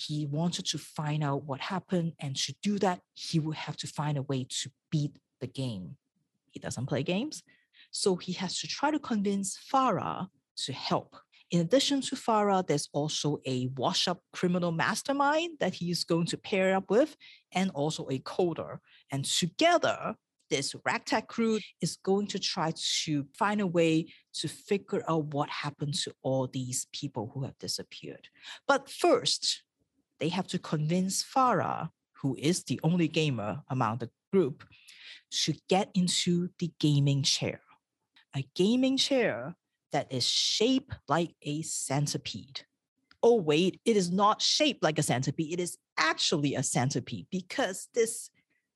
he 0.00 0.26
wanted 0.26 0.66
to 0.66 0.78
find 0.78 1.22
out 1.22 1.44
what 1.44 1.60
happened. 1.60 2.12
And 2.20 2.36
to 2.36 2.54
do 2.62 2.78
that, 2.78 3.00
he 3.14 3.38
would 3.38 3.56
have 3.56 3.76
to 3.78 3.86
find 3.86 4.16
a 4.16 4.22
way 4.22 4.46
to 4.48 4.70
beat 4.90 5.16
the 5.40 5.46
game. 5.46 5.96
He 6.50 6.60
doesn't 6.60 6.86
play 6.86 7.02
games. 7.02 7.42
So 7.90 8.16
he 8.16 8.32
has 8.34 8.58
to 8.60 8.66
try 8.66 8.90
to 8.90 8.98
convince 8.98 9.58
Farah 9.72 10.28
to 10.64 10.72
help. 10.72 11.16
In 11.50 11.60
addition 11.60 12.00
to 12.02 12.16
Farah, 12.16 12.64
there's 12.64 12.88
also 12.92 13.40
a 13.44 13.68
wash 13.76 14.06
up 14.06 14.22
criminal 14.32 14.70
mastermind 14.70 15.58
that 15.58 15.74
he's 15.74 16.04
going 16.04 16.26
to 16.26 16.36
pair 16.36 16.76
up 16.76 16.88
with, 16.90 17.16
and 17.52 17.70
also 17.74 18.06
a 18.08 18.20
coder. 18.20 18.78
And 19.10 19.24
together, 19.24 20.14
this 20.48 20.74
ragtag 20.84 21.26
crew 21.26 21.58
is 21.80 21.96
going 21.96 22.26
to 22.28 22.38
try 22.38 22.72
to 23.04 23.26
find 23.36 23.60
a 23.60 23.66
way 23.66 24.12
to 24.34 24.48
figure 24.48 25.02
out 25.08 25.34
what 25.34 25.48
happened 25.48 25.94
to 25.94 26.12
all 26.22 26.46
these 26.46 26.86
people 26.92 27.30
who 27.32 27.44
have 27.44 27.58
disappeared. 27.58 28.28
But 28.68 28.88
first, 28.88 29.62
they 30.20 30.28
have 30.28 30.46
to 30.48 30.58
convince 30.58 31.24
Farah, 31.24 31.90
who 32.22 32.36
is 32.38 32.64
the 32.64 32.78
only 32.82 33.08
gamer 33.08 33.62
among 33.68 33.98
the 33.98 34.10
group, 34.32 34.64
to 35.30 35.54
get 35.68 35.90
into 35.94 36.50
the 36.58 36.70
gaming 36.78 37.22
chair. 37.22 37.60
A 38.36 38.44
gaming 38.54 38.96
chair 38.96 39.56
that 39.92 40.12
is 40.12 40.28
shaped 40.28 40.94
like 41.08 41.34
a 41.42 41.62
centipede. 41.62 42.62
oh, 43.22 43.34
wait, 43.34 43.78
it 43.84 43.98
is 43.98 44.10
not 44.10 44.40
shaped 44.40 44.82
like 44.82 44.98
a 44.98 45.02
centipede. 45.02 45.52
It 45.52 45.60
is 45.60 45.76
actually 45.98 46.54
a 46.54 46.62
centipede 46.62 47.26
because 47.30 47.88
this 47.92 48.30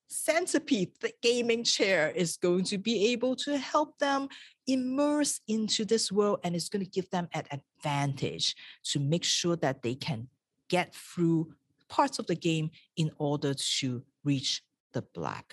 centipede 0.07 0.93
the 1.01 1.13
gaming 1.23 1.65
chair 1.65 2.11
is 2.11 2.37
going 2.37 2.65
to 2.65 2.79
be 2.79 3.13
able 3.13 3.35
to 3.35 3.57
help 3.57 3.99
them 3.99 4.29
immerse 4.67 5.41
into 5.49 5.85
this 5.85 6.13
world 6.13 6.39
and 6.45 6.55
it's 6.55 6.69
going 6.69 6.85
to 6.85 6.91
give 6.91 7.09
them 7.11 7.29
an 7.33 7.45
advantage 7.51 8.55
to 8.85 9.01
make 9.01 9.25
sure 9.25 9.57
that 9.57 9.83
they 9.83 9.95
can 9.95 10.29
get 10.75 10.95
through 10.95 11.41
parts 11.89 12.19
of 12.19 12.27
the 12.27 12.41
game 12.51 12.67
in 13.03 13.09
order 13.19 13.53
to 13.79 14.03
reach 14.25 14.51
the 14.95 15.03
black 15.19 15.47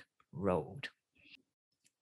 road 0.47 0.83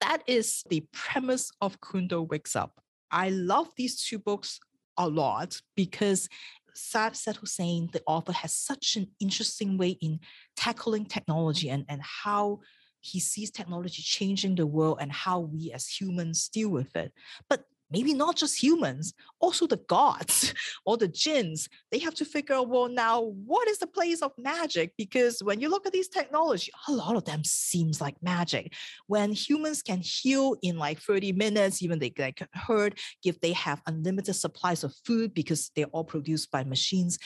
that 0.05 0.22
is 0.28 0.47
the 0.70 0.82
premise 1.03 1.51
of 1.65 1.82
kundo 1.82 2.20
wakes 2.34 2.55
up 2.55 2.74
i 3.11 3.26
love 3.30 3.67
these 3.76 3.95
two 4.07 4.20
books 4.30 4.59
a 4.97 5.07
lot 5.07 5.61
because 5.76 6.22
Saad 6.76 7.15
Z. 7.15 7.32
Hossain, 7.41 7.91
the 7.91 8.01
author, 8.05 8.32
has 8.32 8.53
such 8.53 8.95
an 8.95 9.07
interesting 9.20 9.78
way 9.78 9.91
in 10.07 10.20
tackling 10.55 11.05
technology 11.05 11.70
and, 11.70 11.84
and 11.89 12.01
how 12.24 12.59
he 13.01 13.20
sees 13.20 13.49
technology 13.51 14.01
changing 14.01 14.55
the 14.55 14.67
world 14.67 14.97
and 15.01 15.11
how 15.11 15.39
we 15.39 15.72
as 15.74 15.88
humans 15.88 16.49
deal 16.49 16.70
with 16.70 16.95
it. 16.95 17.11
But 17.49 17.65
maybe 17.92 18.14
not 18.14 18.36
just 18.36 18.62
humans, 18.62 19.14
also 19.40 19.68
the 19.68 19.82
gods 19.88 20.54
or 20.86 20.98
the 20.98 21.08
jinns. 21.08 21.68
They 21.92 22.00
have 22.00 22.16
to 22.16 22.26
figure 22.26 22.56
out, 22.56 22.70
well, 22.70 22.90
now 22.90 23.22
what 23.46 23.68
is 23.68 23.80
the 23.80 23.88
place 23.88 24.22
of 24.22 24.32
magic? 24.38 24.94
Because 24.98 25.42
when 25.44 25.60
you 25.60 25.70
look 25.70 25.86
at 25.86 25.94
these 25.94 26.08
technology, 26.08 26.72
a 26.88 26.92
lot 26.92 27.16
of 27.16 27.26
them 27.26 27.44
seems 27.44 28.02
like 28.02 28.16
magic. 28.22 28.74
When 29.08 29.32
humans 29.32 29.82
can 29.82 30.02
heal 30.02 30.56
in 30.62 30.78
like 30.78 31.00
30 31.00 31.34
minutes, 31.34 31.82
even 31.82 32.00
they 32.00 32.10
get 32.10 32.40
hurt, 32.54 33.00
if 33.24 33.40
they 33.42 33.54
have 33.54 33.82
unlimited 33.88 34.36
supplies 34.36 34.84
of 34.84 34.94
food 35.06 35.34
because 35.34 35.72
they're 35.76 35.86
all 35.88 36.04
produced 36.04 36.52
by 36.52 36.64
machines, 36.64 37.18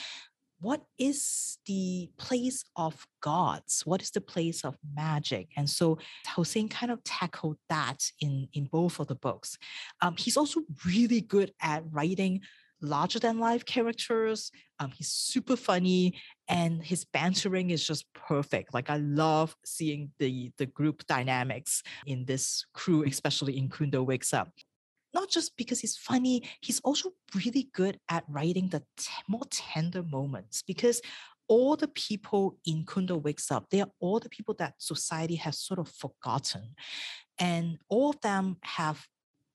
what 0.64 0.82
is 0.98 1.58
the 1.66 2.10
place 2.18 2.64
of 2.78 3.06
gods? 3.22 3.82
What 3.86 4.02
is 4.02 4.12
the 4.12 4.22
place 4.22 4.64
of 4.64 4.78
magic? 4.96 5.50
And 5.58 5.70
so 5.70 5.98
Hossain 6.26 6.70
kind 6.70 6.90
of 6.90 7.04
tackled 7.04 7.58
that 7.68 8.00
in, 8.22 8.48
in 8.54 8.66
both 8.72 9.00
of 9.00 9.08
the 9.08 9.16
books. 9.16 9.58
Um, 10.02 10.16
he's 10.18 10.38
also 10.38 10.62
really 10.86 11.20
good 11.20 11.52
at 11.62 11.84
writing 11.92 12.42
larger 12.82 13.20
than 13.20 13.40
life 13.40 13.66
characters. 13.66 14.52
Um, 14.80 14.92
he's 14.92 15.10
super 15.10 15.58
funny 15.58 16.16
and 16.48 16.82
his 16.82 17.04
bantering 17.04 17.70
is 17.70 17.86
just 17.86 18.06
perfect. 18.14 18.74
Like 18.74 18.90
I 18.90 18.98
love 18.98 19.56
seeing 19.66 20.12
the 20.20 20.52
the 20.58 20.66
group 20.66 21.06
dynamics 21.08 21.84
in 22.06 22.26
this 22.26 22.66
crew, 22.74 23.04
especially 23.04 23.58
in 23.58 23.70
Kundo 23.70 24.06
Wakes 24.06 24.34
Up 24.34 24.50
not 25.14 25.30
just 25.30 25.56
because 25.58 25.80
he's 25.80 25.98
funny, 25.98 26.44
he's 26.62 26.80
also 26.82 27.12
really 27.36 27.70
good 27.74 28.00
at 28.10 28.24
writing 28.28 28.70
the 28.70 28.84
t- 28.98 29.12
more 29.28 29.46
tender 29.50 30.04
moments 30.04 30.64
because 30.66 31.02
all 31.48 31.76
the 31.76 31.90
people 31.90 32.58
in 32.66 32.86
Kundo 32.86 33.22
Wakes 33.22 33.52
Up, 33.52 33.70
they 33.70 33.82
are 33.82 33.92
all 34.00 34.20
the 34.20 34.30
people 34.30 34.56
that 34.56 34.76
society 34.78 35.36
has 35.36 35.60
sort 35.60 35.80
of 35.80 35.90
forgotten. 35.90 36.76
And 37.38 37.78
all 37.90 38.12
of 38.12 38.22
them 38.22 38.58
have 38.64 39.06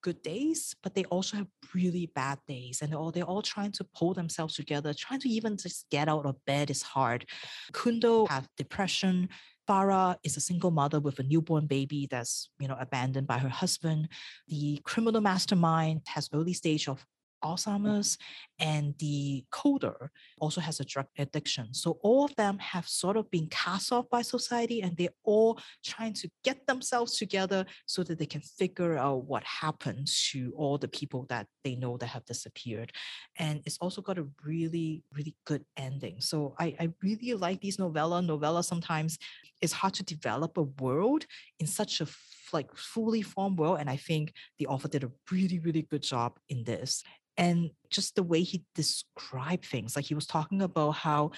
good 0.03 0.23
days, 0.23 0.75
but 0.83 0.95
they 0.95 1.05
also 1.05 1.39
have 1.39 1.49
really 1.75 2.11
bad 2.15 2.39
days. 2.47 2.83
And 2.83 2.93
they're 2.93 2.99
all, 2.99 3.11
they're 3.11 3.25
all 3.25 3.43
trying 3.43 3.73
to 3.73 3.85
pull 3.97 4.15
themselves 4.15 4.55
together, 4.55 4.95
trying 4.95 5.21
to 5.21 5.29
even 5.29 5.57
just 5.57 5.87
get 5.91 6.09
out 6.09 6.27
of 6.27 6.37
bed 6.45 6.71
is 6.71 6.83
hard. 6.83 7.27
Kundo 7.73 8.29
have 8.29 8.49
depression, 8.57 9.29
Farah 9.69 10.17
is 10.23 10.37
a 10.37 10.41
single 10.41 10.71
mother 10.71 11.01
with 11.01 11.19
a 11.19 11.23
newborn 11.23 11.67
baby 11.67 12.09
that's, 12.11 12.49
you 12.59 12.69
know, 12.69 12.77
abandoned 12.81 13.27
by 13.27 13.39
her 13.39 13.49
husband. 13.49 14.09
The 14.49 14.81
criminal 14.85 15.21
mastermind 15.21 16.03
has 16.07 16.31
early 16.33 16.55
stage 16.55 16.89
of 16.89 17.05
Alzheimer's, 17.43 18.19
and 18.59 18.95
the 18.99 19.45
coder 19.53 20.09
also 20.41 20.61
has 20.61 20.81
a 20.81 20.85
drug 20.85 21.07
addiction. 21.19 21.73
So 21.73 21.99
all 22.03 22.25
of 22.25 22.35
them 22.37 22.59
have 22.59 22.89
sort 22.89 23.17
of 23.17 23.31
been 23.31 23.47
cast 23.49 23.93
off 23.93 24.09
by 24.11 24.23
society 24.23 24.83
and 24.83 24.97
they're 24.97 25.09
all 25.25 25.61
trying 25.85 26.15
to 26.15 26.31
get 26.45 26.67
themselves 26.67 27.17
together 27.17 27.65
so 27.87 28.03
that 28.03 28.19
they 28.19 28.27
can 28.27 28.41
figure 28.41 28.97
out 28.97 29.25
what 29.25 29.45
happened 29.45 30.09
to 30.31 30.53
all 30.57 30.79
the 30.79 30.89
people 30.89 31.27
that 31.29 31.47
they 31.65 31.77
know 31.77 31.97
that 31.97 32.07
have 32.07 32.25
disappeared. 32.25 32.93
And 33.39 33.63
it's 33.67 33.79
also 33.79 34.03
got 34.03 34.19
a 34.19 34.27
really, 34.45 35.03
really 35.15 35.35
good 35.45 35.65
ending. 35.77 36.21
So 36.21 36.55
I, 36.59 36.75
I 36.81 36.89
really 37.03 37.35
like 37.35 37.61
these 37.61 37.79
novella. 37.79 38.23
Novella 38.23 38.63
sometimes 38.65 39.19
it's 39.61 39.73
hard 39.73 39.95
to 39.95 40.03
develop 40.05 40.57
a 40.57 40.63
world 40.63 41.27
in 41.59 41.67
such 41.67 42.01
a 42.01 42.07
like 42.53 42.75
fully 42.75 43.23
formed 43.23 43.59
world. 43.59 43.79
And 43.81 43.91
I 43.91 43.97
think 43.97 44.33
the 44.59 44.67
author 44.67 44.89
did 44.89 45.05
a 45.05 45.11
really, 45.31 45.59
really 45.59 45.83
good 45.83 46.03
job 46.03 46.39
in 46.49 46.65
this 46.65 47.03
and 47.39 47.71
just 47.89 48.17
the 48.17 48.23
way 48.23 48.43
he 48.43 48.65
described 48.75 49.65
things 49.65 49.97
like 49.97 50.05
he 50.05 50.15
was 50.15 50.27
talking 50.27 50.61
about 50.61 50.91
how 50.91 51.31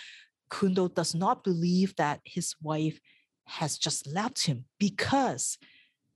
kundo 0.51 0.93
does 0.93 1.15
not 1.15 1.45
believe 1.45 1.95
that 1.97 2.21
his 2.25 2.57
wife 2.61 2.99
has 3.45 3.79
just 3.79 4.07
left 4.09 4.47
him 4.47 4.65
because 4.79 5.59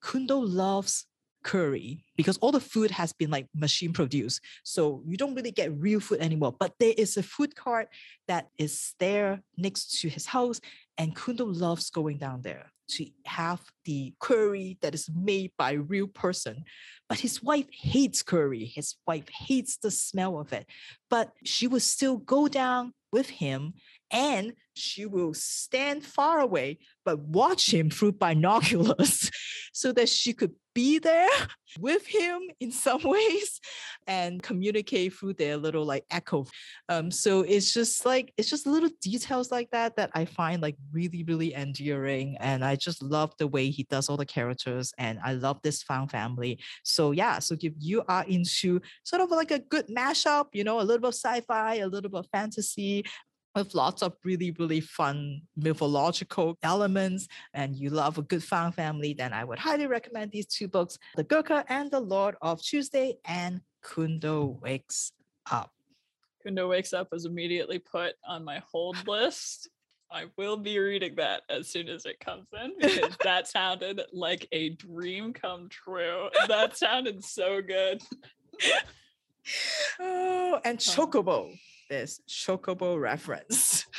kundo 0.03 0.43
loves 0.43 1.07
curry 1.45 2.03
because 2.17 2.39
all 2.39 2.51
the 2.51 2.59
food 2.59 2.91
has 2.91 3.13
been 3.13 3.31
like 3.31 3.47
machine 3.55 3.93
produced. 3.93 4.41
So 4.63 5.03
you 5.07 5.19
don't 5.19 5.35
really 5.35 5.51
get 5.51 5.79
real 5.79 6.01
food 6.01 6.21
anymore 6.21 6.55
but 6.59 6.73
there 6.81 6.95
is 6.97 7.17
a 7.17 7.23
food 7.23 7.55
cart 7.55 7.89
that 8.27 8.49
is 8.59 8.95
there 8.99 9.43
next 9.57 10.01
to 10.01 10.09
his 10.09 10.27
house 10.27 10.61
and 10.97 11.15
kundo 11.15 11.45
loves 11.47 11.91
going 11.91 12.17
down 12.19 12.41
there 12.43 12.73
to 12.89 13.07
have 13.27 13.61
the 13.85 14.15
curry 14.21 14.79
that 14.83 14.95
is 14.95 15.11
made 15.15 15.53
by 15.59 15.73
a 15.73 15.81
real 15.81 16.07
person. 16.07 16.65
But 17.09 17.21
his 17.21 17.43
wife 17.43 17.67
hates 17.71 18.23
curry. 18.23 18.65
His 18.65 18.97
wife 19.07 19.29
hates 19.29 19.77
the 19.77 19.91
smell 19.91 20.39
of 20.39 20.53
it. 20.53 20.67
But 21.11 21.33
she 21.45 21.67
will 21.67 21.81
still 21.81 22.17
go 22.17 22.49
down 22.49 22.93
with 23.13 23.29
him 23.29 23.75
and 24.15 24.53
she 24.75 25.05
will 25.05 25.35
stand 25.35 26.05
far 26.05 26.39
away 26.41 26.79
but 27.05 27.19
watch 27.19 27.73
him 27.73 27.91
through 27.91 28.13
binoculars 28.13 29.31
so 29.73 29.93
that 29.93 30.09
she 30.09 30.33
could 30.33 30.53
be 30.75 30.99
there 30.99 31.29
with 31.81 32.07
him 32.07 32.41
in 32.61 32.71
some 32.71 33.03
ways 33.05 33.61
and 34.07 34.43
communicate 34.43 35.13
through 35.13 35.33
their 35.33 35.57
little 35.57 35.85
like 35.85 36.05
echo. 36.11 36.47
Um 36.89 37.11
so 37.11 37.43
it's 37.43 37.73
just 37.73 38.05
like 38.07 38.33
it's 38.37 38.51
just 38.51 38.67
little 38.67 38.91
details 39.01 39.51
like 39.51 39.71
that 39.71 39.97
that 39.97 40.11
i 40.15 40.25
find 40.25 40.63
like 40.63 40.77
really 40.93 41.25
really 41.25 41.55
endearing 41.55 42.37
and 42.39 42.65
i 42.65 42.77
just 42.77 43.03
love 43.03 43.33
the 43.39 43.47
way 43.47 43.71
he 43.71 43.85
does 43.85 44.09
all 44.09 44.17
the 44.17 44.27
characters 44.27 44.93
and 44.99 45.19
i 45.25 45.33
love 45.33 45.61
this 45.63 45.83
found 45.83 46.11
family. 46.11 46.59
So 46.85 47.13
yeah 47.13 47.39
so 47.39 47.57
if 47.61 47.73
you 47.79 48.03
are 48.09 48.25
into 48.25 48.81
sort 49.05 49.23
of 49.23 49.31
like 49.31 49.51
a 49.51 49.59
good 49.59 49.87
mashup 49.89 50.47
you 50.53 50.65
know 50.65 50.81
a 50.81 50.83
little 50.83 51.01
bit 51.01 51.09
of 51.09 51.15
sci-fi 51.15 51.77
a 51.77 51.89
little 51.89 52.11
bit 52.11 52.21
of 52.21 52.29
fantasy 52.33 53.05
with 53.55 53.75
lots 53.75 54.03
of 54.03 54.15
really, 54.25 54.51
really 54.59 54.81
fun 54.81 55.43
mythological 55.57 56.59
elements, 56.63 57.29
and 57.53 57.77
you 57.77 57.91
love 57.91 58.19
a 58.19 58.23
good 58.23 58.43
found 58.43 58.75
family, 58.75 59.15
then 59.15 59.33
I 59.33 59.45
would 59.45 59.59
highly 59.59 59.87
recommend 59.87 60.33
these 60.33 60.47
two 60.47 60.69
books 60.69 60.99
The 61.17 61.25
Gurkha 61.25 61.65
and 61.69 61.91
the 61.91 62.01
Lord 62.01 62.37
of 62.43 62.63
Tuesday 62.63 63.19
and 63.25 63.61
Kundo 63.85 64.61
Wakes 64.61 65.13
Up. 65.51 65.71
Kundo 66.45 66.69
Wakes 66.69 66.93
Up 66.93 67.09
was 67.13 67.25
immediately 67.25 67.79
put 67.79 68.15
on 68.27 68.45
my 68.45 68.63
hold 68.71 69.07
list. 69.07 69.71
I 70.11 70.27
will 70.37 70.57
be 70.57 70.79
reading 70.79 71.17
that 71.17 71.43
as 71.49 71.69
soon 71.69 71.89
as 71.89 72.05
it 72.07 72.21
comes 72.21 72.47
in 72.53 72.75
because 72.79 73.17
that 73.25 73.49
sounded 73.49 74.01
like 74.13 74.47
a 74.53 74.71
dream 74.71 75.33
come 75.33 75.69
true. 75.69 76.29
That 76.47 76.77
sounded 76.77 77.25
so 77.25 77.61
good. 77.63 78.03
oh, 80.01 80.61
and 80.65 80.79
Chocobo 80.79 81.53
this 81.89 82.21
chocobo 82.29 83.01
reference. 83.01 83.87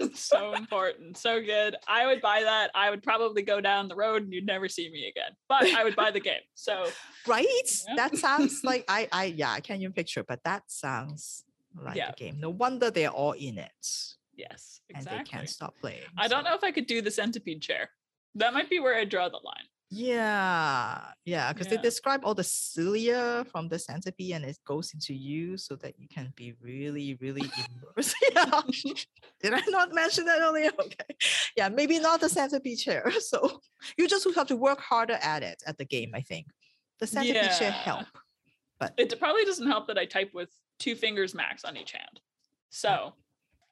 Okay. 0.00 0.14
so 0.14 0.54
important. 0.54 1.16
So 1.16 1.40
good. 1.40 1.74
I 1.88 2.06
would 2.06 2.20
buy 2.20 2.42
that. 2.44 2.70
I 2.74 2.90
would 2.90 3.02
probably 3.02 3.42
go 3.42 3.60
down 3.60 3.88
the 3.88 3.96
road 3.96 4.22
and 4.22 4.32
you'd 4.32 4.46
never 4.46 4.68
see 4.68 4.88
me 4.88 5.08
again. 5.08 5.32
But 5.48 5.64
I 5.74 5.82
would 5.82 5.96
buy 5.96 6.10
the 6.10 6.20
game. 6.20 6.40
So 6.54 6.86
Right? 7.26 7.46
That 7.96 8.16
sounds 8.16 8.60
like 8.62 8.84
I 8.88 9.08
I 9.12 9.24
yeah, 9.24 9.50
I 9.50 9.60
can't 9.60 9.80
even 9.80 9.92
picture, 9.92 10.22
but 10.22 10.44
that 10.44 10.62
sounds 10.68 11.44
like 11.74 11.96
yeah. 11.96 12.12
the 12.12 12.16
game. 12.16 12.38
No 12.38 12.50
wonder 12.50 12.90
they're 12.90 13.10
all 13.10 13.32
in 13.32 13.58
it. 13.58 13.86
Yes. 14.36 14.80
Exactly. 14.88 15.18
And 15.18 15.26
they 15.26 15.30
can't 15.30 15.48
stop 15.48 15.74
playing. 15.80 16.02
I 16.16 16.28
so. 16.28 16.34
don't 16.34 16.44
know 16.44 16.54
if 16.54 16.64
I 16.64 16.70
could 16.70 16.86
do 16.86 17.02
the 17.02 17.10
centipede 17.10 17.60
chair. 17.60 17.90
That 18.36 18.54
might 18.54 18.70
be 18.70 18.78
where 18.78 18.94
I 18.94 19.04
draw 19.04 19.28
the 19.28 19.40
line. 19.44 19.66
Yeah, 19.92 21.00
yeah, 21.24 21.52
because 21.52 21.66
yeah. 21.66 21.76
they 21.76 21.82
describe 21.82 22.24
all 22.24 22.34
the 22.34 22.44
cilia 22.44 23.44
from 23.50 23.66
the 23.66 23.76
centipede 23.76 24.34
and 24.34 24.44
it 24.44 24.56
goes 24.64 24.94
into 24.94 25.12
you 25.12 25.56
so 25.56 25.74
that 25.76 25.98
you 25.98 26.06
can 26.06 26.32
be 26.36 26.54
really, 26.62 27.18
really 27.20 27.42
immersed. 27.42 28.14
yeah. 28.32 28.60
Did 29.42 29.54
I 29.54 29.62
not 29.66 29.92
mention 29.92 30.26
that 30.26 30.40
earlier? 30.40 30.70
Okay. 30.80 31.16
Yeah, 31.56 31.68
maybe 31.68 31.98
not 31.98 32.20
the 32.20 32.28
centipede 32.28 32.78
chair. 32.78 33.10
So 33.20 33.60
you 33.98 34.06
just 34.06 34.26
have 34.34 34.46
to 34.46 34.56
work 34.56 34.80
harder 34.80 35.18
at 35.20 35.42
it 35.42 35.60
at 35.66 35.76
the 35.76 35.84
game, 35.84 36.12
I 36.14 36.20
think. 36.20 36.46
The 37.00 37.08
centipede 37.08 37.34
yeah. 37.34 37.58
chair 37.58 37.70
help. 37.72 38.06
But 38.78 38.94
it 38.96 39.18
probably 39.18 39.44
doesn't 39.44 39.66
help 39.66 39.88
that 39.88 39.98
I 39.98 40.04
type 40.04 40.30
with 40.32 40.50
two 40.78 40.94
fingers 40.94 41.34
max 41.34 41.64
on 41.64 41.76
each 41.76 41.92
hand. 41.92 42.14
Hmm. 42.14 42.20
So 42.70 43.12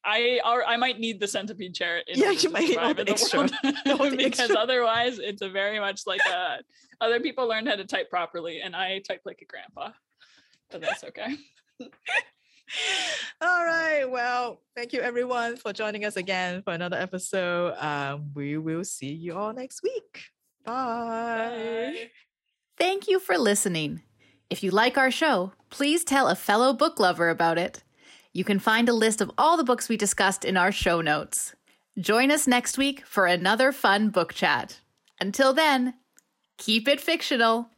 I 0.05 0.41
or 0.45 0.65
I 0.65 0.77
might 0.77 0.99
need 0.99 1.21
the 1.21 1.29
centipede 1.29 1.75
chair. 1.75 2.03
yeah, 2.07 2.31
you 2.31 2.51
might 2.51 2.69
need 2.69 2.79
the 2.97 3.11
extra. 3.11 3.49
The 3.63 4.15
because 4.17 4.41
extra. 4.41 4.57
otherwise, 4.57 5.19
it's 5.19 5.43
a 5.43 5.51
very 5.51 5.81
much 5.81 6.07
like 6.07 6.21
a. 6.27 6.59
Other 7.01 7.21
people 7.21 7.47
learned 7.49 7.69
how 7.69 7.77
to 7.77 7.85
type 7.85 8.11
properly, 8.11 8.61
and 8.61 8.75
I 8.75 9.01
type 9.01 9.23
like 9.25 9.41
a 9.43 9.45
grandpa, 9.45 9.91
but 10.71 10.81
that's 10.81 11.05
okay. 11.05 11.37
All 13.41 13.65
right. 13.65 14.05
Well, 14.05 14.61
thank 14.77 14.93
you 14.93 15.01
everyone 15.01 15.57
for 15.57 15.73
joining 15.73 16.05
us 16.05 16.17
again 16.17 16.63
for 16.63 16.73
another 16.73 16.97
episode. 16.97 17.75
Um, 17.79 18.33
we 18.35 18.59
will 18.59 18.85
see 18.85 19.13
you 19.13 19.35
all 19.35 19.55
next 19.55 19.83
week. 19.83 20.25
Bye. 20.65 22.11
Thank 22.77 23.09
you 23.09 23.21
for 23.21 23.39
listening. 23.39 24.03
If 24.51 24.63
you 24.63 24.71
like 24.71 24.99
our 24.99 25.11
show, 25.11 25.53
please 25.71 26.05
tell 26.05 26.29
a 26.29 26.35
fellow 26.35 26.73
book 26.73 27.01
lover 27.01 27.31
about 27.31 27.59
it. 27.59 27.83
You 28.33 28.45
can 28.45 28.59
find 28.59 28.89
a 28.89 28.93
list 28.93 29.21
of 29.21 29.31
all 29.39 29.57
the 29.57 29.65
books 29.65 29.89
we 29.89 29.97
discussed 29.97 30.45
in 30.45 30.57
our 30.57 30.73
show 30.73 31.01
notes. 31.01 31.55
Join 31.99 32.31
us 32.31 32.47
next 32.47 32.79
week 32.79 33.05
for 33.07 33.27
another 33.27 33.73
fun 33.73 34.11
book 34.11 34.33
chat. 34.33 34.81
Until 35.21 35.53
then, 35.53 35.95
keep 36.57 36.87
it 36.87 37.01
fictional. 37.01 37.71